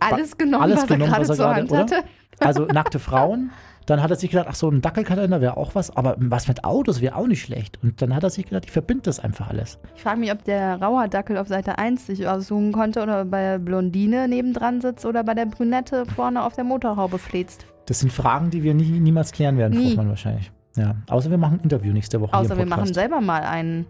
Alles 0.00 0.36
genommen, 0.36 0.62
alles 0.62 0.78
was 0.82 0.86
genommen, 0.86 1.12
er 1.12 1.18
gerade 1.18 1.28
was 1.28 1.30
er 1.30 1.36
zur 1.36 1.44
gerade- 1.46 1.60
Hand 1.60 1.70
oder? 1.72 1.80
hatte. 1.80 2.08
also 2.40 2.64
nackte 2.72 2.98
Frauen, 2.98 3.50
dann 3.86 4.02
hat 4.02 4.10
er 4.10 4.16
sich 4.16 4.30
gedacht, 4.30 4.46
ach 4.48 4.54
so, 4.54 4.70
ein 4.70 4.80
Dackelkalender 4.80 5.42
wäre 5.42 5.58
auch 5.58 5.74
was, 5.74 5.94
aber 5.94 6.16
was 6.18 6.48
mit 6.48 6.64
Autos 6.64 7.02
wäre 7.02 7.16
auch 7.16 7.26
nicht 7.26 7.42
schlecht. 7.42 7.78
Und 7.82 8.00
dann 8.00 8.14
hat 8.14 8.22
er 8.22 8.30
sich 8.30 8.46
gedacht, 8.46 8.64
ich 8.64 8.72
verbinde 8.72 9.02
das 9.02 9.20
einfach 9.20 9.48
alles. 9.50 9.78
Ich 9.94 10.02
frage 10.02 10.20
mich, 10.20 10.32
ob 10.32 10.42
der 10.44 10.80
Rauhardackel 10.80 11.36
auf 11.36 11.48
Seite 11.48 11.76
1 11.76 12.06
sich 12.06 12.26
aussuchen 12.26 12.72
konnte 12.72 13.02
oder 13.02 13.26
bei 13.26 13.42
der 13.42 13.58
Blondine 13.58 14.26
nebendran 14.26 14.80
sitzt 14.80 15.04
oder 15.04 15.22
bei 15.22 15.34
der 15.34 15.44
Brünette 15.44 16.06
vorne 16.06 16.44
auf 16.44 16.54
der 16.54 16.64
Motorhaube 16.64 17.18
fläzt. 17.18 17.66
Das 17.84 18.00
sind 18.00 18.10
Fragen, 18.10 18.48
die 18.48 18.62
wir 18.62 18.72
nie, 18.72 18.84
niemals 19.00 19.32
klären 19.32 19.58
werden, 19.58 19.78
Nie. 19.78 19.90
Hoffmann 19.90 20.08
wahrscheinlich. 20.08 20.50
Ja, 20.76 20.96
außer 21.08 21.30
wir 21.30 21.38
machen 21.38 21.58
ein 21.58 21.62
Interview 21.62 21.92
nächste 21.92 22.20
Woche 22.20 22.34
Außer 22.34 22.56
wir 22.58 22.66
machen 22.66 22.92
selber 22.92 23.20
mal 23.20 23.42
einen 23.42 23.86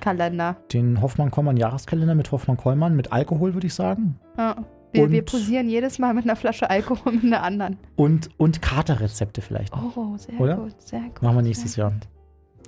Kalender. 0.00 0.56
Den 0.72 1.00
Hoffmann-Kollmann 1.00 1.56
Jahreskalender 1.56 2.14
mit 2.14 2.30
Hoffmann-Kollmann 2.32 2.94
mit 2.94 3.12
Alkohol, 3.12 3.54
würde 3.54 3.66
ich 3.66 3.74
sagen. 3.74 4.18
Ja. 4.36 4.56
Wir, 4.92 5.08
wir 5.10 5.24
posieren 5.24 5.68
jedes 5.68 5.98
Mal 6.00 6.14
mit 6.14 6.24
einer 6.24 6.34
Flasche 6.36 6.68
Alkohol 6.68 7.12
mit 7.12 7.24
einer 7.24 7.42
anderen. 7.44 7.78
Und, 7.96 8.28
und 8.38 8.60
Katerrezepte 8.60 9.40
vielleicht. 9.40 9.74
noch. 9.74 9.96
Oh, 9.96 10.16
sehr 10.16 10.40
Oder? 10.40 10.56
gut, 10.56 10.80
sehr 10.82 11.00
gut. 11.00 11.22
Machen 11.22 11.36
wir 11.36 11.42
nächstes 11.42 11.76
Jahr. 11.76 11.92
gut. 11.92 12.08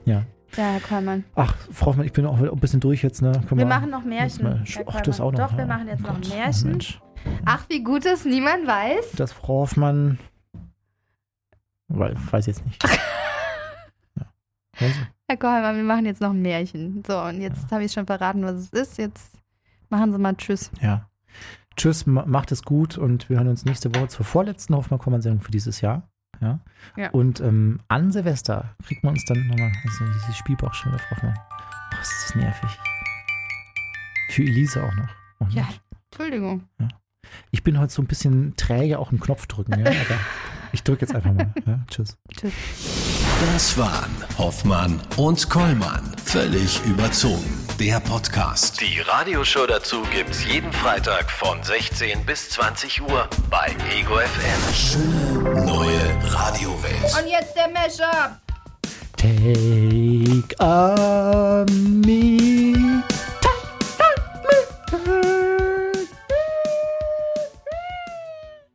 Ja. 0.04 0.22
Ja, 0.56 0.64
Herr 0.64 0.80
Kollmann. 0.80 1.24
Ach, 1.34 1.56
Frau 1.72 1.86
Hoffmann, 1.86 2.06
ich 2.06 2.12
bin 2.12 2.26
auch 2.26 2.38
ein 2.38 2.60
bisschen 2.60 2.78
durch 2.80 3.02
jetzt, 3.02 3.22
ne? 3.22 3.32
Können 3.48 3.58
Wir 3.58 3.66
machen 3.66 3.90
noch 3.90 4.04
Märchen. 4.04 4.44
Mal- 4.44 4.62
Ach, 4.86 5.00
das 5.00 5.20
auch 5.20 5.32
noch. 5.32 5.48
Doch, 5.48 5.56
wir 5.56 5.66
machen 5.66 5.88
jetzt 5.88 6.04
Oh 6.04 6.08
noch 6.08 6.20
Gott. 6.20 6.28
Oh, 6.30 6.36
Märchen. 6.36 6.70
Mensch. 6.70 7.00
Ach, 7.44 7.64
wie 7.70 7.82
gut 7.82 8.04
es 8.06 8.24
niemand 8.24 8.66
weiß. 8.66 9.12
Das 9.16 9.32
Frau 9.32 9.62
Hoffmann. 9.62 10.18
Weil, 11.88 12.14
weiß 12.30 12.46
jetzt 12.46 12.64
nicht. 12.64 12.82
ja. 14.82 14.88
Also, 14.88 15.00
Herr 15.28 15.36
Kollmann, 15.38 15.76
wir 15.76 15.82
machen 15.84 16.04
jetzt 16.06 16.20
noch 16.20 16.30
ein 16.30 16.42
Märchen. 16.42 17.02
So, 17.06 17.18
und 17.20 17.40
jetzt 17.40 17.70
habe 17.72 17.84
ich 17.84 17.92
schon 17.92 18.06
verraten, 18.06 18.42
was 18.44 18.54
es 18.56 18.70
ist. 18.70 18.98
Jetzt 18.98 19.32
machen 19.88 20.12
Sie 20.12 20.18
mal 20.18 20.34
Tschüss. 20.36 20.70
ja. 20.80 21.08
Tschüss, 21.74 22.04
ma- 22.04 22.26
macht 22.26 22.52
es 22.52 22.64
gut 22.64 22.98
und 22.98 23.30
wir 23.30 23.38
hören 23.38 23.48
uns 23.48 23.64
nächste 23.64 23.94
Woche 23.94 24.08
zur 24.08 24.26
vorletzten 24.26 24.76
Hoffmann-Kommand-Sendung 24.76 25.40
für 25.40 25.50
dieses 25.50 25.80
Jahr. 25.80 26.06
Ja. 26.42 26.58
Ja. 26.98 27.08
Und 27.12 27.40
ähm, 27.40 27.80
an 27.88 28.12
Silvester 28.12 28.74
kriegt 28.84 29.02
man 29.04 29.14
uns 29.14 29.24
dann 29.24 29.46
nochmal, 29.46 29.72
also 29.82 30.04
dieses 30.04 30.36
Spielbach 30.36 30.74
schon 30.74 30.92
wieder, 30.92 31.02
Hoffmann. 31.10 31.34
Ach, 31.94 32.02
ist 32.02 32.24
das 32.26 32.34
nervig. 32.34 32.78
Für 34.28 34.42
Elise 34.42 34.84
auch 34.84 34.94
noch. 34.94 35.08
Oh, 35.40 35.46
Ja. 35.48 35.66
Entschuldigung. 36.10 36.64
Ich 37.52 37.62
bin 37.62 37.78
heute 37.78 37.90
so 37.92 38.02
ein 38.02 38.06
bisschen 38.06 38.54
träge, 38.56 38.98
auch 38.98 39.08
einen 39.10 39.20
Knopf 39.20 39.46
drücken, 39.46 39.72
ja. 39.80 39.86
Aber 39.86 40.18
ich 40.72 40.82
drücke 40.82 41.00
jetzt 41.06 41.14
einfach 41.14 41.32
mal. 41.32 41.54
Ja. 41.64 41.78
Tschüss. 41.88 42.18
Tschüss. 42.36 42.52
Das 43.42 43.76
waren 43.76 44.14
Hoffmann 44.38 45.00
und 45.16 45.50
Kollmann. 45.50 46.14
Völlig 46.24 46.80
überzogen. 46.84 47.66
Der 47.80 47.98
Podcast. 47.98 48.80
Die 48.80 49.00
Radioshow 49.00 49.66
dazu 49.66 50.02
gibt's 50.14 50.44
jeden 50.44 50.72
Freitag 50.72 51.28
von 51.28 51.60
16 51.60 52.24
bis 52.24 52.50
20 52.50 53.02
Uhr 53.02 53.28
bei 53.50 53.74
Ego 53.98 54.18
FM. 54.18 54.72
Schöne 54.72 55.66
neue 55.66 56.32
Radiowelt. 56.32 57.18
Und 57.20 57.28
jetzt 57.28 57.56
der 57.56 57.68
Mashup. 57.68 58.38
Take 59.16 60.54
a 60.60 61.64